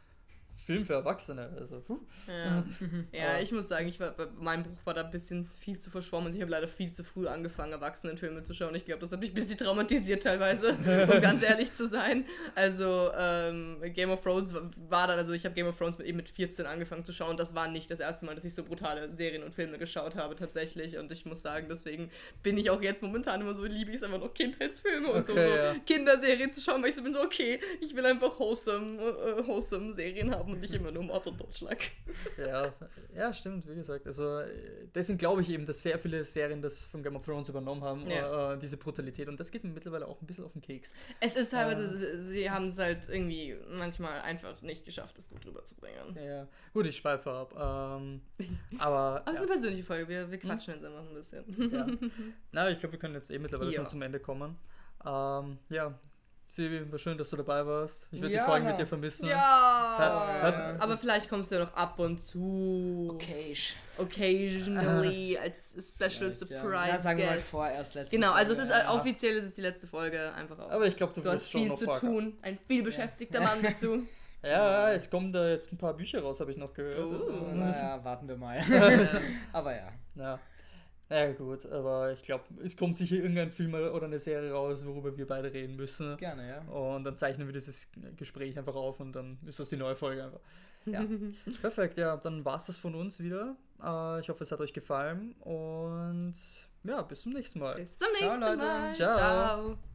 Film 0.55 0.85
für 0.85 0.93
Erwachsene. 0.93 1.49
Also, 1.59 1.83
ja. 2.27 2.63
ja, 3.11 3.39
ich 3.39 3.51
muss 3.51 3.67
sagen, 3.67 3.87
ich 3.87 3.99
war, 3.99 4.15
mein 4.39 4.63
Buch 4.63 4.77
war 4.85 4.93
da 4.93 5.01
ein 5.03 5.11
bisschen 5.11 5.49
viel 5.59 5.77
zu 5.77 5.89
verschwommen. 5.89 6.27
Also 6.27 6.37
ich 6.37 6.41
habe 6.41 6.51
leider 6.51 6.67
viel 6.67 6.91
zu 6.91 7.03
früh 7.03 7.27
angefangen, 7.27 7.73
Erwachsenenfilme 7.73 8.43
zu 8.43 8.53
schauen. 8.53 8.73
Ich 8.75 8.85
glaube, 8.85 9.01
das 9.01 9.11
hat 9.11 9.19
mich 9.19 9.31
ein 9.31 9.35
bisschen 9.35 9.57
traumatisiert 9.57 10.23
teilweise, 10.23 10.69
um 11.13 11.21
ganz 11.21 11.43
ehrlich 11.43 11.73
zu 11.73 11.85
sein. 11.85 12.25
Also 12.55 13.11
ähm, 13.17 13.81
Game 13.93 14.09
of 14.09 14.21
Thrones 14.21 14.53
war 14.89 15.07
dann, 15.07 15.17
also 15.17 15.33
ich 15.33 15.43
habe 15.43 15.53
Game 15.53 15.67
of 15.67 15.77
Thrones 15.77 15.97
mit, 15.97 16.07
eben 16.07 16.17
mit 16.17 16.29
14 16.29 16.65
angefangen 16.65 17.03
zu 17.03 17.11
schauen. 17.11 17.35
Das 17.35 17.55
war 17.55 17.67
nicht 17.67 17.91
das 17.91 17.99
erste 17.99 18.25
Mal, 18.25 18.35
dass 18.35 18.45
ich 18.45 18.53
so 18.53 18.63
brutale 18.63 19.13
Serien 19.13 19.43
und 19.43 19.53
Filme 19.53 19.77
geschaut 19.77 20.15
habe 20.15 20.35
tatsächlich. 20.35 20.97
Und 20.97 21.11
ich 21.11 21.25
muss 21.25 21.41
sagen, 21.41 21.67
deswegen 21.69 22.09
bin 22.41 22.57
ich 22.57 22.69
auch 22.69 22.81
jetzt 22.81 23.03
momentan 23.03 23.41
immer 23.41 23.53
so, 23.53 23.65
liebe 23.65 23.91
ich 23.91 23.97
es 23.97 24.03
einfach 24.03 24.19
noch 24.19 24.33
Kindheitsfilme 24.33 25.07
und 25.07 25.17
okay, 25.17 25.23
so, 25.23 25.33
so 25.33 25.39
ja. 25.39 25.75
Kinderserien 25.85 26.51
zu 26.51 26.61
schauen, 26.61 26.81
weil 26.81 26.89
ich 26.89 26.95
so 26.95 27.03
bin 27.03 27.11
so, 27.11 27.21
okay, 27.21 27.59
ich 27.81 27.93
will 27.95 28.05
einfach 28.05 28.39
wholesome, 28.39 29.01
uh, 29.01 29.45
wholesome 29.45 29.91
Serien 29.91 30.33
haben 30.33 30.42
und 30.47 30.59
nicht 30.59 30.73
immer 30.73 30.91
nur 30.91 31.03
Mord 31.03 31.27
und 31.27 31.37
Totschlag. 31.37 31.77
Ja, 32.37 32.73
ja, 33.15 33.33
stimmt, 33.33 33.67
wie 33.67 33.75
gesagt. 33.75 34.05
Also 34.07 34.41
deswegen 34.93 35.17
glaube 35.17 35.41
ich 35.41 35.49
eben, 35.49 35.65
dass 35.65 35.81
sehr 35.81 35.99
viele 35.99 36.23
Serien 36.25 36.61
das 36.61 36.85
von 36.85 37.03
Game 37.03 37.15
of 37.15 37.25
Thrones 37.25 37.49
übernommen 37.49 37.83
haben, 37.83 38.09
ja. 38.09 38.53
äh, 38.53 38.59
diese 38.59 38.77
Brutalität. 38.77 39.27
Und 39.27 39.39
das 39.39 39.51
geht 39.51 39.63
mir 39.63 39.71
mittlerweile 39.71 40.07
auch 40.07 40.21
ein 40.21 40.27
bisschen 40.27 40.43
auf 40.43 40.53
den 40.53 40.61
Keks. 40.61 40.93
Es 41.19 41.35
ist 41.35 41.51
teilweise, 41.51 41.83
äh, 41.83 42.17
sie 42.17 42.49
haben 42.49 42.67
es 42.67 42.77
halt 42.77 43.09
irgendwie 43.09 43.55
manchmal 43.69 44.21
einfach 44.21 44.61
nicht 44.61 44.85
geschafft, 44.85 45.17
das 45.17 45.29
gut 45.29 45.45
rüberzubringen. 45.45 46.17
Ja, 46.23 46.47
gut, 46.73 46.85
ich 46.85 46.97
schweife 46.97 47.31
ab. 47.31 47.53
Ähm, 47.53 48.21
aber. 48.77 49.17
aber 49.19 49.23
es 49.25 49.33
ist 49.33 49.39
eine 49.39 49.47
persönliche 49.47 49.83
Folge, 49.83 50.07
wir, 50.07 50.31
wir 50.31 50.39
quatschen 50.39 50.73
hm? 50.73 50.81
jetzt 50.81 50.91
einfach 50.91 51.09
ein 51.09 51.15
bisschen. 51.15 51.71
Ja. 51.71 51.87
Na, 52.51 52.69
ich 52.69 52.79
glaube, 52.79 52.93
wir 52.93 52.99
können 52.99 53.15
jetzt 53.15 53.31
eh 53.31 53.39
mittlerweile 53.39 53.71
ja. 53.71 53.77
schon 53.77 53.87
zum 53.87 54.01
Ende 54.01 54.19
kommen. 54.19 54.55
Ähm, 55.05 55.57
ja, 55.69 55.99
Silvi, 56.53 56.91
war 56.91 56.99
schön, 56.99 57.17
dass 57.17 57.31
du 57.31 57.35
dabei 57.35 57.65
warst. 57.65 58.07
Ich 58.11 58.21
werde 58.21 58.35
ja. 58.35 58.43
die 58.43 58.45
Folgen 58.47 58.67
mit 58.67 58.77
dir 58.77 58.85
vermissen. 58.85 59.27
Ja. 59.27 59.35
ja. 59.99 60.75
Aber 60.77 60.99
vielleicht 60.99 61.27
kommst 61.27 61.49
du 61.49 61.55
ja 61.55 61.61
noch 61.61 61.73
ab 61.73 61.97
und 61.97 62.21
zu. 62.21 63.09
Occasion. 63.09 63.75
Occasionally 63.97 65.35
als 65.35 65.71
Special 65.71 66.29
ja, 66.29 66.35
Surprise. 66.35 66.89
Ja, 66.89 66.97
sagen 66.99 67.17
wir 67.17 67.25
mal 67.25 67.39
vorerst 67.39 67.95
letzte 67.95 68.15
Genau, 68.15 68.33
also 68.33 68.53
Folge, 68.53 68.71
es 68.71 68.77
ist 68.77 68.87
offiziell 68.87 69.35
ist 69.37 69.45
es 69.45 69.55
die 69.55 69.61
letzte 69.61 69.87
Folge 69.87 70.31
einfach 70.35 70.59
auch. 70.59 70.69
Aber 70.69 70.85
ich 70.85 70.95
glaube, 70.95 71.13
du, 71.15 71.21
du 71.21 71.31
hast 71.31 71.47
viel 71.47 71.73
zu 71.73 71.87
tun. 71.87 72.37
Ein 72.43 72.59
viel 72.67 72.83
beschäftigter 72.83 73.41
Mann 73.41 73.59
bist 73.59 73.81
du. 73.81 74.03
Ja, 74.45 74.91
es 74.91 75.09
kommen 75.09 75.31
da 75.31 75.47
jetzt 75.47 75.71
ein 75.71 75.77
paar 75.77 75.93
Bücher 75.93 76.21
raus, 76.21 76.41
habe 76.41 76.51
ich 76.51 76.57
noch 76.57 76.73
gehört. 76.73 76.99
Oh. 76.99 77.15
Also, 77.15 77.31
naja, 77.31 78.03
warten 78.03 78.27
wir 78.27 78.35
mal. 78.35 78.61
aber 79.53 79.73
ja. 79.73 79.87
Ja. 80.15 80.39
Ja 81.13 81.31
gut, 81.31 81.65
aber 81.67 82.11
ich 82.11 82.23
glaube, 82.23 82.45
es 82.63 82.75
kommt 82.75 82.97
sicher 82.97 83.17
irgendein 83.17 83.51
Film 83.51 83.75
oder 83.75 84.07
eine 84.07 84.17
Serie 84.17 84.51
raus, 84.51 84.83
worüber 84.83 85.15
wir 85.15 85.27
beide 85.27 85.53
reden 85.53 85.75
müssen. 85.75 86.17
Gerne, 86.17 86.47
ja. 86.47 86.61
Und 86.73 87.03
dann 87.03 87.17
zeichnen 87.17 87.47
wir 87.47 87.53
dieses 87.53 87.91
Gespräch 88.17 88.57
einfach 88.57 88.73
auf 88.73 88.99
und 88.99 89.13
dann 89.13 89.37
ist 89.45 89.59
das 89.59 89.69
die 89.69 89.77
neue 89.77 89.95
Folge 89.95 90.23
einfach. 90.23 90.39
Ja, 90.85 91.05
perfekt, 91.61 91.99
ja, 91.99 92.17
dann 92.17 92.43
war 92.43 92.55
es 92.55 92.65
das 92.65 92.79
von 92.79 92.95
uns 92.95 93.19
wieder. 93.19 93.55
Äh, 93.79 94.21
ich 94.21 94.29
hoffe, 94.29 94.43
es 94.43 94.51
hat 94.51 94.59
euch 94.59 94.73
gefallen 94.73 95.33
und 95.41 96.33
ja, 96.83 97.03
bis 97.03 97.21
zum 97.21 97.33
nächsten 97.33 97.59
Mal. 97.59 97.75
Bis 97.75 97.95
zum 97.95 98.07
nächsten 98.19 98.41
Ciao, 98.41 98.55
Mal. 98.55 98.95
Ciao. 98.95 99.15
Ciao. 99.15 99.92